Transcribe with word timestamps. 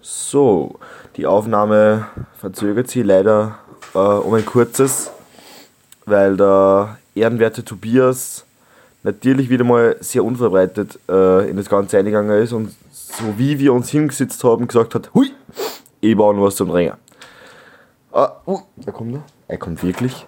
So, 0.00 0.78
die 1.16 1.26
Aufnahme 1.26 2.06
verzögert 2.38 2.88
sich 2.88 3.04
leider 3.04 3.58
äh, 3.94 3.98
um 3.98 4.34
ein 4.34 4.46
kurzes, 4.46 5.10
weil 6.04 6.36
der 6.36 6.98
ehrenwerte 7.14 7.64
Tobias 7.64 8.44
natürlich 9.02 9.48
wieder 9.48 9.64
mal 9.64 9.96
sehr 10.00 10.24
unverbreitet 10.24 10.98
äh, 11.08 11.48
in 11.48 11.56
das 11.56 11.68
Ganze 11.68 11.98
eingegangen 11.98 12.42
ist 12.42 12.52
und 12.52 12.74
so 12.90 13.38
wie 13.38 13.58
wir 13.58 13.72
uns 13.72 13.88
hingesetzt 13.88 14.42
haben, 14.44 14.66
gesagt 14.66 14.94
hat, 14.94 15.14
hui, 15.14 15.32
ich 16.00 16.16
baue 16.16 16.34
noch 16.34 16.44
was 16.44 16.56
zum 16.56 16.70
Ringen. 16.70 16.94
Ah, 18.12 18.32
uh, 18.46 18.60
da 18.76 18.92
kommt 18.92 19.14
er. 19.14 19.22
Er 19.48 19.58
kommt 19.58 19.82
wirklich. 19.82 20.26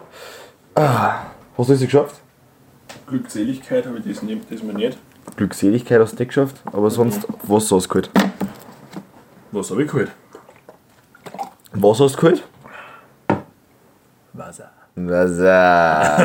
Ah, 0.75 1.27
hast 1.57 1.71
du 1.71 1.75
es 1.75 1.81
geschafft? 1.81 2.21
Glückseligkeit 3.07 3.87
habe 3.87 3.99
ich 3.99 4.05
das, 4.05 4.23
nicht, 4.23 4.43
das 4.51 4.63
mal 4.63 4.75
nicht. 4.75 4.99
Glückseligkeit 5.37 6.01
hast 6.01 6.13
du 6.13 6.17
nicht 6.17 6.29
geschafft, 6.29 6.57
aber 6.67 6.91
sonst 6.91 7.27
Wasser 7.43 7.77
hast 7.77 7.87
du 7.87 7.89
geholt. 7.89 8.11
Was 9.51 9.71
habe 9.71 9.83
ich 9.83 9.91
geholt? 9.91 10.11
Was 11.73 12.01
hast 12.01 12.17
du 12.17 12.21
geholt? 12.21 12.45
Wasser. 14.35 14.71
Wasser. 14.95 16.19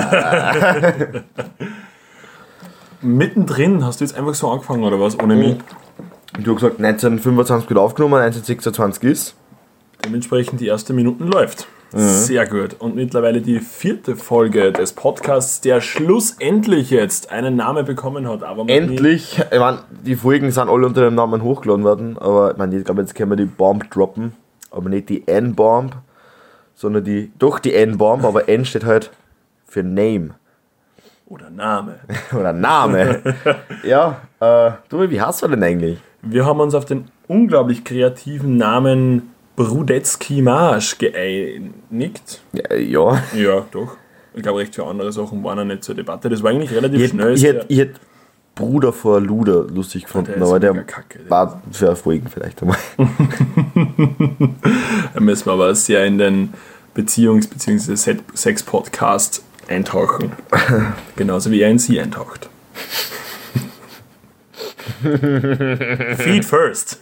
Mittendrin 3.01 3.85
hast 3.85 3.99
du 4.01 4.05
jetzt 4.05 4.17
einfach 4.17 4.33
so 4.33 4.49
angefangen 4.49 4.83
oder 4.83 4.99
was? 4.99 5.17
Ohne 5.19 5.35
mich? 5.35 5.57
Du 6.39 6.53
hast 6.53 6.61
gesagt, 6.61 6.79
1925 6.79 7.69
wird 7.69 7.79
aufgenommen, 7.79 8.15
1926 8.15 9.03
ist. 9.03 9.35
Dementsprechend 10.03 10.59
die 10.59 10.67
erste 10.67 10.93
Minuten 10.93 11.27
läuft. 11.27 11.67
Sehr 11.95 12.47
gut. 12.47 12.75
Und 12.79 12.95
mittlerweile 12.95 13.39
die 13.39 13.59
vierte 13.59 14.15
Folge 14.15 14.71
des 14.71 14.93
Podcasts, 14.93 15.61
der 15.61 15.79
schlussendlich 15.79 16.89
jetzt 16.89 17.31
einen 17.31 17.55
Namen 17.55 17.85
bekommen 17.85 18.27
hat. 18.27 18.43
Aber 18.43 18.67
Endlich, 18.67 19.39
ich 19.51 19.59
meine, 19.59 19.79
die 20.03 20.15
Folgen 20.15 20.49
sind 20.49 20.69
alle 20.69 20.87
unter 20.87 21.01
dem 21.01 21.13
Namen 21.13 21.43
hochgeladen 21.43 21.83
worden, 21.83 22.17
aber 22.17 22.51
ich 22.51 22.57
meine, 22.57 22.75
ich 22.75 22.83
glaube, 22.83 23.01
jetzt 23.01 23.13
können 23.13 23.31
wir 23.31 23.35
die 23.35 23.45
Bomb 23.45 23.91
droppen, 23.91 24.33
aber 24.71 24.89
nicht 24.89 25.09
die 25.09 25.27
N-Bomb, 25.27 25.95
sondern 26.73 27.03
die, 27.03 27.31
doch 27.37 27.59
die 27.59 27.75
N-Bomb, 27.75 28.23
aber 28.23 28.49
N 28.49 28.65
steht 28.65 28.85
halt 28.85 29.11
für 29.67 29.83
Name 29.83 30.31
Oder 31.27 31.51
Name. 31.51 31.99
oder 32.35 32.53
Name. 32.53 33.21
ja, 33.83 34.17
äh, 34.39 34.71
du, 34.89 35.09
wie 35.09 35.21
heißt 35.21 35.43
du 35.43 35.47
denn 35.47 35.61
eigentlich? 35.61 35.99
Wir 36.23 36.45
haben 36.45 36.59
uns 36.59 36.73
auf 36.73 36.85
den 36.85 37.05
unglaublich 37.27 37.83
kreativen 37.83 38.57
Namen 38.57 39.32
Brudetzky 39.55 40.41
Marsch 40.41 40.97
geeinigt. 40.97 42.41
Ja, 42.53 42.73
ja. 42.75 43.23
Ja, 43.35 43.65
doch. 43.71 43.97
Ich 44.33 44.41
glaube, 44.41 44.59
recht 44.59 44.73
viele 44.73 44.87
andere 44.87 45.11
Sachen 45.11 45.43
waren 45.43 45.59
auch 45.59 45.63
nicht 45.63 45.83
zur 45.83 45.93
Debatte. 45.95 46.27
Das 46.29 46.41
war 46.41 46.49
eigentlich 46.51 46.71
relativ 46.71 47.01
Ich, 47.01 47.09
schnell. 47.11 47.33
ich, 47.35 47.43
hätte- 47.43 47.65
ich 47.67 47.77
hätte 47.79 47.99
Bruder 48.55 48.93
vor 48.93 49.19
Luder 49.21 49.63
lustig 49.65 50.03
gefunden, 50.05 50.27
der 50.33 50.37
ist 50.43 50.47
aber 50.49 50.59
der 50.59 50.73
kacke, 50.83 51.19
der 51.19 51.29
war 51.29 51.61
für 51.71 51.95
Folgen 51.95 52.27
vielleicht 52.29 52.61
einmal. 52.61 52.77
Da 55.13 55.19
müssen 55.19 55.45
wir 55.47 55.53
aber 55.53 55.73
sehr 55.75 56.05
in 56.05 56.17
den 56.17 56.53
Beziehungs- 56.95 57.47
bzw. 57.49 57.95
Se- 57.95 58.17
Sex-Podcast 58.33 59.43
eintauchen. 59.67 60.31
Genauso 61.15 61.49
wie 61.51 61.61
er 61.61 61.69
in 61.69 61.79
sie 61.79 61.99
eintaucht. 61.99 62.49
Feed 66.17 66.45
first. 66.45 67.01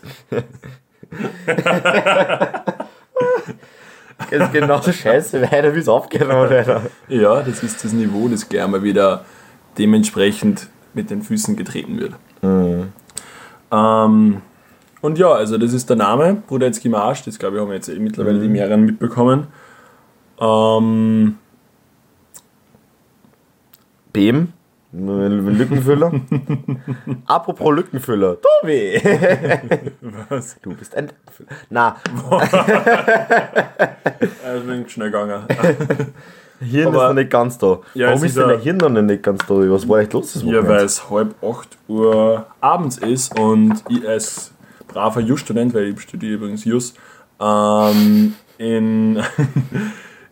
Das 4.30 4.44
ist 4.44 4.54
genauso 4.54 4.92
scheiße 4.92 5.42
weiter, 5.42 5.76
wie 5.76 5.80
es 5.80 5.90
aufgenommen 5.90 6.50
wird. 6.50 6.82
Ja, 7.10 7.42
das 7.42 7.64
ist 7.64 7.84
das 7.84 7.92
Niveau, 7.92 8.28
das 8.28 8.48
gleich 8.48 8.68
mal 8.68 8.84
wieder 8.84 9.26
dementsprechend 9.78 10.68
mit 10.94 11.10
den 11.10 11.22
Füßen 11.22 11.56
getreten 11.56 12.00
wird. 12.00 12.14
Ähm, 13.72 14.42
und 15.02 15.18
ja, 15.18 15.32
also 15.32 15.58
das 15.58 15.74
ist 15.74 15.90
der 15.90 15.98
Name, 15.98 16.44
Brudetzky 16.48 16.90
Marsch, 16.90 17.24
das 17.24 17.40
glaube 17.40 17.58
ich 17.58 17.62
haben 17.62 17.72
jetzt 17.72 17.90
eh 17.90 18.00
mittlerweile 18.00 18.40
die 18.40 18.48
mehreren 18.48 18.86
mitbekommen. 18.86 19.48
Ähm, 20.40 21.38
Bem, 24.14 24.52
Lückenfüller. 24.94 26.12
Apropos 27.28 27.76
Lückenfüller, 27.76 28.38
Tobi! 28.42 29.02
was? 30.30 30.58
Du 30.62 30.74
bist 30.76 30.96
ein 30.96 31.08
Lückenfüller. 31.08 31.50
Na, 31.70 31.96
bin 34.66 34.84
ich 34.86 34.92
schnell 34.92 35.12
gegangen. 35.12 35.44
Hirn 36.60 36.88
Aber- 36.90 37.04
ist 37.04 37.08
noch 37.10 37.14
nicht 37.16 37.30
ganz 37.32 37.58
da. 37.58 37.80
Ja, 37.94 38.08
Warum 38.08 38.20
ist 38.20 38.26
ist 38.32 38.38
denn 38.38 38.48
der 38.50 38.60
Hirn 38.60 38.78
noch 38.78 38.90
nicht 38.90 39.24
ganz 39.24 39.46
da? 39.48 39.56
Was 39.56 39.88
war 39.88 40.00
echt 40.00 40.14
los? 40.14 40.34
Das 40.34 40.44
Ja, 40.44 40.68
weil 40.68 40.84
es 40.86 41.10
halb 41.10 41.36
8 41.44 41.70
Uhr 41.88 42.46
abends 42.60 42.98
ist 42.98 43.38
und 43.40 43.82
ich 43.90 44.08
als 44.08 44.52
braver 44.88 45.22
Jus-Student, 45.22 45.74
weil 45.74 45.86
ich 45.86 46.02
studiere 46.02 46.34
übrigens 46.34 46.66
Jus, 46.66 46.94
ähm, 47.40 48.34
in, 48.58 49.24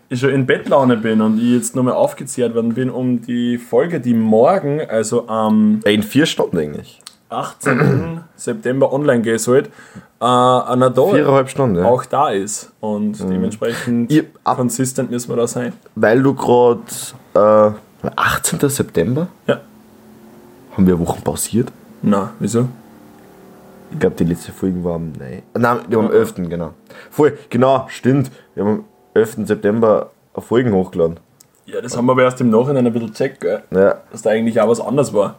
ich 0.10 0.20
schon 0.20 0.30
in 0.32 0.46
Bettlaune 0.46 0.98
bin 0.98 1.22
und 1.22 1.38
ich 1.40 1.52
jetzt 1.54 1.76
nochmal 1.76 1.94
aufgezehrt 1.94 2.56
worden 2.56 2.74
bin, 2.74 2.90
um 2.90 3.22
die 3.22 3.58
Folge, 3.58 4.00
die 4.00 4.14
morgen, 4.14 4.82
also 4.90 5.28
am 5.28 5.80
Ja, 5.86 5.92
In 5.92 6.04
vier 6.04 6.26
Stunden 6.26 6.58
eigentlich. 6.58 7.00
18. 7.30 8.22
September 8.36 8.92
online 8.92 9.22
gehen 9.22 9.38
sollte, 9.38 9.70
äh, 10.20 10.26
einer 10.26 10.90
da 10.90 11.04
Viereinhalb 11.04 11.50
Stunden, 11.50 11.76
ja. 11.78 11.86
auch 11.86 12.04
da 12.06 12.30
ist. 12.30 12.72
Und 12.80 13.20
dementsprechend 13.20 14.12
Ich- 14.12 14.26
ab- 14.44 14.58
consistent 14.58 15.12
müssen 15.12 15.30
wir 15.30 15.36
da 15.36 15.46
sein. 15.48 15.74
Weil 15.96 16.24
du 16.24 16.34
gerade 16.34 16.82
äh, 17.36 18.10
18. 18.16 18.68
September 18.70 19.28
Ja. 19.46 19.60
haben 20.76 20.88
wir 20.88 21.00
Wochen 21.00 21.22
pausiert. 21.22 21.72
Na, 22.02 22.32
wieso? 22.40 22.68
Ich 23.92 24.00
glaube, 24.00 24.16
die 24.18 24.24
letzte 24.24 24.52
Folge 24.52 24.84
war 24.84 24.96
am. 24.96 25.12
Nein, 25.20 25.42
nein 25.58 25.80
wir 25.88 25.98
haben 25.98 26.08
am 26.08 26.12
11. 26.14 26.36
genau. 26.50 26.74
Voll, 27.12 27.38
genau, 27.50 27.86
stimmt. 27.90 28.32
Wir 28.56 28.64
haben 28.66 28.86
11. 29.14 29.46
September 29.48 30.10
Folgen 30.38 30.72
hochgeladen. 30.74 31.20
Ja, 31.66 31.82
das 31.82 31.96
haben 31.98 32.06
wir 32.06 32.14
aber 32.14 32.24
erst 32.24 32.40
im 32.42 32.50
Nachhinein 32.50 32.88
ein 32.88 32.94
bisschen 32.94 33.14
checkt, 33.14 33.42
gell? 33.42 33.62
Ja, 33.72 33.96
dass 34.12 34.22
da 34.22 34.30
eigentlich 34.32 34.60
auch 34.62 34.68
was 34.70 34.80
anderes 34.80 35.14
war. 35.14 35.36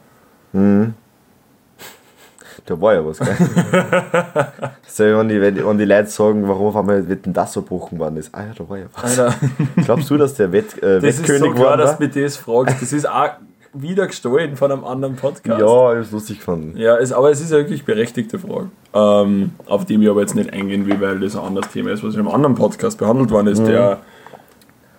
da 2.67 2.81
war 2.81 2.95
ja 2.95 3.05
was, 3.07 3.19
gell? 3.19 3.37
so, 4.87 5.05
wenn 5.05 5.29
die, 5.29 5.41
wenn, 5.41 5.55
die- 5.55 5.65
wenn 5.65 5.79
die 5.79 5.85
Leute 5.85 6.07
sagen, 6.09 6.47
warum 6.49 6.67
auf 6.69 6.77
einmal 6.77 7.03
denn 7.03 7.33
das 7.33 7.53
so 7.53 7.63
gebrochen 7.63 7.99
worden 7.99 8.17
ist. 8.19 8.35
Ah 8.35 8.43
ja, 8.43 8.53
da 8.57 8.69
war 8.69 8.79
ja 8.79 8.85
was. 8.95 9.19
Alter, 9.19 9.35
Glaubst 9.77 10.11
du, 10.11 10.17
dass 10.19 10.35
der 10.35 10.53
Wett, 10.53 10.77
äh, 10.83 11.01
das 11.01 11.15
ist 11.15 11.21
Wettkönig 11.29 11.43
so 11.43 11.55
klar, 11.55 11.77
dass 11.77 11.91
war? 11.93 11.97
du 11.99 12.05
mich 12.05 12.25
das 12.25 12.37
fragst. 12.37 12.83
Das 12.83 12.93
ist 12.93 13.09
auch 13.09 13.31
wieder 13.73 14.07
gestohlen 14.07 14.57
von 14.57 14.73
einem 14.73 14.85
anderen 14.85 15.17
Podcast. 15.17 15.61
Ja, 15.61 15.93
ich 15.93 15.99
hab's 16.01 16.11
lustig 16.11 16.39
gefunden. 16.39 16.77
Ja, 16.77 16.97
es, 16.97 17.13
aber 17.13 17.31
es 17.31 17.41
ist 17.41 17.53
eine 17.53 17.63
wirklich 17.63 17.85
berechtigte 17.85 18.39
Frage, 18.39 18.71
ähm, 18.95 19.53
auf 19.67 19.85
die 19.85 19.95
ich 19.95 20.09
aber 20.11 20.21
jetzt 20.23 20.35
nicht 20.35 20.53
eingehen 20.53 20.87
will, 20.87 21.01
weil 21.01 21.21
das 21.21 21.37
ein 21.37 21.43
anderes 21.45 21.71
Thema 21.71 21.91
ist, 21.93 22.03
was 22.03 22.15
in 22.15 22.21
einem 22.21 22.29
anderen 22.31 22.55
Podcast 22.57 22.99
behandelt 22.99 23.31
worden 23.31 23.47
Mhm. 23.47 23.53
ist, 23.53 23.67
der, 23.67 24.01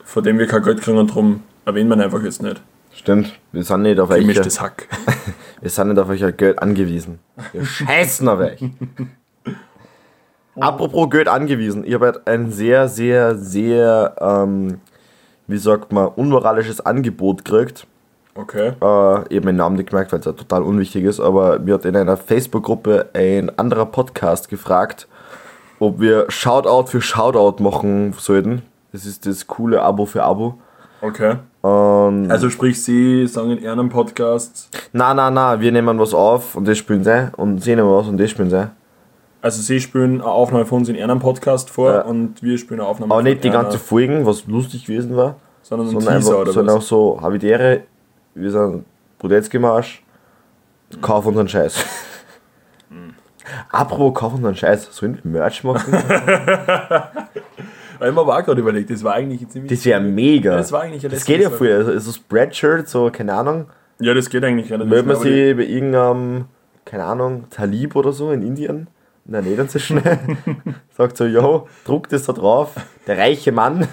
von 0.05 0.23
dem 0.23 0.39
wir 0.39 0.47
kein 0.47 0.63
Geld 0.63 0.81
kriegen 0.81 0.97
und 0.97 1.09
darum 1.09 1.43
erwähnen 1.65 1.89
wir 1.89 1.95
ihn 1.97 2.01
einfach 2.01 2.23
jetzt 2.23 2.41
nicht. 2.41 2.61
Stimmt, 2.93 3.31
wir 3.51 3.63
sind 3.63 3.81
nicht 3.83 3.99
auf 3.99 4.09
euch, 4.09 4.21
Gemischtes 4.21 4.59
Hack. 4.61 4.87
wir 5.61 5.69
sind 5.69 5.89
nicht 5.89 5.99
auf 5.99 6.09
euch 6.09 6.23
Geld 6.37 6.59
angewiesen. 6.61 7.19
Wir 7.53 7.65
scheißen 7.65 8.27
auf 8.27 8.39
euch. 8.39 8.61
Apropos 10.59 11.09
Geld 11.09 11.27
angewiesen, 11.29 11.85
ich 11.85 11.93
habe 11.93 12.07
halt 12.07 12.27
ein 12.27 12.51
sehr, 12.51 12.89
sehr, 12.89 13.37
sehr, 13.37 14.15
ähm, 14.19 14.79
wie 15.47 15.57
sagt 15.57 15.93
man, 15.93 16.07
unmoralisches 16.09 16.81
Angebot 16.81 17.45
gekriegt. 17.45 17.87
Okay. 18.35 18.69
Äh, 18.69 18.71
ich 19.29 19.37
habe 19.37 19.41
meinen 19.45 19.57
Namen 19.57 19.75
nicht 19.75 19.89
gemerkt, 19.89 20.11
weil 20.11 20.19
es 20.19 20.25
ja 20.25 20.31
total 20.31 20.63
unwichtig 20.63 21.03
ist, 21.03 21.19
aber 21.19 21.59
mir 21.59 21.73
hat 21.75 21.85
in 21.85 21.95
einer 21.95 22.15
Facebook-Gruppe 22.17 23.09
ein 23.13 23.57
anderer 23.59 23.85
Podcast 23.85 24.47
gefragt, 24.49 25.07
ob 25.79 25.99
wir 25.99 26.25
Shoutout 26.29 26.87
für 26.89 27.01
Shoutout 27.01 27.61
machen 27.61 28.13
sollten. 28.17 28.61
Das 28.93 29.05
ist 29.05 29.25
das 29.25 29.47
coole 29.47 29.81
Abo 29.81 30.05
für 30.05 30.23
Abo. 30.23 30.55
Okay. 31.01 31.35
Und 31.61 32.31
Also 32.31 32.49
sprich, 32.49 32.81
Sie 32.81 33.25
sagen 33.27 33.51
in 33.51 33.61
Ihrem 33.63 33.89
Podcast, 33.89 34.69
na, 34.93 35.13
na, 35.13 35.29
na, 35.31 35.59
wir 35.59 35.71
nehmen 35.71 35.97
was 35.99 36.13
auf 36.13 36.55
und 36.55 36.67
das 36.67 36.77
spielen 36.77 37.03
sie 37.03 37.31
und 37.37 37.61
sie 37.63 37.75
nehmen 37.75 37.89
was 37.89 38.07
und 38.07 38.17
das 38.19 38.29
spielen 38.31 38.49
sie. 38.49 38.69
also 39.41 39.61
Sie 39.61 39.79
spielen 39.79 40.21
eine 40.21 40.25
Aufnahme 40.31 40.65
von 40.65 40.79
uns 40.79 40.89
in 40.89 40.95
Ihrem 40.95 41.19
Podcast 41.19 41.69
vor 41.69 41.91
Ja. 41.91 42.01
und 42.01 42.41
wir 42.43 42.57
spielen 42.57 42.79
eine 42.79 42.89
Aufnahme 42.89 43.13
Aber 43.13 43.23
nicht 43.23 43.43
die 43.43 43.49
ganze 43.49 43.77
Folgen, 43.77 44.25
was 44.25 44.45
lustig 44.47 44.85
gewesen 44.85 45.15
war, 45.15 45.35
sondern 45.63 45.87
ein 45.87 45.91
sondern, 45.91 46.15
Teaser 46.17 46.29
einfach, 46.31 46.41
oder 46.41 46.51
sondern 46.53 46.75
auch 46.75 46.79
was? 46.81 46.87
so 46.87 47.19
Habitäre, 47.21 47.81
wir 48.33 48.51
sind 48.51 48.85
Brudetzky 49.19 49.59
Marsch, 49.59 50.03
kauf 51.01 51.25
unseren 51.25 51.47
Scheiß. 51.47 51.85
Hm. 52.89 53.13
Apropos 53.71 54.19
kauf 54.19 54.33
unseren 54.33 54.55
Scheiß, 54.55 54.89
sollen 54.91 55.19
wir 55.23 55.31
Merch 55.31 55.63
machen? 55.63 55.93
Weil 55.93 58.09
ich 58.09 58.15
mir 58.15 58.21
auch 58.21 58.43
gerade 58.43 58.59
überlegt, 58.59 58.89
das 58.89 59.03
war 59.03 59.13
eigentlich 59.13 59.47
ziemlich. 59.49 59.71
Das 59.71 59.85
wäre 59.85 60.01
mega. 60.01 60.57
Das 60.57 60.71
war 60.71 60.81
eigentlich 60.81 61.03
Das 61.03 61.23
geht 61.23 61.41
ja 61.41 61.49
früher. 61.49 61.77
Also 61.77 61.97
so 61.99 62.11
Spreadshirt, 62.11 62.89
so, 62.89 63.09
keine 63.11 63.33
Ahnung. 63.33 63.67
Ja, 63.99 64.13
das 64.13 64.29
geht 64.29 64.43
eigentlich 64.43 64.71
relativ 64.71 64.91
schnell, 64.91 65.03
aber 65.03 65.15
sich 65.15 65.55
bei 65.55 65.63
irgendeinem, 65.63 66.45
keine 66.83 67.03
Ahnung, 67.03 67.45
Talib 67.51 67.95
oder 67.95 68.11
so 68.11 68.31
in 68.31 68.41
Indien, 68.41 68.87
in 69.25 69.33
der 69.33 69.43
Nähe 69.43 69.67
zwischen, 69.67 70.01
sagt 70.97 71.17
so, 71.17 71.25
yo, 71.25 71.67
druck 71.85 72.09
das 72.09 72.23
da 72.23 72.33
drauf, 72.33 72.73
der 73.05 73.19
reiche 73.19 73.51
Mann, 73.51 73.87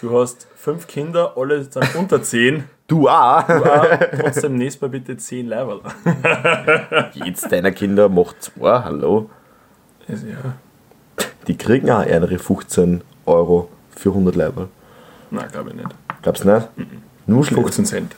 Du 0.00 0.18
hast 0.18 0.46
fünf 0.56 0.86
Kinder, 0.86 1.34
alle 1.36 1.62
sind 1.62 1.94
unter 1.94 2.22
zehn. 2.22 2.64
Du 2.86 3.08
auch. 3.08 3.48
aber 3.48 3.98
trotzdem 4.20 4.56
nächst 4.56 4.80
mal 4.80 4.88
bitte 4.88 5.16
zehn 5.16 5.46
Level. 5.48 5.80
Jetzt 7.14 7.50
deiner 7.50 7.72
Kinder 7.72 8.08
macht 8.08 8.42
zwei, 8.42 8.80
hallo. 8.80 9.30
Also, 10.08 10.26
ja. 10.26 11.24
die 11.46 11.56
kriegen 11.56 11.90
auch 11.90 12.04
ihre 12.04 12.38
15 12.38 13.02
Euro 13.26 13.68
für 13.90 14.10
100 14.10 14.36
Leiber. 14.36 14.68
Nein, 15.30 15.48
glaube 15.50 15.70
ich 15.70 15.76
nicht. 15.76 15.88
Glaubst 16.22 16.44
du 16.44 16.52
nicht? 16.52 16.68
Nur 17.26 17.44
schlecht. 17.44 17.62
15 17.62 17.84
Cent. 17.84 18.16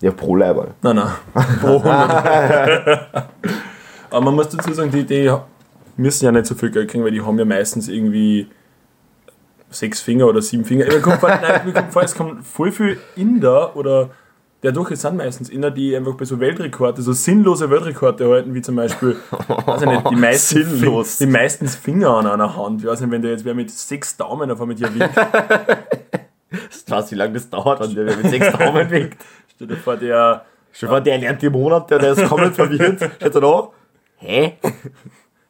Ja, 0.00 0.10
pro 0.10 0.36
Leiber. 0.36 0.74
Nein, 0.82 0.96
nein. 0.96 1.12
Pro 1.60 1.78
100. 1.78 3.08
Aber 4.10 4.20
man 4.20 4.34
muss 4.34 4.48
dazu 4.48 4.72
sagen, 4.72 4.90
die, 4.90 5.04
die 5.04 5.32
müssen 5.96 6.24
ja 6.24 6.32
nicht 6.32 6.46
so 6.46 6.54
viel 6.54 6.70
Geld 6.70 6.90
kriegen, 6.90 7.04
weil 7.04 7.12
die 7.12 7.22
haben 7.22 7.38
ja 7.38 7.44
meistens 7.44 7.88
irgendwie 7.88 8.48
sechs 9.70 10.00
Finger 10.00 10.26
oder 10.26 10.42
sieben 10.42 10.64
Finger. 10.64 10.86
Mir 10.86 11.00
kommt 11.00 11.20
vor, 11.20 11.28
nein, 11.42 11.62
mir 11.64 11.72
kommt 11.72 11.92
vor, 11.92 12.02
es 12.02 12.14
kommen 12.14 12.42
voll 12.42 12.72
viel 12.72 12.98
Inder 13.16 13.76
oder 13.76 14.10
der 14.62 14.72
durch 14.72 14.90
es 14.90 15.02
sind 15.02 15.16
meistens 15.16 15.48
Inder, 15.48 15.70
die 15.70 15.94
einfach 15.94 16.14
bei 16.14 16.24
so 16.24 16.40
Weltrekorde, 16.40 17.02
so 17.02 17.12
sinnlose 17.12 17.70
Weltrekorde 17.70 18.28
halten, 18.28 18.54
wie 18.54 18.62
zum 18.62 18.76
Beispiel, 18.76 19.16
weiß 19.48 19.82
ich 19.82 19.88
nicht, 19.88 20.10
die 20.10 20.16
meisten, 20.16 20.64
Sinnlos. 20.64 21.18
die 21.18 21.26
meisten 21.26 21.68
Finger 21.68 22.16
an 22.16 22.26
einer 22.26 22.56
Hand. 22.56 22.80
Ich 22.80 22.86
weiß 22.86 23.00
nicht, 23.00 23.10
wenn 23.10 23.22
der 23.22 23.32
jetzt 23.32 23.44
wer 23.44 23.54
mit 23.54 23.70
sechs 23.70 24.16
Daumen 24.16 24.50
auf 24.50 24.60
einmal 24.60 24.74
dir 24.76 24.92
winkt, 24.92 25.14
Das 26.50 26.88
weiß, 26.88 27.10
wie 27.12 27.16
lange 27.16 27.34
das 27.34 27.50
dauert, 27.50 27.80
wenn 27.80 27.94
der 27.94 28.16
mit 28.16 28.30
sechs 28.30 28.50
Daumen 28.56 28.90
winkt. 28.90 29.18
stell 29.54 29.66
dir 29.66 29.76
vor, 29.76 29.96
der 29.96 30.44
Schon 30.78 30.90
vor, 30.90 31.00
der 31.00 31.16
lernt 31.16 31.40
die 31.40 31.48
Monate, 31.48 31.98
der 31.98 32.12
ist 32.12 32.28
komplett 32.28 32.54
verwirrt. 32.54 33.00
Schaut 33.00 33.34
er 33.34 33.40
da? 33.40 33.68
Hä? 34.16 34.58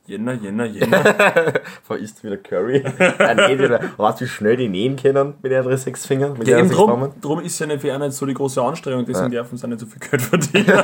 Jänner, 0.06 0.34
Jänner, 0.34 0.64
Jänner. 0.66 1.02
Verisst 1.82 2.22
wieder 2.22 2.36
Curry. 2.36 2.84
Ein 3.18 3.36
Nähe, 3.36 3.80
weißt 3.96 4.20
du, 4.20 4.24
wie 4.24 4.28
schnell 4.28 4.56
die 4.56 4.68
nähen 4.68 4.94
können 4.96 5.34
mit 5.42 5.50
ihren 5.50 5.76
sechs 5.76 6.06
Fingern? 6.06 6.34
Mit 6.38 6.46
Ja, 6.46 6.58
ihren 6.58 6.70
drum, 6.70 6.90
Daumen? 6.90 7.12
drum 7.20 7.40
ist 7.40 7.58
ja 7.58 7.66
nicht 7.66 7.80
für 7.80 7.92
einen 7.92 8.10
so 8.12 8.24
die 8.26 8.34
große 8.34 8.62
Anstrengung, 8.62 9.04
deswegen 9.04 9.30
dürfen 9.32 9.58
sie 9.58 9.66
nicht 9.66 9.80
so 9.80 9.86
viel 9.86 9.98
Geld 9.98 10.22
verdienen. 10.22 10.66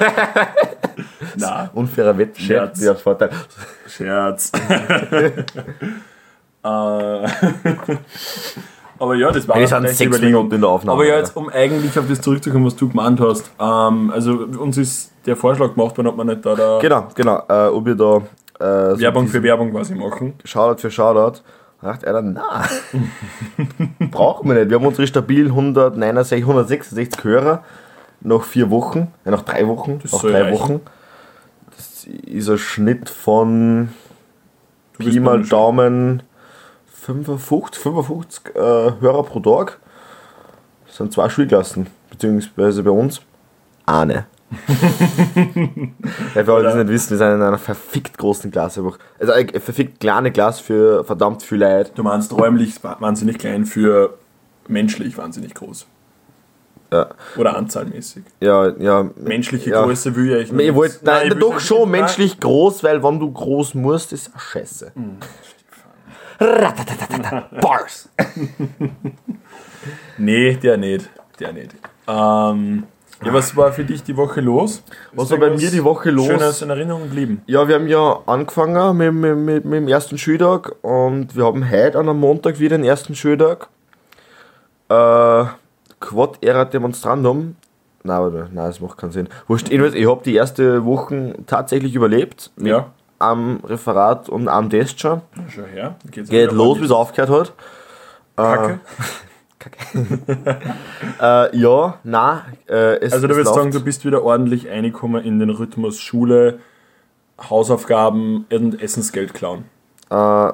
Nein, 1.36 1.70
Unfairer 1.74 2.18
Wettbewerb, 2.18 2.76
Scherz. 2.76 3.00
Vorteil. 3.00 3.30
Scherz. 3.86 4.50
äh, 6.64 7.26
aber 8.98 9.14
ja, 9.16 9.30
das 9.32 9.48
war 9.48 9.58
die 9.58 9.66
sechs 9.66 10.00
Überlegung. 10.00 10.32
Minuten 10.44 10.54
in 10.56 10.60
der 10.60 10.70
Aufnahme. 10.70 10.94
Aber 11.00 11.06
ja, 11.08 11.16
jetzt 11.16 11.36
um 11.36 11.48
eigentlich 11.48 11.98
auf 11.98 12.06
das 12.08 12.20
zurückzukommen, 12.20 12.66
was 12.66 12.76
du 12.76 12.88
gemeint 12.88 13.20
hast. 13.20 13.50
Ähm, 13.58 14.10
also 14.12 14.32
uns 14.58 14.76
ist 14.78 15.12
der 15.26 15.36
Vorschlag 15.36 15.74
gemacht 15.74 15.96
worden, 15.96 16.08
ob 16.08 16.16
man 16.16 16.26
nicht 16.26 16.44
da, 16.44 16.54
da 16.54 16.78
Genau, 16.80 17.06
genau. 17.14 17.42
Äh, 17.48 17.68
ob 17.68 17.84
wir 17.86 17.94
da 17.94 18.22
äh, 18.62 18.90
so 18.94 19.00
Werbung 19.00 19.28
für 19.28 19.42
Werbung 19.42 19.70
quasi 19.72 19.94
machen. 19.94 20.34
Shoutout 20.44 20.80
für 20.80 20.90
Shoutout. 20.90 21.40
Da 21.80 21.88
dachte 21.88 22.06
er 22.06 22.12
dann, 22.12 22.32
na, 22.34 22.64
brauchen 24.10 24.48
wir 24.48 24.54
nicht. 24.54 24.70
Wir 24.70 24.78
haben 24.78 24.86
unsere 24.86 25.06
stabilen 25.06 25.48
169, 25.48 26.42
166 26.42 27.24
Hörer 27.24 27.64
nach 28.20 28.44
vier 28.44 28.70
Wochen, 28.70 29.12
ja, 29.24 29.32
nach 29.32 29.42
drei 29.42 29.66
Wochen, 29.66 29.98
Das 30.00 30.12
nach 30.12 30.20
drei 30.20 30.42
reichen. 30.42 30.52
Wochen. 30.60 30.80
Das 31.76 32.04
ist 32.04 32.48
ein 32.48 32.58
Schnitt 32.58 33.08
von 33.08 33.88
Du 34.98 35.10
Pi 35.10 35.18
mal 35.18 35.42
Daumen 35.42 36.22
55, 36.86 37.82
55 37.82 38.54
äh, 38.54 38.60
Hörer 38.60 39.24
pro 39.24 39.40
Tag. 39.40 39.80
Das 40.86 40.96
sind 40.98 41.12
zwei 41.12 41.28
Schulklassen, 41.28 41.88
beziehungsweise 42.10 42.82
bei 42.84 42.90
uns 42.90 43.22
eine. 43.86 44.26
ja, 46.34 46.44
für 46.44 46.52
alle, 46.54 46.62
die 46.64 46.68
es 46.68 46.74
nicht 46.76 46.88
wissen, 46.88 47.10
wir 47.10 47.18
sind 47.18 47.34
in 47.34 47.42
einer 47.42 47.58
verfickt 47.58 48.18
großen 48.18 48.50
Klasse. 48.50 48.82
Also 49.18 49.32
eine 49.32 49.60
verfickt 49.60 50.00
kleine 50.00 50.30
Klasse 50.32 50.62
für 50.62 51.04
verdammt 51.04 51.42
viel 51.42 51.58
Leute. 51.58 51.92
Du 51.94 52.02
meinst 52.02 52.32
räumlich 52.32 52.82
wahnsinnig 52.82 53.38
klein 53.38 53.64
für 53.64 54.18
menschlich 54.68 55.16
wahnsinnig 55.18 55.54
groß. 55.54 55.86
Ja, 56.92 57.08
Oder 57.36 57.56
anzahlmäßig. 57.56 58.24
ja. 58.40 58.68
ja 58.78 59.08
Menschliche 59.16 59.70
ja. 59.70 59.82
Größe 59.82 60.14
will 60.14 60.30
ich 60.36 60.52
Ich 60.52 60.74
wollt, 60.74 61.00
nein, 61.02 61.28
ich 61.28 61.32
will 61.32 61.38
doch 61.40 61.54
nicht- 61.54 61.66
schon 61.66 61.90
Nein. 61.90 62.00
menschlich 62.02 62.38
groß, 62.38 62.84
weil 62.84 63.02
wenn 63.02 63.18
du 63.18 63.32
groß 63.32 63.74
musst, 63.74 64.12
ist 64.12 64.30
scheiße. 64.36 64.92
Ratatatata. 66.40 67.48
Bars. 67.60 68.08
Nee, 70.16 70.54
der 70.54 70.76
nicht. 70.76 71.10
Der 71.40 71.52
nicht. 71.52 71.74
Ähm, 72.06 72.84
ja, 73.24 73.32
was 73.32 73.56
war 73.56 73.72
für 73.72 73.84
dich 73.84 74.02
die 74.02 74.16
Woche 74.16 74.40
los? 74.40 74.82
Was 75.12 75.30
war 75.30 75.38
bei 75.38 75.50
mir 75.50 75.70
die 75.70 75.84
Woche 75.84 76.10
los? 76.10 76.26
Schönes 76.26 76.62
in 76.62 76.70
Erinnerung 76.70 77.02
geblieben. 77.04 77.42
Ja, 77.46 77.66
wir 77.68 77.76
haben 77.76 77.86
ja 77.86 78.20
angefangen 78.26 78.96
mit, 78.96 79.12
mit, 79.12 79.36
mit, 79.36 79.64
mit 79.64 79.74
dem 79.74 79.88
ersten 79.88 80.18
Schultag 80.18 80.74
und 80.82 81.36
wir 81.36 81.44
haben 81.44 81.68
heute 81.70 81.98
an 81.98 82.08
einem 82.08 82.20
Montag 82.20 82.58
wieder 82.58 82.76
den 82.76 82.84
ersten 82.84 83.14
Schultag. 83.14 83.68
Äh, 84.88 85.44
Quad 86.00 86.38
Era 86.40 86.64
Demonstrandum. 86.64 87.56
Nein, 88.04 88.20
warte, 88.20 88.48
nein, 88.52 88.66
das 88.66 88.80
macht 88.80 88.98
keinen 88.98 89.12
Sinn. 89.12 89.28
Wurscht, 89.46 89.68
jedenfalls, 89.70 89.94
ich 89.94 90.08
habe 90.08 90.22
die 90.24 90.34
erste 90.34 90.84
Woche 90.84 91.34
tatsächlich 91.46 91.94
überlebt. 91.94 92.50
Mit 92.56 92.68
Ja. 92.68 92.90
Am 93.20 93.60
Referat 93.64 94.28
und 94.28 94.48
am 94.48 94.68
Test 94.68 94.98
schon. 94.98 95.20
Schon 95.48 95.66
her. 95.66 95.94
Geht's 96.10 96.28
Geht 96.28 96.50
los, 96.50 96.80
bis 96.80 96.90
er 96.90 96.96
aufgehört 96.96 97.30
hat. 97.30 97.52
Kacke. 98.36 98.80
Äh, 101.20 101.56
ja, 101.56 101.98
nein. 102.02 102.40
Äh, 102.68 102.96
es, 102.96 103.12
Also 103.12 103.26
du 103.26 103.32
es 103.32 103.38
würdest 103.38 103.54
sagen, 103.54 103.70
du 103.70 103.80
bist 103.80 104.04
wieder 104.04 104.24
ordentlich 104.24 104.68
reingekommen 104.68 105.22
in 105.24 105.38
den 105.38 105.50
Rhythmus 105.50 106.00
Schule, 106.00 106.58
Hausaufgaben 107.38 108.46
und 108.52 108.82
Essensgeld 108.82 109.34
klauen. 109.34 109.64
Äh, 110.10 110.52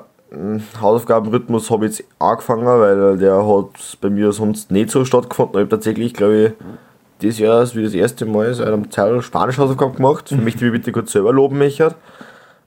Hausaufgabenrhythmus 0.80 1.70
habe 1.70 1.86
ich 1.86 1.98
jetzt 1.98 2.08
angefangen, 2.18 2.66
weil 2.66 3.16
der 3.16 3.46
hat 3.46 3.98
bei 4.00 4.10
mir 4.10 4.32
sonst 4.32 4.70
nicht 4.70 4.90
so 4.90 5.04
stattgefunden. 5.04 5.54
Ich 5.54 5.60
habe 5.60 5.70
tatsächlich, 5.70 6.12
glaube 6.12 6.36
ich, 6.36 6.52
dieses 7.22 7.38
Jahr 7.38 7.62
ist 7.62 7.74
wie 7.74 7.82
das 7.82 7.94
erste 7.94 8.26
Mal 8.26 8.52
seit 8.52 8.68
einem 8.68 8.90
Teil 8.90 9.22
Spanisch 9.22 9.58
Hausaufgaben 9.58 9.94
gemacht. 9.96 10.28
Für 10.28 10.36
mich 10.36 10.56
die 10.56 10.64
mich 10.64 10.72
bitte 10.72 10.92
kurz 10.92 11.12
selber 11.12 11.32
loben, 11.32 11.58
Michael. 11.58 11.94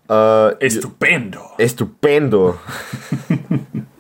Äh, 0.10 0.66
Estupendo. 0.66 1.40
Estupendo. 1.58 2.56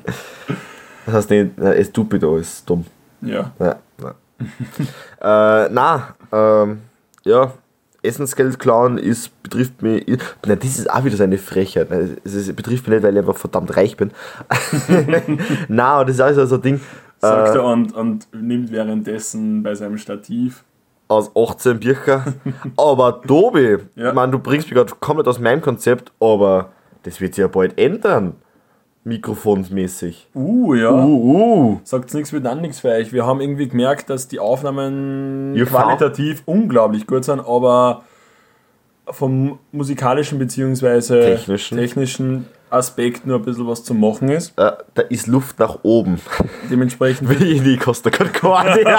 das 1.11 1.17
heißt 1.23 1.29
nicht, 1.29 1.59
äh, 1.59 1.75
Estupido 1.75 2.37
ist 2.37 2.69
dumm. 2.69 2.85
Ja. 3.21 3.51
Ja, 3.59 3.75
na. 3.99 4.15
äh, 5.65 5.69
na, 5.71 6.15
ähm, 6.31 6.79
ja, 7.23 7.51
Essensgeld 8.03 8.57
klauen 8.57 8.97
ist, 8.97 9.43
betrifft 9.43 9.81
mich. 9.83 10.05
Na, 10.47 10.55
das 10.55 10.79
ist 10.79 10.89
auch 10.89 11.03
wieder 11.03 11.17
so 11.17 11.23
eine 11.23 11.37
Frechheit. 11.37 11.89
Es 12.23 12.33
ist, 12.33 12.55
betrifft 12.55 12.87
mich 12.87 12.95
nicht, 12.95 13.03
weil 13.03 13.13
ich 13.13 13.19
einfach 13.19 13.37
verdammt 13.37 13.75
reich 13.77 13.95
bin. 13.95 14.11
na, 15.67 15.93
aber 15.93 16.05
das 16.05 16.15
ist 16.15 16.21
auch 16.21 16.45
so 16.47 16.55
ein 16.55 16.61
Ding. 16.61 16.81
Sagt 17.19 17.49
Äh, 17.55 17.57
er 17.59 17.63
und, 17.63 17.93
und 17.95 18.27
nimmt 18.33 18.71
währenddessen 18.71 19.61
bei 19.61 19.75
seinem 19.75 19.97
Stativ. 19.99 20.63
aus 21.07 21.29
18 21.35 21.79
Bücher. 21.79 22.23
aber 22.77 23.21
Tobi, 23.21 23.77
Ja. 23.95 24.09
ich 24.09 24.13
meine, 24.15 24.31
du 24.31 24.39
bringst 24.39 24.67
mich 24.67 24.75
gerade 24.75 24.93
komplett 24.99 25.27
aus 25.27 25.39
meinem 25.39 25.61
Konzept, 25.61 26.11
aber 26.19 26.71
das 27.03 27.21
wird 27.21 27.35
sich 27.35 27.41
ja 27.43 27.47
bald 27.47 27.77
ändern. 27.77 28.33
Mikrofonsmäßig. 29.03 30.29
Uh, 30.35 30.75
ja. 30.75 30.91
Uh, 30.91 31.73
uh. 31.73 31.79
Sagt's 31.83 32.13
nichts, 32.13 32.31
wird 32.33 32.45
dann 32.45 32.61
nichts 32.61 32.81
für 32.81 32.89
euch. 32.89 33.11
Wir 33.11 33.25
haben 33.25 33.41
irgendwie 33.41 33.67
gemerkt, 33.67 34.09
dass 34.09 34.27
die 34.27 34.39
Aufnahmen 34.39 35.55
Ihr 35.55 35.65
qualitativ 35.65 36.43
unglaublich 36.45 37.07
gut 37.07 37.25
sind, 37.25 37.39
aber 37.39 38.03
vom 39.07 39.57
musikalischen 39.71 40.37
bzw. 40.37 40.99
Technischen. 41.01 41.77
technischen 41.77 42.47
Aspekt 42.69 43.25
nur 43.25 43.39
ein 43.39 43.43
bisschen 43.43 43.67
was 43.67 43.83
zu 43.83 43.93
machen 43.93 44.29
ist. 44.29 44.57
Äh, 44.57 44.71
da 44.93 45.01
ist 45.09 45.27
Luft 45.27 45.59
nach 45.59 45.79
oben. 45.83 46.21
Dementsprechend 46.69 47.29
Wie 47.39 47.57
in 47.57 47.63
die 47.63 47.77
Costa 47.77 48.09
Concordia. 48.11 48.91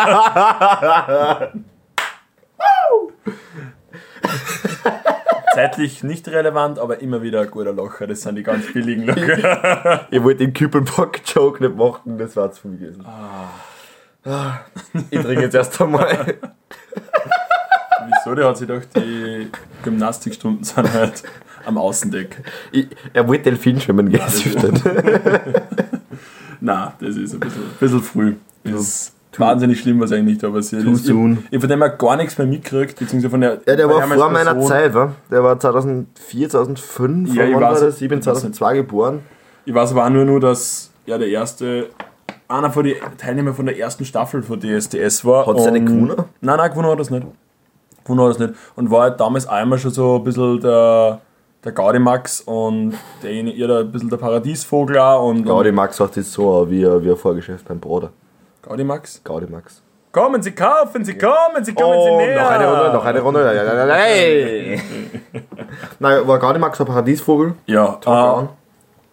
Zeitlich 5.55 6.03
nicht 6.03 6.29
relevant, 6.29 6.79
aber 6.79 7.01
immer 7.01 7.23
wieder 7.23 7.41
ein 7.43 7.51
guter 7.51 7.73
Locher. 7.73 8.07
Das 8.07 8.23
sind 8.23 8.37
die 8.37 8.43
ganz 8.43 8.73
billigen 8.73 9.07
Locher. 9.07 10.07
ich 10.11 10.23
wollte 10.23 10.39
den 10.45 10.53
Küppelbock-Joke 10.53 11.63
nicht 11.63 11.77
machen, 11.77 12.19
das 12.19 12.37
war 12.37 12.53
zu 12.53 12.63
viel 12.63 12.79
gewesen. 12.79 13.05
Ah. 14.25 14.61
Ich 15.11 15.21
trinke 15.21 15.43
jetzt 15.43 15.55
erst 15.55 15.81
einmal. 15.81 16.07
Wieso? 18.07 18.35
Der 18.35 18.49
hat 18.49 18.57
sich 18.57 18.69
doch 18.69 18.83
die 18.97 19.49
Gymnastikstunden 19.83 20.65
sind 20.65 20.93
halt 20.93 21.23
am 21.65 21.79
Außendeck. 21.79 22.43
Ich, 22.71 22.89
er 23.13 23.27
wollte 23.27 23.45
Delfin 23.45 23.81
schwimmen 23.81 24.09
gehen. 24.11 24.21
Na, 26.61 26.95
das 27.01 27.17
ist 27.17 27.35
ein 27.35 27.41
bisschen, 27.41 27.63
ein 27.63 27.79
bisschen 27.81 28.03
früh. 28.03 28.35
Ist 28.65 29.13
wahnsinnig 29.39 29.81
schlimm, 29.81 30.01
was 30.01 30.13
eigentlich 30.13 30.39
da 30.39 30.51
passiert 30.51 30.85
Too 30.85 30.93
ist. 30.93 31.09
Ich, 31.09 31.15
ich 31.53 31.61
von 31.61 31.69
dem 31.69 31.83
auch 31.83 31.97
gar 31.99 32.17
nichts 32.17 32.37
mehr 32.39 32.47
mitgekriegt, 32.47 32.99
beziehungsweise 32.99 33.31
von 33.31 33.41
der. 33.41 33.61
Ja, 33.67 33.77
der 33.77 33.89
war 33.89 34.03
vor 34.03 34.31
meiner 34.31 34.53
Person- 34.55 34.69
Zeit, 34.69 34.95
wa? 34.95 35.13
Der 35.31 35.43
war 35.43 35.59
2004, 35.59 36.49
2005, 36.51 37.35
Ja, 37.35 37.45
ich 37.45 37.55
weiß 37.55 37.81
das? 37.81 37.95
es. 37.97 38.03
Ich 38.03 38.09
bin 38.09 38.21
2002 38.21 38.77
geboren. 38.77 39.21
Ich 39.65 39.75
weiß 39.75 39.93
aber 39.93 40.05
auch 40.07 40.11
nur, 40.11 40.25
nur 40.25 40.41
dass 40.41 40.91
ja 41.07 41.19
der 41.19 41.29
erste, 41.29 41.87
einer 42.49 42.71
von 42.71 42.85
den 42.85 42.97
Teilnehmern 43.17 43.55
von 43.55 43.67
der 43.67 43.79
ersten 43.79 44.05
Staffel 44.05 44.43
von 44.43 44.61
DSDS 44.61 45.25
war. 45.25 45.47
Hat 45.47 45.59
es 45.59 45.67
eine 45.67 45.81
gewonnen? 45.81 46.15
Nein, 46.41 46.57
nein, 46.59 46.71
gewonnen 46.71 46.91
hat 46.91 47.01
es 47.01 47.11
nicht. 47.11 47.27
Gewonnen 48.05 48.21
hat 48.25 48.33
es 48.33 48.39
nicht. 48.39 48.55
Und 48.77 48.91
war 48.91 49.03
halt 49.03 49.21
damals 49.21 49.47
einmal 49.47 49.79
schon 49.79 49.93
so 49.93 50.17
ein 50.17 50.25
bisschen 50.25 50.61
der, 50.61 51.21
der 51.65 51.73
Gaudimax 51.73 52.41
und 52.43 52.95
der, 53.23 53.31
ihr 53.33 53.69
da 53.69 53.81
ein 53.81 53.93
bisschen 53.93 54.11
der 54.11 54.17
Paradiesvogel 54.17 54.99
auch. 54.99 55.29
Und, 55.29 55.45
Gaudi 55.45 55.73
Max 55.73 55.97
sagt 55.97 56.17
jetzt 56.17 56.33
so 56.33 56.67
wie 56.69 56.83
wie 56.83 57.11
ein 57.11 57.17
Vorgeschäft 57.17 57.67
beim 57.69 57.79
Bruder. 57.81 58.11
Gaudimax? 58.63 59.21
Gaudi 59.25 59.47
Max. 59.51 59.83
Kommen 60.13 60.43
Sie, 60.43 60.53
kaufen 60.53 61.05
Sie, 61.05 61.17
kommen 61.17 61.65
Sie, 61.65 61.73
kommen 61.75 61.93
Sie 62.03 62.11
Oh, 62.11 62.19
näher. 62.19 62.41
noch 62.43 62.51
eine 62.51 62.69
Runde, 62.71 62.93
noch 62.93 63.05
eine 63.05 63.21
Runde. 63.21 63.87
Nein, 63.89 64.83
nein, 65.99 66.29
war 66.29 66.39
Gaudi 66.39 66.59
Max 66.59 66.81
ein 66.81 66.87
Paradiesvogel? 66.87 67.55
Ja, 67.67 67.99
äh, 68.03 68.07
habe 68.07 68.49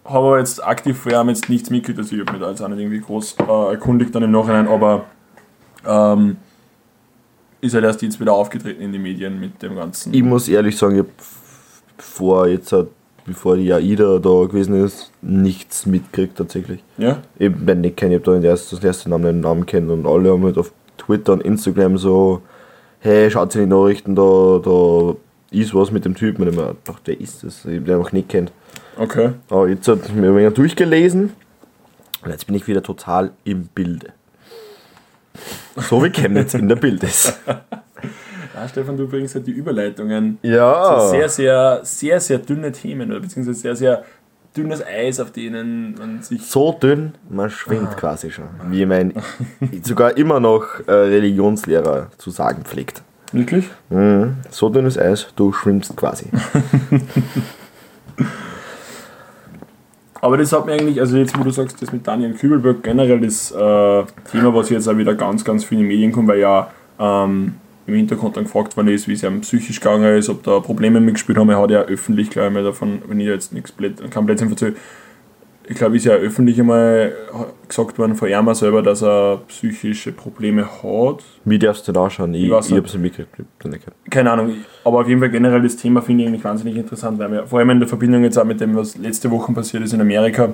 aber 0.03 0.39
jetzt 0.39 0.63
aktiv 0.63 0.97
vorher 0.99 1.23
jetzt 1.25 1.49
nichts 1.49 1.69
mitgekriegt, 1.69 1.99
also 1.99 2.15
ich 2.15 2.21
habe 2.21 2.33
mich 2.33 2.41
da 2.41 2.49
jetzt 2.49 2.61
auch 2.61 2.67
nicht 2.67 2.79
irgendwie 2.79 2.99
groß 2.99 3.35
äh, 3.47 3.71
erkundigt 3.71 4.13
dann 4.13 4.23
im 4.23 4.31
Nachhinein, 4.31 4.67
aber 4.67 5.05
ähm, 5.85 6.37
ist 7.61 7.73
halt 7.73 7.85
erst 7.85 8.01
jetzt 8.01 8.19
wieder 8.19 8.33
aufgetreten 8.33 8.81
in 8.81 8.91
die 8.91 8.99
Medien 8.99 9.39
mit 9.39 9.61
dem 9.61 9.75
Ganzen. 9.75 10.13
Ich 10.13 10.23
muss 10.23 10.47
ehrlich 10.49 10.77
sagen, 10.77 10.93
ich 10.95 10.99
habe 10.99 11.09
vor 11.97 12.47
jetzt, 12.47 12.73
bevor 13.29 13.55
die 13.55 13.71
AIDA 13.71 14.19
da 14.19 14.45
gewesen 14.45 14.83
ist, 14.83 15.11
nichts 15.21 15.85
mitgekriegt 15.85 16.37
tatsächlich. 16.37 16.83
Ja? 16.97 17.19
Ich 17.37 17.53
bin 17.53 17.81
nicht 17.81 17.97
kennen, 17.97 18.11
ich 18.11 18.17
habe 18.17 18.25
da 18.25 18.33
den 18.33 18.43
ersten, 18.43 18.75
das 18.75 18.83
erste 18.83 19.09
Namen 19.09 19.23
den 19.23 19.39
Namen 19.41 19.65
kennen 19.65 19.89
und 19.89 20.05
alle 20.05 20.31
haben 20.31 20.43
halt 20.43 20.57
auf 20.57 20.73
Twitter 20.97 21.33
und 21.33 21.43
Instagram 21.43 21.97
so, 21.97 22.41
hey, 22.99 23.29
schaut 23.31 23.55
in 23.55 23.61
die 23.61 23.67
Nachrichten, 23.67 24.15
da, 24.15 24.59
da 24.63 25.15
ist 25.51 25.73
was 25.73 25.91
mit 25.91 26.05
dem 26.05 26.15
Typen. 26.15 26.43
Und 26.43 26.49
ich 26.49 26.55
mir 26.55 26.75
gedacht, 26.75 27.07
der 27.07 27.19
ist 27.19 27.43
das, 27.43 27.65
ich 27.65 27.83
den 27.83 27.95
einfach 27.95 28.11
nicht 28.11 28.29
kennt. 28.29 28.51
Okay. 28.97 29.31
Aber 29.49 29.69
jetzt 29.69 29.87
hat 29.87 29.99
ich 30.05 30.13
mir 30.13 30.33
ein 30.33 30.53
durchgelesen 30.53 31.31
und 32.23 32.31
jetzt 32.31 32.45
bin 32.45 32.55
ich 32.55 32.67
wieder 32.67 32.83
total 32.83 33.31
im 33.43 33.67
Bilde. 33.67 34.13
So 35.77 36.03
wie 36.03 36.09
Chemnitz 36.09 36.53
in 36.53 36.67
der 36.67 36.75
Bild 36.75 37.03
ist. 37.03 37.39
Ja, 38.55 38.67
Stefan, 38.67 38.97
du 38.97 39.07
bringst 39.07 39.35
halt 39.35 39.47
die 39.47 39.51
Überleitungen. 39.51 40.39
Ja. 40.41 40.99
So 41.01 41.09
sehr, 41.09 41.29
sehr, 41.29 41.79
sehr, 41.83 42.19
sehr 42.19 42.39
dünne 42.39 42.71
Themen 42.71 43.11
oder 43.11 43.19
beziehungsweise 43.19 43.59
sehr, 43.59 43.75
sehr 43.75 44.03
dünnes 44.55 44.83
Eis, 44.85 45.19
auf 45.19 45.31
denen 45.31 45.95
man 45.97 46.21
sich. 46.21 46.41
So 46.45 46.71
dünn, 46.71 47.13
man 47.29 47.49
schwimmt 47.49 47.97
quasi 47.97 48.31
schon. 48.31 48.45
Wie 48.69 48.85
mein 48.85 49.13
sogar 49.83 50.17
immer 50.17 50.39
noch 50.39 50.65
äh, 50.87 50.91
Religionslehrer 50.91 52.07
zu 52.17 52.31
sagen 52.31 52.63
pflegt. 52.63 53.03
Wirklich? 53.31 53.69
Mhm. 53.89 54.37
So 54.49 54.69
dünnes 54.69 54.97
Eis, 54.97 55.27
du 55.35 55.53
schwimmst 55.53 55.95
quasi. 55.95 56.25
Aber 60.21 60.37
das 60.37 60.51
hat 60.51 60.65
mir 60.65 60.73
eigentlich, 60.73 60.99
also 60.99 61.15
jetzt 61.15 61.37
wo 61.39 61.43
du 61.43 61.51
sagst, 61.51 61.81
das 61.81 61.93
mit 61.93 62.05
Daniel 62.05 62.33
Kübelberg 62.33 62.83
generell 62.83 63.21
das 63.21 63.51
äh, 63.51 64.03
Thema, 64.31 64.53
was 64.53 64.69
jetzt 64.69 64.89
auch 64.89 64.97
wieder 64.97 65.15
ganz, 65.15 65.45
ganz 65.45 65.63
viele 65.63 65.83
Medien 65.83 66.11
kommt, 66.11 66.27
weil 66.27 66.39
ja 66.39 66.69
ähm, 66.99 67.55
im 67.89 67.95
Hintergrund 67.95 68.37
dann 68.37 68.45
gefragt 68.45 68.77
worden 68.77 68.87
ist, 68.89 69.07
wie 69.07 69.13
es 69.13 69.23
ihm 69.23 69.41
psychisch 69.41 69.79
gegangen 69.79 70.17
ist, 70.17 70.29
ob 70.29 70.43
da 70.43 70.59
Probleme 70.59 70.99
mitgespielt 70.99 71.37
haben. 71.37 71.49
Er 71.49 71.59
hat 71.59 71.71
ja 71.71 71.81
öffentlich, 71.81 72.29
glaube 72.29 72.47
ich, 72.47 72.53
mal 72.53 72.63
davon, 72.63 73.01
wenn 73.07 73.19
ich 73.19 73.27
jetzt 73.27 73.53
nichts 73.53 73.71
blöd, 73.71 73.99
kein 74.11 74.25
Blödsinn 74.25 74.49
erzähle, 74.49 74.75
ich 75.69 75.75
glaube, 75.75 75.95
ist 75.97 76.05
ja 76.05 76.13
öffentlich 76.13 76.59
einmal 76.59 77.13
gesagt 77.67 77.99
worden 77.99 78.15
von 78.15 78.27
ihm 78.27 78.53
selber, 78.55 78.81
dass 78.81 79.03
er 79.03 79.41
psychische 79.49 80.11
Probleme 80.11 80.65
hat. 80.65 81.23
Wie 81.45 81.59
darfst 81.59 81.87
du 81.87 81.91
da 81.91 82.09
schauen? 82.09 82.33
Ich, 82.33 82.41
Ich 82.41 82.47
ich, 82.47 82.51
weiß 82.51 82.65
ich 82.65 82.71
nicht. 82.71 82.81
hab's 82.81 82.93
nicht 82.93 83.03
mitgekriegt. 83.03 83.49
Keine 84.09 84.31
Ahnung, 84.31 84.53
aber 84.83 85.01
auf 85.01 85.07
jeden 85.07 85.19
Fall 85.19 85.29
generell 85.29 85.61
das 85.61 85.75
Thema 85.75 86.01
finde 86.01 86.23
ich 86.23 86.29
eigentlich 86.29 86.43
wahnsinnig 86.43 86.75
interessant, 86.75 87.19
weil 87.19 87.31
wir 87.31 87.45
vor 87.45 87.59
allem 87.59 87.69
in 87.69 87.79
der 87.79 87.87
Verbindung 87.87 88.23
jetzt 88.23 88.39
auch 88.39 88.45
mit 88.45 88.59
dem, 88.59 88.75
was 88.75 88.97
letzte 88.97 89.29
Woche 89.29 89.53
passiert 89.53 89.83
ist 89.83 89.93
in 89.93 90.01
Amerika, 90.01 90.53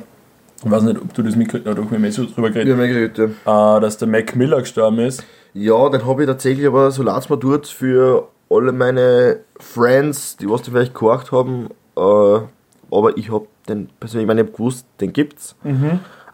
ich 0.66 0.72
weiß 0.72 0.84
nicht, 0.84 1.02
ob 1.02 1.14
du 1.14 1.22
das 1.22 1.36
mitgekriegt 1.38 1.66
hast, 1.66 1.74
oder 1.74 1.84
ob 1.84 1.92
wir 1.92 2.00
mehr 2.00 2.12
so 2.12 2.26
drüber 2.26 2.50
geredet 2.50 2.78
mir 2.78 2.88
geredet, 2.88 3.18
ja. 3.46 3.78
äh, 3.78 3.82
dass 3.82 3.98
der 3.98 4.10
Mac 4.10 4.36
Miller 4.36 4.60
gestorben 4.60 5.00
ist. 5.00 5.24
Ja, 5.56 5.90
den 5.90 6.06
habe 6.06 6.22
ich 6.24 6.28
tatsächlich 6.28 6.68
aber 6.68 6.92
so 6.92 7.02
dort 7.38 7.66
für 7.68 8.28
alle 8.50 8.72
meine 8.74 9.40
Friends, 9.58 10.36
die 10.38 10.50
was 10.50 10.62
da 10.64 10.72
vielleicht 10.72 10.94
gehorcht 10.94 11.32
haben. 11.32 11.70
Äh, 11.96 12.02
aber 12.02 13.18
ich 13.18 13.32
habe 13.32 13.48
den 13.68 13.90
persönlich, 14.00 14.26
ich 14.26 14.28
meine, 14.28 14.42
ich 14.42 14.48
habe 14.48 14.58
gewusst, 14.58 14.86
den 15.00 15.14
gibt's. 15.14 15.56
Äh, 15.64 15.70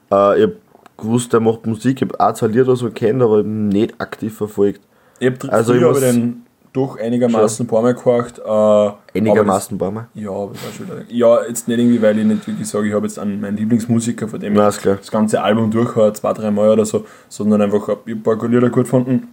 ich 0.10 0.12
habe 0.12 0.56
gewusst, 0.98 1.32
der 1.34 1.40
macht 1.40 1.66
Musik, 1.68 2.02
ich 2.02 2.10
habe 2.10 2.20
auch 2.20 2.34
zwei 2.34 2.48
Lieder 2.48 2.64
oder 2.64 2.76
so 2.76 2.90
kennt, 2.90 3.22
aber 3.22 3.44
nicht 3.44 3.94
aktiv 4.02 4.36
verfolgt. 4.36 4.82
Ich 5.20 5.28
habe 5.30 5.54
Also 5.54 5.74
ich 5.74 5.80
früher 5.80 5.92
muss- 5.92 6.00
den 6.02 6.46
doch 6.74 6.98
einigermaßen 7.00 7.66
ein 7.66 7.68
paar 7.68 7.82
Mal 7.82 7.94
gehorcht. 7.94 8.40
Äh, 8.40 9.18
Einigermaßen 9.20 9.76
ein 9.76 9.78
paar 9.80 9.92
Mal. 9.92 10.08
das- 10.14 10.24
Ja, 10.24 10.48
das 10.48 10.80
wieder- 10.80 11.04
ja, 11.10 11.44
jetzt 11.48 11.68
nicht 11.68 11.80
irgendwie, 11.80 12.02
weil 12.02 12.18
ich 12.18 12.26
nicht 12.26 12.48
wirklich 12.48 12.68
sage, 12.68 12.88
ich 12.88 12.94
habe 12.94 13.06
jetzt 13.06 13.20
einen 13.20 13.42
meinen 13.42 13.58
Lieblingsmusiker, 13.58 14.28
von 14.28 14.40
dem 14.40 14.54
Na, 14.54 14.70
ich 14.70 14.78
klar. 14.78 14.96
das 14.96 15.12
ganze 15.12 15.42
Album 15.42 15.70
durchhöre, 15.72 16.14
zwei, 16.14 16.32
drei 16.34 16.50
Mal 16.52 16.70
oder 16.70 16.86
so, 16.86 17.06
sondern 17.28 17.62
einfach 17.62 17.88
ich 18.06 18.14
ein 18.16 18.24
paar 18.24 18.38
Lieder 18.48 18.70
gut 18.70 18.86
gefunden. 18.86 19.28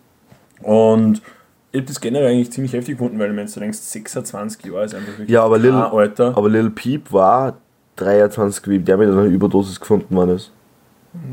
Und 0.63 1.23
ich 1.71 1.79
habe 1.81 1.87
das 1.87 2.01
generell 2.01 2.29
eigentlich 2.29 2.51
ziemlich 2.51 2.73
heftig 2.73 2.97
gefunden, 2.99 3.19
weil 3.19 3.35
wenn 3.37 3.47
du 3.47 3.61
denkst, 3.61 3.79
26 3.79 4.65
Jahre 4.67 4.85
ist 4.85 4.95
einfach 4.95 5.09
wirklich 5.13 5.29
Ja, 5.31 5.45
aber 5.45 5.59
Lil, 5.59 5.73
Alter. 5.73 6.37
aber 6.37 6.49
Lil 6.49 6.71
Peep 6.71 7.13
war 7.13 7.59
23, 7.97 8.67
wie 8.69 8.79
der 8.79 8.97
mit 8.97 9.09
einer 9.09 9.25
Überdosis 9.25 9.79
gefunden 9.79 10.15
worden 10.17 10.37
ist. 10.37 10.51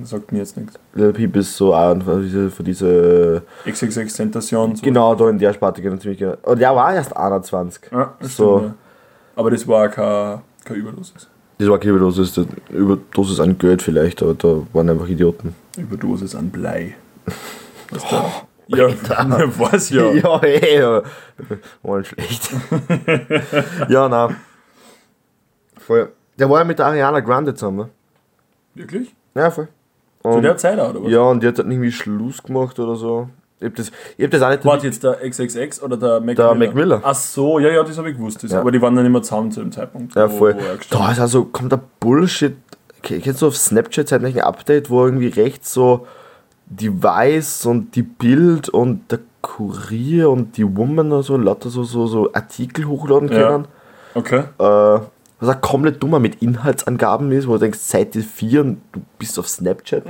Sagt 0.04 0.32
mir 0.32 0.40
jetzt 0.40 0.58
nichts. 0.58 0.76
Lil 0.94 1.14
Peep 1.14 1.36
ist 1.36 1.56
so 1.56 1.74
auch 1.74 1.96
von 2.02 2.66
diese, 2.66 3.42
XXX 3.66 4.14
Tentation. 4.14 4.76
So. 4.76 4.82
genau 4.84 5.16
da 5.16 5.30
in 5.30 5.40
der 5.40 5.54
Sparte 5.54 5.82
genau 5.82 5.98
ziemlich 5.98 6.20
genau. 6.20 6.36
Und 6.44 6.60
der 6.60 6.76
war 6.76 6.94
erst 6.94 7.16
21. 7.16 7.92
Ja, 7.92 8.14
das 8.20 8.36
So. 8.36 8.58
stimmt, 8.58 8.72
ja. 8.72 8.78
Aber 9.38 9.52
das 9.52 9.68
war 9.68 9.90
keine, 9.90 10.42
keine 10.64 10.80
Überdosis. 10.80 11.28
Das 11.58 11.70
war 11.70 11.78
keine 11.80 11.92
Überdosis, 11.92 12.38
Überdosis 12.70 13.40
an 13.40 13.58
Geld 13.58 13.82
vielleicht, 13.82 14.22
aber 14.22 14.34
da 14.34 14.62
waren 14.74 14.90
einfach 14.90 15.08
Idioten. 15.08 15.56
Überdosis 15.78 16.36
an 16.36 16.50
Blei. 16.50 16.96
Was 17.92 18.08
da? 18.10 18.26
Ja, 18.68 18.88
was 19.60 19.90
ja. 19.92 20.12
Ja, 20.12 20.40
ey, 20.40 20.80
ja. 20.80 21.04
war 21.84 22.00
nicht 22.00 22.08
schlecht. 22.10 22.50
ja, 23.90 24.10
na. 24.10 24.30
Voll. 25.78 26.12
Der 26.40 26.50
war 26.50 26.60
ja 26.60 26.66
mit 26.66 26.80
der 26.80 26.88
Ariana 26.88 27.20
Grande 27.20 27.54
zusammen. 27.54 27.90
Wirklich? 28.74 29.16
Ja, 29.36 29.52
voll. 29.52 29.68
Zu 30.24 30.30
Und, 30.30 30.42
der 30.44 30.58
Zeit 30.58 30.80
auch, 30.80 30.90
oder 30.90 31.04
was? 31.04 31.12
ja, 31.12 31.22
und 31.22 31.44
die 31.44 31.48
hat 31.48 31.60
dann 31.60 31.70
irgendwie 31.70 31.92
Schluss 31.92 32.42
gemacht 32.42 32.80
oder 32.80 32.96
so. 32.96 33.30
Ich 33.60 33.68
hab 33.68 33.76
das, 33.76 33.92
ich 34.18 34.24
hab 34.24 34.32
das 34.32 34.42
auch 34.42 34.50
nicht. 34.50 34.66
Warte 34.66 34.88
jetzt 34.88 35.04
der 35.04 35.18
XXX 35.30 35.82
oder 35.84 35.98
der 35.98 36.20
Mac 36.20 36.36
Der 36.36 36.54
Miller? 36.56 36.66
Mac 36.68 36.76
Miller. 36.76 37.02
Ach 37.04 37.16
so, 37.16 37.60
ja, 37.60 37.70
ja, 37.70 37.84
das 37.84 37.98
habe 37.98 38.10
ich 38.10 38.18
gewusst. 38.18 38.44
Das, 38.44 38.52
Ja. 38.52 38.60
Aber 38.60 38.72
die 38.72 38.82
waren 38.82 38.96
dann 38.96 39.06
immer 39.06 39.22
zusammen 39.22 39.52
zu 39.52 39.62
dem 39.62 39.72
Zeitpunkt. 39.72 40.16
Ja, 40.16 40.30
wo- 40.32 40.38
voll. 40.38 40.56
wo 40.56 40.78
gestorben 40.78 41.06
Da 41.06 41.12
ist 41.12 41.20
also, 41.20 41.46
kommt 41.46 41.72
der 41.72 41.80
Bullshit. 42.00 42.56
Ke- 43.02 43.20
Kennst 43.20 43.42
du 43.42 43.48
auf 43.48 43.56
Snapchat 43.56 44.08
seit 44.10 44.24
ein 44.26 44.40
Update, 44.42 44.90
wo 44.90 45.06
irgendwie 45.06 45.28
rechts 45.28 45.72
so 45.74 46.06
die 46.66 47.02
Weiß 47.04 47.66
und 47.68 47.96
die 47.96 48.02
Bild 48.04 48.70
und 48.70 49.12
der 49.12 49.20
Kurier 49.42 50.30
und 50.32 50.58
die 50.58 50.76
Woman 50.78 51.12
oder 51.12 51.22
so 51.24 51.38
lauter 51.38 51.70
so, 51.70 51.84
so, 51.84 52.08
so 52.08 52.34
Artikel 52.34 52.86
hochladen 52.86 53.30
Ja. 53.32 53.48
können? 53.48 53.68
Okay. 54.16 54.44
Äh, 54.58 55.00
was 55.40 55.56
auch 55.56 55.62
komplett 55.62 56.02
dummer 56.02 56.20
mit 56.20 56.42
Inhaltsangaben 56.42 57.32
ist, 57.32 57.48
wo 57.48 57.54
du 57.54 57.60
denkst, 57.60 57.80
Seite 57.80 58.22
4 58.22 58.62
und 58.62 58.82
du 58.92 59.02
bist 59.18 59.38
auf 59.40 59.48
Snapchat. 59.48 60.04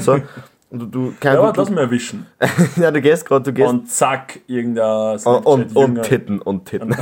so. 0.00 0.18
Und 0.70 0.80
du, 0.80 0.86
du, 0.86 1.14
kein 1.20 1.34
Ja, 1.34 1.40
aber 1.40 1.52
lass 1.56 1.70
mal 1.70 1.82
erwischen. 1.82 2.26
ja, 2.76 2.90
du 2.90 3.00
gehst 3.00 3.24
gerade, 3.24 3.44
du 3.44 3.52
gehst 3.52 3.68
Und 3.68 3.88
zack, 3.88 4.40
irgendein 4.48 5.20
und, 5.20 5.46
und, 5.46 5.46
und 5.46 5.70
Snapchat-Jünger. 5.70 6.02
Titten 6.02 6.42
und 6.42 6.64
Titten. 6.64 6.96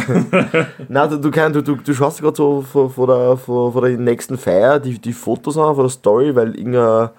Nein, 0.89 1.11
du, 1.11 1.19
du, 1.19 1.31
kannst, 1.31 1.57
du, 1.57 1.63
du, 1.63 1.77
du 1.77 1.95
schaust 1.95 2.21
gerade 2.21 2.37
so 2.37 2.61
vor, 2.61 2.91
vor, 2.91 3.07
der, 3.07 3.39
vor, 3.39 3.73
vor 3.73 3.81
der 3.81 3.97
nächsten 3.97 4.37
Feier 4.37 4.79
die, 4.79 4.99
die 4.99 5.15
Fotos 5.15 5.57
an, 5.57 5.75
vor 5.75 5.85
der 5.85 5.91
Story, 5.91 6.37
weil 6.37 6.55
irgendeine, 6.55 7.13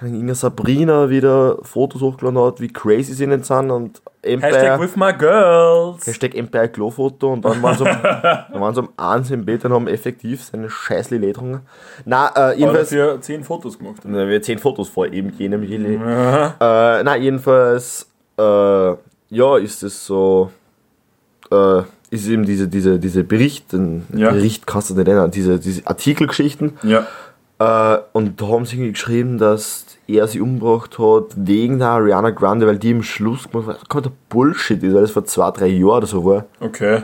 Ahnung, 0.00 0.14
irgendeine 0.14 0.34
Sabrina 0.34 1.08
wieder 1.10 1.58
Fotos 1.62 2.02
hochgeladen 2.02 2.38
hat, 2.40 2.60
wie 2.60 2.68
crazy 2.68 3.12
sie 3.14 3.26
nicht 3.26 3.44
sind 3.44 3.70
und 3.70 4.02
Hashtag 4.22 4.52
Empire, 4.52 4.80
with 4.80 4.96
my 4.96 5.12
girls. 5.12 6.06
Hashtag 6.06 6.34
Empire 6.34 6.68
Klo-Foto 6.68 7.32
und 7.32 7.44
dann 7.44 7.62
waren 7.62 7.76
sie 7.76 7.84
um, 7.84 7.88
dann 8.02 8.60
waren 8.60 8.74
sie 8.74 8.80
um 8.80 8.88
eins 8.96 9.30
im 9.30 9.44
Bett 9.44 9.64
und 9.64 9.72
haben 9.72 9.86
effektiv 9.86 10.42
seine 10.42 10.68
scheiß 10.68 11.10
Lillet 11.10 11.34
getrunken. 11.34 11.60
Nein, 12.04 12.28
äh, 12.34 12.38
Aber 12.38 12.54
jedenfalls, 12.54 12.90
dafür 12.90 13.20
10 13.20 13.44
Fotos 13.44 13.78
gemacht. 13.78 13.96
Na, 14.04 14.28
wir 14.28 14.42
zehn 14.42 14.58
Fotos 14.58 14.88
vor 14.88 15.06
eben 15.06 15.32
jenem 15.38 15.62
Lillet. 15.62 16.00
Aha. 16.00 16.98
Äh, 16.98 17.04
na, 17.04 17.16
jedenfalls, 17.16 18.08
äh, 18.38 18.42
ja, 18.42 19.56
ist 19.58 19.82
es 19.82 20.06
so, 20.06 20.50
äh, 21.50 21.82
ist 22.10 22.28
eben 22.28 22.44
diese, 22.44 22.68
diese, 22.68 22.98
diese 22.98 23.24
Berichte, 23.24 24.02
Ja. 24.14 24.30
Bericht 24.30 24.66
kannst 24.66 24.90
du 24.90 24.94
nicht 24.94 25.06
nennen, 25.06 25.30
diese, 25.30 25.58
diese 25.58 25.86
Artikelgeschichten. 25.86 26.78
Ja. 26.82 27.06
Äh, 27.58 27.98
und 28.12 28.40
da 28.40 28.48
haben 28.48 28.66
sie 28.66 28.76
irgendwie 28.76 28.92
geschrieben, 28.92 29.38
dass 29.38 29.86
er 30.06 30.28
sie 30.28 30.40
umgebracht 30.40 30.98
hat 30.98 31.34
wegen 31.36 31.78
der 31.78 31.88
Ariana 31.88 32.30
Grande, 32.30 32.66
weil 32.66 32.78
die 32.78 32.90
im 32.90 33.02
Schluss 33.02 33.48
gemacht 33.50 33.68
hat, 33.80 33.88
kommt 33.88 34.04
der 34.06 34.12
Bullshit 34.28 34.82
ist, 34.82 34.94
weil 34.94 35.00
das 35.02 35.10
vor 35.10 35.24
zwei, 35.24 35.50
drei 35.52 35.66
Jahren 35.68 35.98
oder 35.98 36.06
so 36.06 36.24
war. 36.24 36.44
Okay. 36.60 37.02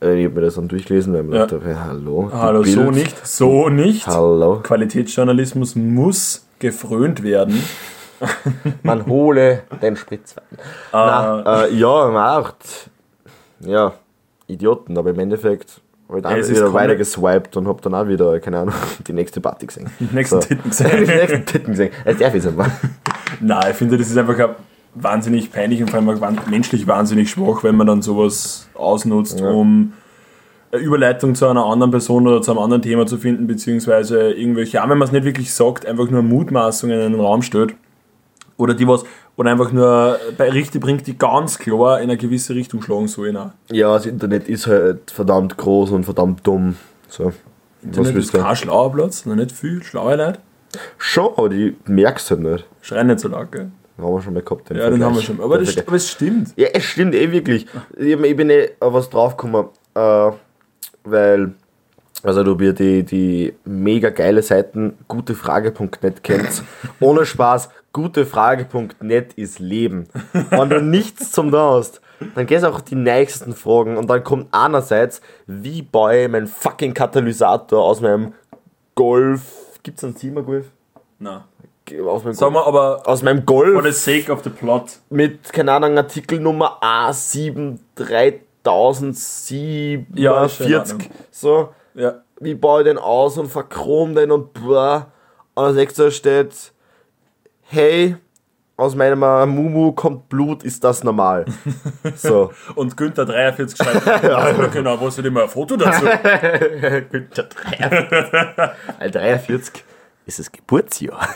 Äh, 0.00 0.18
ich 0.20 0.24
habe 0.24 0.36
mir 0.36 0.40
das 0.46 0.54
dann 0.54 0.68
durchgelesen, 0.68 1.12
weil 1.12 1.20
ich 1.20 1.26
mir 1.28 1.36
Ja. 1.36 1.42
dachte, 1.46 1.60
hey, 1.62 1.74
hallo. 1.78 2.30
Hallo, 2.32 2.62
so 2.64 2.90
nicht. 2.90 3.26
So 3.26 3.68
nicht. 3.68 4.06
Hallo. 4.06 4.60
Qualitätsjournalismus 4.62 5.76
muss 5.76 6.46
gefrönt 6.58 7.22
werden. 7.22 7.62
Man 8.82 9.04
hole 9.06 9.64
den 9.82 9.96
Spritzwein. 9.96 10.44
Na, 10.92 11.64
äh, 11.66 11.74
ja, 11.74 11.88
auch. 12.38 12.52
Ja, 13.60 13.92
Idioten, 14.46 14.96
aber 14.96 15.10
im 15.10 15.18
Endeffekt 15.18 15.81
habe 16.12 16.18
ich 16.18 16.22
dann 16.22 16.38
Es 16.38 16.48
ist 16.48 16.56
wieder 16.58 16.72
weiter 16.72 16.96
geswiped 16.96 17.56
und 17.56 17.66
habe 17.68 17.80
dann 17.82 17.94
auch 17.94 18.06
wieder, 18.08 18.38
keine 18.40 18.58
Ahnung, 18.60 18.74
die 19.06 19.12
nächste 19.12 19.40
Party 19.40 19.66
gesehen. 19.66 19.90
Die 20.00 20.14
nächsten 20.14 20.40
So. 20.40 20.46
Titten 20.46 20.62
die 20.64 20.68
gesehen. 20.70 21.06
nächsten 21.06 21.46
Titten 21.46 21.70
gesehen. 21.72 21.90
Das 22.04 22.16
darf 22.18 22.34
ich 22.34 22.44
nicht 22.44 22.56
Nein, 23.40 23.66
ich 23.70 23.76
finde, 23.76 23.98
das 23.98 24.08
ist 24.08 24.16
einfach 24.18 24.38
ein 24.38 24.50
wahnsinnig 24.94 25.50
peinlich 25.50 25.80
und 25.80 25.90
vor 25.90 25.98
allem 26.00 26.38
menschlich 26.50 26.86
wahnsinnig 26.86 27.30
schwach, 27.30 27.64
wenn 27.64 27.76
man 27.76 27.86
dann 27.86 28.02
sowas 28.02 28.68
ausnutzt, 28.74 29.40
Ja. 29.40 29.48
um 29.50 29.94
eine 30.70 30.80
Überleitung 30.82 31.34
zu 31.34 31.46
einer 31.46 31.64
anderen 31.66 31.90
Person 31.90 32.26
oder 32.26 32.40
zu 32.42 32.50
einem 32.50 32.60
anderen 32.60 32.82
Thema 32.82 33.06
zu 33.06 33.18
finden, 33.18 33.46
beziehungsweise 33.46 34.32
irgendwelche, 34.32 34.82
auch 34.82 34.88
wenn 34.88 34.98
man 34.98 35.06
es 35.06 35.12
nicht 35.12 35.24
wirklich 35.24 35.52
sagt, 35.52 35.86
einfach 35.86 36.08
nur 36.10 36.22
Mutmaßungen 36.22 36.98
in 37.00 37.12
den 37.12 37.20
Raum 37.20 37.42
stellt. 37.42 37.74
Oder 38.58 38.74
die 38.74 38.86
was, 38.86 39.04
oder 39.36 39.50
einfach 39.50 39.72
nur 39.72 40.18
Berichte 40.36 40.78
bringt, 40.78 41.06
die 41.06 41.16
ganz 41.16 41.58
klar 41.58 41.98
in 42.00 42.10
eine 42.10 42.16
gewisse 42.16 42.54
Richtung 42.54 42.82
schlagen 42.82 43.08
sollen. 43.08 43.36
auch. 43.36 43.50
Ja, 43.70 43.94
das 43.94 44.06
Internet 44.06 44.48
ist 44.48 44.66
halt 44.66 45.10
verdammt 45.10 45.56
groß 45.56 45.90
und 45.92 46.04
verdammt 46.04 46.46
dumm. 46.46 46.76
So. 47.08 47.32
Internet 47.82 48.14
willst 48.14 48.34
ist 48.34 48.40
kein 48.42 48.56
schlauer 48.56 48.92
Platz, 48.92 49.26
noch 49.26 49.34
nicht 49.34 49.52
viel 49.52 49.82
schlaue 49.82 50.16
Leute. 50.16 50.38
Schon, 50.98 51.30
aber 51.36 51.48
die 51.48 51.76
merkst 51.86 52.30
du 52.30 52.34
halt 52.36 52.44
nicht. 52.44 52.66
Schreien 52.80 53.06
nicht 53.08 53.20
so 53.20 53.28
laut, 53.28 53.50
gell? 53.52 53.70
Den 53.98 54.04
haben 54.06 54.14
wir 54.14 54.22
schon 54.22 54.34
mal 54.34 54.42
gehabt. 54.42 54.70
Ja, 54.70 54.88
den 54.90 55.04
haben 55.04 55.14
wir 55.14 55.22
Vergleich. 55.22 55.24
schon. 55.24 55.40
Aber, 55.40 55.58
Den 55.58 55.64
das, 55.66 55.74
Vergleich. 55.74 55.88
aber 55.88 55.96
es 55.96 56.10
stimmt. 56.10 56.48
Ja, 56.56 56.68
es 56.72 56.84
stimmt 56.84 57.14
eh 57.14 57.30
wirklich. 57.30 57.66
Ich, 57.98 58.06
ich 58.18 58.36
bin 58.36 58.48
eh 58.50 58.70
auf 58.80 58.94
was 58.94 59.10
draufgekommen, 59.10 59.66
äh, 59.94 60.30
weil, 61.04 61.52
also 62.22 62.42
du 62.42 62.54
mir 62.54 62.72
die, 62.72 63.02
die 63.02 63.52
mega 63.64 64.08
geile 64.10 64.42
Seiten 64.42 64.94
gutefrage.net 65.08 66.22
kennst. 66.22 66.62
Ohne 67.00 67.26
Spaß, 67.26 67.68
gutefrage.net 67.92 69.34
ist 69.34 69.58
Leben. 69.58 70.08
Wenn 70.50 70.70
du 70.70 70.80
nichts 70.82 71.32
zum 71.32 71.50
da 71.50 71.72
hast, 71.72 72.00
dann 72.34 72.46
gehst 72.46 72.64
du 72.64 72.68
auch 72.68 72.80
die 72.80 72.94
nächsten 72.94 73.54
Fragen 73.54 73.96
und 73.96 74.08
dann 74.08 74.24
kommt 74.24 74.48
einerseits, 74.52 75.20
wie 75.46 75.82
baue 75.82 76.22
ich 76.24 76.28
meinen 76.28 76.46
fucking 76.46 76.94
Katalysator 76.94 77.82
aus 77.84 78.00
meinem 78.00 78.34
Golf, 78.94 79.42
gibt's 79.82 80.04
einen 80.04 80.16
Zimmer 80.16 80.42
Golf? 80.42 80.66
Nein. 81.18 81.42
Aus 82.06 82.22
meinem, 82.24 82.34
Sagen 82.34 82.54
Golf, 82.54 82.64
wir 82.64 82.68
aber, 82.68 83.02
aus 83.06 83.22
meinem 83.22 83.38
for 83.38 83.46
Golf 83.64 83.84
the 83.84 83.92
sake 83.92 84.32
of 84.32 84.42
the 84.44 84.50
plot. 84.50 84.98
mit, 85.10 85.52
keine 85.52 85.72
Ahnung, 85.72 85.96
Artikelnummer 85.98 86.78
A7 86.80 87.78
3047. 87.96 90.06
Ja, 90.14 90.32
Ordnung. 90.80 91.00
So, 91.30 91.68
Ja. 91.94 92.22
wie 92.40 92.54
baue 92.54 92.82
ich 92.82 92.86
den 92.88 92.98
aus 92.98 93.36
und 93.38 93.48
verchrom 93.50 94.14
den 94.14 94.30
und 94.30 94.52
blah. 94.54 95.08
Und 95.54 95.64
als 95.64 95.76
nächstes 95.76 96.16
steht, 96.16 96.72
hey, 97.72 98.16
aus 98.76 98.94
meinem 98.94 99.20
Mumu 99.54 99.92
kommt 99.92 100.28
Blut, 100.28 100.62
ist 100.62 100.84
das 100.84 101.02
normal? 101.04 101.46
So. 102.16 102.52
Und 102.74 102.96
Günther 102.96 103.24
43 103.24 103.76
schreibt, 103.78 104.06
ja, 104.24 104.52
genau, 104.66 105.00
wo 105.00 105.08
du 105.08 105.22
immer 105.22 105.44
ein 105.44 105.48
Foto 105.48 105.76
dazu? 105.76 106.04
Günther 107.10 107.44
43. 107.44 108.32
Weil 108.98 109.10
43 109.10 109.84
ist 110.26 110.38
das 110.38 110.52
Geburtsjahr. 110.52 111.28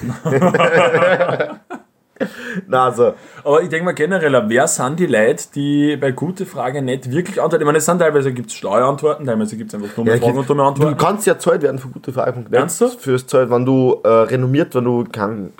Na, 2.66 2.86
also, 2.86 3.14
Aber 3.44 3.62
ich 3.62 3.68
denke 3.68 3.84
mal 3.84 3.92
generell, 3.92 4.42
wer 4.48 4.66
sind 4.66 4.98
die 4.98 5.06
Leute, 5.06 5.44
die 5.54 5.96
bei 5.96 6.12
gute 6.12 6.46
Frage 6.46 6.80
nicht 6.82 7.10
wirklich 7.10 7.40
antworten? 7.40 7.62
Ich 7.62 7.66
meine, 7.66 7.78
es 7.78 7.84
sind 7.84 7.98
teilweise 7.98 8.32
gibt 8.32 8.50
es 8.50 8.56
schlaue 8.56 8.84
Antworten, 8.84 9.26
teilweise 9.26 9.56
gibt 9.56 9.72
es 9.72 9.74
einfach 9.74 9.94
dumme 9.94 10.12
Ja, 10.12 10.18
Fragen 10.18 10.38
und 10.38 10.48
dumme 10.48 10.62
Du 10.62 10.68
Antworten. 10.68 10.96
kannst 10.96 11.26
ja 11.26 11.38
zahlt 11.38 11.62
werden 11.62 11.78
für 11.78 11.88
gute 11.88 12.12
Fragen. 12.12 12.46
Ernst 12.50 12.80
du? 12.80 12.88
Fürs 12.88 13.26
Zahlt, 13.26 13.50
wenn 13.50 13.66
du 13.66 14.00
äh, 14.02 14.08
renommiert, 14.08 14.74
wenn 14.74 14.84
du 14.84 15.04
kein 15.04 15.52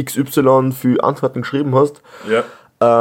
XY 0.00 0.72
für 0.72 1.02
Antworten 1.02 1.42
geschrieben 1.42 1.74
hast, 1.74 2.02
Ja. 2.28 2.44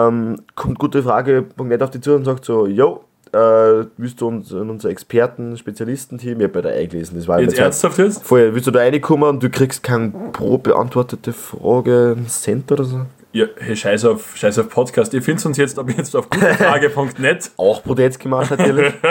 ähm, 0.08 0.38
kommt 0.56 0.80
gute 0.80 1.04
Frage.net 1.04 1.82
auf 1.84 1.90
die 1.90 2.02
zu 2.02 2.16
und 2.16 2.26
sagt 2.26 2.46
so, 2.46 2.68
yo, 2.68 3.04
äh, 3.34 3.86
willst 3.98 4.20
du 4.22 4.28
uns 4.28 4.52
in 4.52 4.70
unser 4.70 4.90
Experten, 4.90 5.56
Spezialistenteam, 5.58 6.40
ich 6.40 6.46
hab 6.46 6.54
bei 6.54 6.62
der 6.62 6.74
eingelesen, 6.74 7.18
das 7.18 7.28
war 7.28 7.40
Jetzt 7.40 7.56
Zeit. 7.56 7.64
ernsthaft 7.66 7.98
jetzt? 7.98 8.24
Vorher, 8.26 8.54
willst 8.54 8.68
du 8.68 8.72
da 8.72 8.80
reinkommen 8.80 9.30
und 9.30 9.42
du 9.44 9.50
kriegst 9.50 9.84
keine 9.84 10.12
pro 10.34 10.58
beantwortete 10.58 11.32
Frage 11.34 12.16
einen 12.18 12.28
Cent 12.28 12.72
oder 12.72 12.84
so? 12.84 13.02
Ja, 13.34 13.46
hey, 13.60 13.78
scheiß 13.78 14.04
auf, 14.04 14.36
scheiß 14.36 14.60
auf 14.60 14.68
Podcast. 14.68 15.14
Ihr 15.14 15.22
findet 15.22 15.46
uns 15.46 15.56
jetzt 15.56 15.80
ab 15.80 15.90
jetzt 15.96 16.14
auf 16.18 16.30
gutefrage.net. 16.30 17.52
Auch 17.58 17.82
Protest 17.82 18.20
gemacht 18.20 18.52
natürlich. 18.52 18.94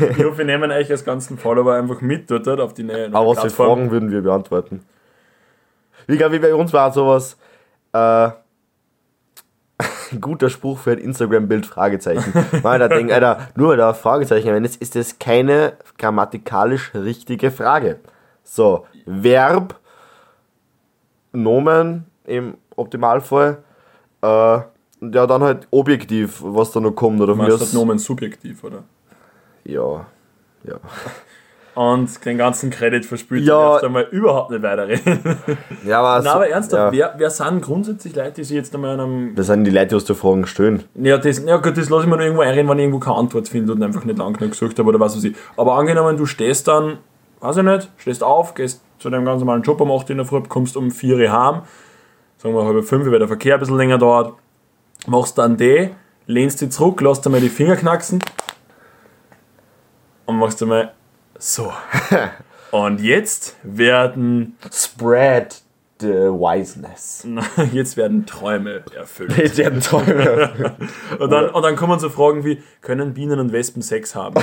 Ich 0.00 0.24
hoffe, 0.24 0.38
wir 0.38 0.44
nehmen 0.46 0.70
euch 0.72 0.90
als 0.90 1.04
ganzen 1.04 1.36
Follower 1.38 1.74
einfach 1.74 2.00
mit 2.00 2.28
dort, 2.30 2.46
dort 2.46 2.58
auf 2.58 2.72
die 2.74 2.82
neue 2.82 3.10
neue 3.10 3.14
Aber 3.14 3.36
was 3.36 3.40
für. 3.42 3.50
Fragen 3.50 3.90
würden 3.90 4.10
wir 4.10 4.22
beantworten? 4.22 4.80
Wie, 6.10 6.16
glaub, 6.16 6.32
wie 6.32 6.40
bei 6.40 6.52
uns 6.54 6.72
war 6.72 6.92
sowas, 6.92 7.36
äh, 7.92 8.30
ein 9.78 10.20
guter 10.20 10.50
Spruch 10.50 10.78
für 10.78 10.90
ein 10.90 10.98
Instagram-Bild, 10.98 11.66
Fragezeichen. 11.66 12.32
Weil 12.62 12.80
da 12.80 12.88
denkt, 12.88 13.12
Alter, 13.12 13.48
nur 13.54 13.68
weil 13.68 13.76
da 13.76 13.94
Fragezeichen 13.94 14.48
am 14.48 14.56
Ende 14.56 14.68
ist, 14.68 14.82
ist 14.82 14.96
das 14.96 15.20
keine 15.20 15.74
grammatikalisch 15.98 16.92
richtige 16.94 17.52
Frage. 17.52 18.00
So, 18.42 18.86
Verb, 19.06 19.78
Nomen 21.32 22.06
im 22.24 22.54
Optimalfall, 22.74 23.58
äh, 24.22 24.26
ja, 24.26 24.66
dann 25.00 25.42
halt 25.42 25.68
objektiv, 25.70 26.42
was 26.44 26.72
da 26.72 26.80
noch 26.80 26.90
kommt. 26.90 27.20
Oder 27.20 27.34
Du 27.34 27.38
meinst 27.38 27.60
das 27.60 27.72
Nomen 27.72 27.98
subjektiv, 27.98 28.64
oder? 28.64 28.82
Ja, 29.64 30.06
ja. 30.64 30.80
Und 31.80 32.22
den 32.26 32.36
ganzen 32.36 32.68
Credit 32.68 33.06
verspielt, 33.06 33.44
Ja. 33.44 33.78
du 33.78 33.86
einmal 33.86 34.06
überhaupt 34.10 34.50
nicht 34.50 34.62
weiterreden. 34.62 35.18
Ja, 35.86 36.00
aber, 36.02 36.22
Nein, 36.22 36.34
aber 36.34 36.48
ernsthaft, 36.50 36.92
ja. 36.94 37.12
wer, 37.12 37.14
wer 37.16 37.30
sind 37.30 37.62
grundsätzlich 37.62 38.14
Leute, 38.14 38.32
die 38.32 38.44
sich 38.44 38.54
jetzt 38.54 38.74
einmal 38.74 38.90
an 38.90 39.00
einem. 39.00 39.34
Das 39.34 39.46
sind 39.46 39.64
die 39.64 39.70
Leute, 39.70 39.86
die 39.86 39.94
uns 39.94 40.04
die 40.04 40.14
Fragen 40.14 40.46
stellen. 40.46 40.84
Ja, 40.94 41.16
das, 41.16 41.42
ja 41.42 41.56
gut, 41.56 41.78
das 41.78 41.88
lasse 41.88 42.02
ich 42.02 42.10
mir 42.10 42.16
noch 42.18 42.22
irgendwo 42.22 42.42
einreden, 42.42 42.68
wenn 42.68 42.76
ich 42.78 42.82
irgendwo 42.84 42.98
keine 43.00 43.16
Antwort 43.16 43.48
finde 43.48 43.72
und 43.72 43.82
einfach 43.82 44.04
nicht 44.04 44.18
lang 44.18 44.34
genug 44.34 44.50
gesucht 44.50 44.78
habe 44.78 44.90
oder 44.90 45.00
was 45.00 45.16
weiß 45.16 45.24
ich. 45.24 45.34
Aber 45.56 45.72
angenommen, 45.76 46.18
du 46.18 46.26
stehst 46.26 46.68
dann, 46.68 46.98
weiß 47.40 47.56
ich 47.56 47.62
nicht, 47.62 47.88
stehst 47.96 48.22
auf, 48.22 48.52
gehst 48.52 48.82
zu 48.98 49.08
deinem 49.08 49.24
ganz 49.24 49.40
normalen 49.40 49.62
Job 49.62 49.80
um 49.80 49.90
8 49.90 50.02
Uhr 50.04 50.10
in 50.10 50.16
der 50.18 50.26
Früh, 50.26 50.42
kommst 50.42 50.76
um 50.76 50.90
4 50.90 51.16
Uhr 51.16 51.32
heim, 51.32 51.62
sagen 52.36 52.54
wir 52.54 52.62
halb 52.62 52.84
5 52.84 53.06
Uhr, 53.06 53.10
weil 53.12 53.20
der 53.20 53.28
Verkehr 53.28 53.54
ein 53.54 53.60
bisschen 53.60 53.78
länger 53.78 53.96
dauert, 53.96 54.34
machst 55.06 55.38
dann 55.38 55.56
die, 55.56 55.88
lehnst 56.26 56.60
dich 56.60 56.72
zurück, 56.72 57.00
lässt 57.00 57.24
einmal 57.24 57.40
die 57.40 57.48
Finger 57.48 57.76
knacksen 57.76 58.22
und 60.26 60.36
machst 60.36 60.62
einmal 60.62 60.92
so. 61.40 61.72
Und 62.70 63.00
jetzt 63.00 63.56
werden, 63.64 64.56
Spread 64.72 65.60
the 66.00 66.06
wiseness. 66.06 67.26
jetzt 67.72 67.96
werden 67.96 68.26
Träume 68.26 68.84
erfüllt. 68.96 69.36
Die 69.36 69.56
werden 69.58 69.80
Träume. 69.80 70.76
Und 71.18 71.30
dann, 71.30 71.50
und 71.50 71.62
dann 71.62 71.76
kommen 71.76 71.98
so 71.98 72.08
Fragen 72.08 72.44
wie, 72.44 72.62
können 72.80 73.12
Bienen 73.12 73.40
und 73.40 73.52
Wespen 73.52 73.82
Sex 73.82 74.14
haben? 74.14 74.42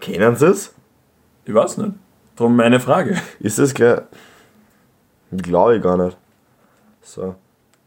Kennen 0.00 0.36
Sie 0.36 0.46
es? 0.46 0.74
Ich 1.44 1.54
weiß 1.54 1.78
nicht. 1.78 1.92
Darum 2.36 2.56
meine 2.56 2.80
Frage. 2.80 3.20
Ist 3.40 3.58
das 3.58 3.72
gleich? 3.72 4.00
Glaube 5.32 5.76
ich 5.76 5.82
gar 5.82 5.96
nicht. 5.96 6.16
So. 7.02 7.34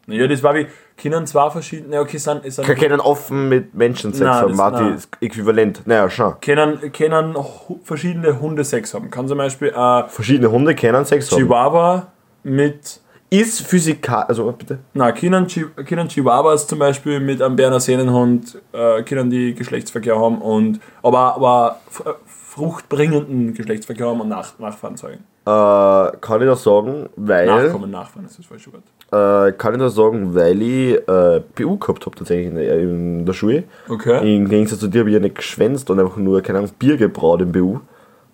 Ja, 0.07 0.27
das 0.27 0.41
war 0.41 0.55
wie, 0.55 0.67
können 1.01 1.25
zwei 1.27 1.49
verschiedene, 1.49 1.95
ja, 1.95 2.01
okay, 2.01 2.17
sind, 2.17 2.41
sind, 2.51 2.65
können 2.77 2.99
offen 2.99 3.49
mit 3.49 3.73
Menschen 3.75 4.13
Sex 4.13 4.23
Nein, 4.25 4.33
haben. 4.36 4.47
das- 4.49 4.57
Marti 4.57 4.83
nein. 4.83 4.93
ist 4.95 5.10
äquivalent. 5.21 5.81
Naja, 5.86 6.10
schon. 6.10 6.33
können, 6.41 6.91
können 6.91 7.36
verschiedene 7.83 8.39
Hunde 8.39 8.63
Sex 8.63 8.93
haben. 8.93 9.10
Kann 9.12 9.27
zum 9.27 9.38
Beispiel 9.38 9.73
ein 9.73 10.10
Verschiedene 10.10 10.51
Hunde 10.51 10.73
können 10.75 11.05
Sex 11.05 11.31
haben. 11.31 11.38
Chihuahua 11.39 12.07
mit, 12.43 12.99
Ist 13.29 13.62
physikal. 13.67 14.23
Also 14.23 14.51
bitte. 14.53 14.79
na, 14.93 15.12
können, 15.12 15.47
Chi, 15.47 15.65
können 15.86 16.07
Chihuahuas 16.07 16.65
zum 16.65 16.79
Beispiel 16.79 17.19
mit 17.19 17.41
einem 17.41 17.55
Berner 17.55 17.79
Sennenhund, 17.79 18.57
äh, 18.71 19.03
können 19.03 19.29
die 19.29 19.53
Geschlechtsverkehr 19.53 20.17
haben 20.17 20.41
und, 20.41 20.79
aber, 21.03 21.36
aber 21.36 21.79
äh, 22.05 22.10
fruchtbringenden 22.25 23.53
Geschlechtsverkehr 23.53 24.07
haben 24.07 24.21
und 24.21 24.29
nach, 24.29 24.57
Nachfahren 24.60 24.95
zeugen. 24.97 25.23
Äh, 25.47 26.17
kann 26.19 26.41
ich 26.41 26.47
das 26.47 26.63
sagen, 26.63 27.07
weil. 27.15 27.45
Nachkommen, 27.45 27.89
Nachfahren 27.89 28.25
ist 28.25 28.38
das 28.38 28.45
falsche 28.45 28.69
Wort. 28.73 28.83
Äh, 29.10 29.53
kann 29.53 29.73
ich 29.75 29.79
das 29.79 29.95
sagen, 29.95 30.36
weil 30.36 30.62
ich 30.62 30.95
äh, 31.07 31.41
BU 31.55 31.77
gehabt 31.77 32.05
habe 32.05 32.17
tatsächlich 32.17 32.47
in 32.47 32.55
der, 32.55 32.79
in 32.79 33.25
der 33.25 33.31
Schule. 33.31 33.63
Okay. 33.88 34.36
Im 34.36 34.49
Gegensatz 34.49 34.79
zu 34.79 34.89
dir 34.89 34.99
habe 34.99 35.10
ich 35.10 35.13
ja 35.13 35.21
nicht 35.21 35.36
geschwänzt 35.36 35.89
und 35.89 35.99
einfach 36.01 36.17
nur, 36.17 36.41
keine 36.41 36.60
Ahnung, 36.60 36.71
Bier 36.77 36.97
gebraut 36.97 37.41
im 37.41 37.53
BU. 37.53 37.79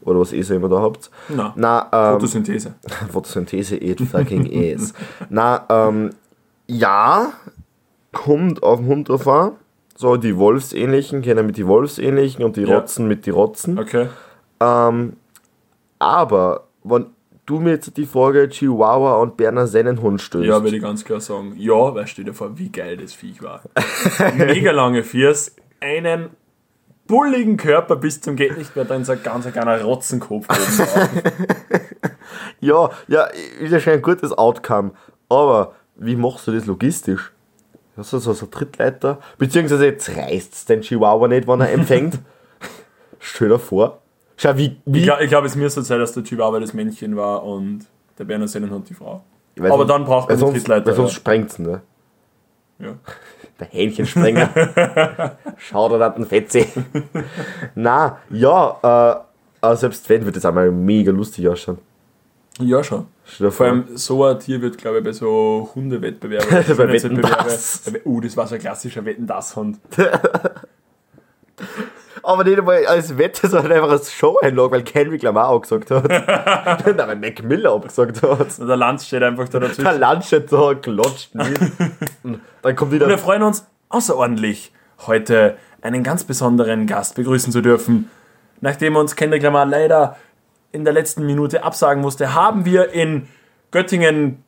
Oder 0.02 0.20
was 0.20 0.34
ihr 0.34 0.44
so 0.44 0.56
immer 0.56 0.68
da 0.70 0.82
habt. 0.82 1.12
Na, 1.30 1.54
Na, 1.56 1.88
ähm, 1.94 2.14
Photosynthese. 2.20 2.74
Photosynthese 3.12 3.76
it 3.76 4.02
fucking 4.02 4.48
is. 4.48 4.94
Na, 5.30 5.66
ähm, 5.70 6.10
ja, 6.68 7.32
kommt 8.12 8.64
auf 8.64 8.80
den 8.80 8.88
Hund 8.88 9.10
drauf 9.10 9.28
an. 9.28 9.52
So, 9.96 10.18
die 10.18 10.36
Wolfsähnlichen 10.38 11.22
kennen 11.22 11.46
mit 11.46 11.58
die 11.58 11.68
Wolfsähnlichen 11.68 12.44
und 12.44 12.58
die 12.58 12.64
Ja. 12.64 12.78
Rotzen 12.80 13.08
mit 13.08 13.28
die 13.28 13.30
Rotzen. 13.30 13.78
Okay. 13.78 14.08
Ähm, 14.60 15.14
aber, 16.00 16.64
wenn 16.84 17.08
du 17.46 17.60
mir 17.60 17.72
jetzt 17.72 17.96
die 17.98 18.06
Frage 18.06 18.50
Chihuahua 18.50 19.16
und 19.16 19.38
Berner 19.38 19.68
Sennenhund 19.68 20.22
stößt, 20.22 20.46
Ja, 20.46 20.64
würde 20.64 20.78
ich 20.78 20.82
ganz 20.82 21.04
klar 21.04 21.20
sagen. 21.20 21.54
Ja, 21.58 21.94
weil 21.94 22.08
stell 22.08 22.26
dir 22.26 22.34
vor, 22.34 22.58
wie 22.58 22.70
geil 22.70 22.98
das 22.98 23.14
Viech 23.14 23.42
war. 23.42 23.64
Mega 24.38 24.72
lange 24.72 25.04
Fiers, 25.04 25.56
einen 25.80 26.30
bulligen 27.08 27.58
Körper 27.58 27.96
bis 27.96 28.22
zum 28.22 28.36
geht 28.36 28.58
nicht 28.58 28.76
mehr, 28.76 28.86
dann 28.86 29.04
so 29.04 29.12
ein 29.12 29.24
ganz 29.24 29.46
kleiner 29.52 29.82
Rotzenkopf 29.82 30.48
ja, 32.62 32.90
ja, 33.08 33.24
ist 33.60 33.72
ja 33.72 33.80
schon 33.80 33.94
ein 33.94 34.02
gutes 34.02 34.32
Outcome. 34.32 34.92
Aber 35.30 35.74
wie 35.96 36.16
machst 36.16 36.48
du 36.48 36.52
das 36.52 36.66
logistisch? 36.66 37.32
Hast 37.98 38.14
du 38.14 38.20
so, 38.20 38.34
so 38.34 38.46
Trittleiter? 38.48 39.20
Beziehungsweise 39.38 39.86
jetzt 39.86 40.10
reißt 40.16 40.70
den 40.70 40.82
Chihuahua 40.82 41.28
nicht, 41.28 41.48
wenn 41.48 41.62
er 41.62 41.72
empfängt. 41.72 42.20
Stell 43.20 43.50
dir 43.50 43.60
vor. 43.60 44.03
Schau, 44.38 44.58
wie, 44.58 44.78
wie 44.86 45.00
Ich 45.00 45.06
glaube, 45.06 45.28
glaub, 45.28 45.46
es 45.46 45.56
müsste 45.56 45.84
sein, 45.84 46.00
dass 46.00 46.14
der 46.14 46.24
Chihuahua 46.24 46.60
das 46.60 46.74
Männchen 46.74 47.16
war 47.16 47.44
und 47.44 47.86
der 48.18 48.26
Berner 48.26 48.48
Sennenhund 48.48 48.90
die 48.90 48.94
Frau. 48.94 49.24
Weil 49.56 49.72
Aber 49.72 49.86
dann 49.86 50.06
braucht 50.06 50.30
man 50.30 50.38
sonst, 50.38 50.54
Trittleiter. 50.54 50.88
Weil 50.88 50.96
sonst 50.96 51.14
sprengt's, 51.14 51.60
ne? 51.60 51.82
ja. 52.80 52.96
Der 53.60 53.68
Hähnchensprenger. 53.68 54.50
Schau 55.58 55.98
da 55.98 56.10
den 56.10 56.26
Fetzi. 56.26 56.66
Na, 57.76 58.18
ja, 58.32 58.78
äh, 58.82 59.24
aber 59.62 59.78
selbst 59.78 60.10
wenn, 60.10 60.26
wird 60.26 60.36
das 60.36 60.46
einmal 60.46 60.72
mega 60.72 61.12
lustig 61.12 61.48
ausschauen. 61.48 61.78
ja, 62.60 62.84
schon. 62.84 63.06
Vor 63.24 63.52
vor. 63.52 63.66
allem 63.68 63.86
so 63.96 64.24
ein 64.26 64.40
Tier 64.40 64.60
wird, 64.60 64.80
glaube 64.80 64.98
ich, 64.98 65.04
bei 65.04 65.14
so 65.14 65.70
Hundewettbewerben. 65.76 66.50
Bei 66.50 66.92
Wetten, 66.92 67.22
das. 67.22 67.84
Uh, 68.04 68.20
das 68.22 68.36
war 68.36 68.48
so 68.48 68.56
ein 68.56 68.62
klassischer 68.62 69.06
Wetten 69.06 69.28
das 69.28 69.56
Hund. 69.56 69.80
Aber 72.24 72.44
nicht 72.46 72.58
einmal 72.58 72.86
als 72.86 73.18
Wette, 73.18 73.48
sondern 73.50 73.74
einfach 73.74 73.92
als 73.92 74.14
Show-Einlage, 74.14 74.72
weil 74.72 74.84
Kendrick 74.84 75.22
Lamar 75.24 75.50
auch 75.50 75.62
gesagt 75.62 75.92
hat. 75.92 76.08
Nein, 76.10 76.98
weil 76.98 77.16
Mac 77.18 77.44
Miller 77.44 77.72
auch 77.72 77.82
gesagt 77.82 78.22
hat. 78.22 78.60
Und 78.60 78.68
der 78.68 78.78
Lanz 78.78 79.06
steht 79.06 79.24
einfach 79.24 79.50
da 79.50 79.60
dazwischen. 79.60 79.84
Der 79.84 79.98
Lunch 79.98 80.26
steht 80.26 80.52
da, 80.52 80.74
klatscht 80.74 81.36
mit. 81.36 81.60
Und 82.24 82.40
dann 82.62 82.76
kommt 82.76 82.94
Und 82.94 83.00
wir 83.00 83.08
wieder. 83.08 83.18
freuen 83.18 83.44
uns 83.44 83.66
außerordentlich, 83.90 84.72
heute 85.06 85.58
einen 85.82 86.04
ganz 86.04 86.24
besonderen 86.24 86.88
Gast 86.88 87.16
begrüßen 87.16 87.52
zu 87.52 87.62
dürfen. 87.62 88.10
Nachdem 88.62 88.96
uns 88.96 89.16
Kendrick 89.16 89.44
Lamar 89.44 89.66
leider 89.66 90.16
in 90.72 90.86
der 90.86 90.94
letzten 90.94 91.26
Minute 91.26 91.64
absagen 91.64 92.02
musste, 92.02 92.34
haben 92.34 92.64
wir 92.66 92.92
in 92.94 93.28
Göttingen 93.72 94.44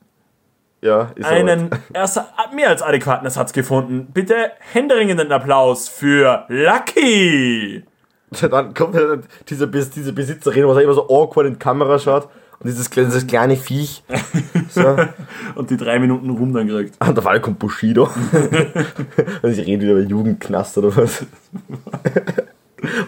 Ja, 0.85 1.09
ist 1.15 1.25
einen 1.25 1.69
erst 1.93 2.21
mehr 2.53 2.69
als 2.69 2.81
adäquaten 2.83 3.25
Ersatz 3.25 3.53
gefunden. 3.53 4.07
Bitte 4.13 4.51
händeringenden 4.71 5.31
Applaus 5.31 5.87
für 5.89 6.45
Lucky! 6.47 7.83
Dann 8.49 8.73
kommt 8.73 8.95
diese, 9.49 9.67
diese 9.67 10.13
Besitzerin, 10.13 10.67
was 10.67 10.77
immer 10.81 10.93
so 10.93 11.07
awkward 11.09 11.47
in 11.47 11.53
die 11.53 11.59
Kamera 11.59 11.97
schaut. 11.99 12.27
Und 12.59 12.67
dieses, 12.69 12.89
kleine- 12.89 13.07
dieses 13.09 13.25
kleine 13.27 13.55
Viech. 13.55 14.03
So. 14.69 14.95
Und 15.55 15.69
die 15.69 15.77
drei 15.77 15.99
Minuten 15.99 16.29
Ruhm 16.29 16.53
dann 16.53 16.67
kriegt. 16.67 16.95
Und 17.05 17.17
auf 17.17 17.25
einmal 17.25 17.41
kommt 17.41 17.59
Bushido. 17.59 18.03
Und 19.41 19.49
ich 19.51 19.59
rede 19.65 19.81
wieder 19.83 19.91
über 19.93 20.01
Jugendknast 20.01 20.77
oder 20.77 20.95
was. 20.95 21.25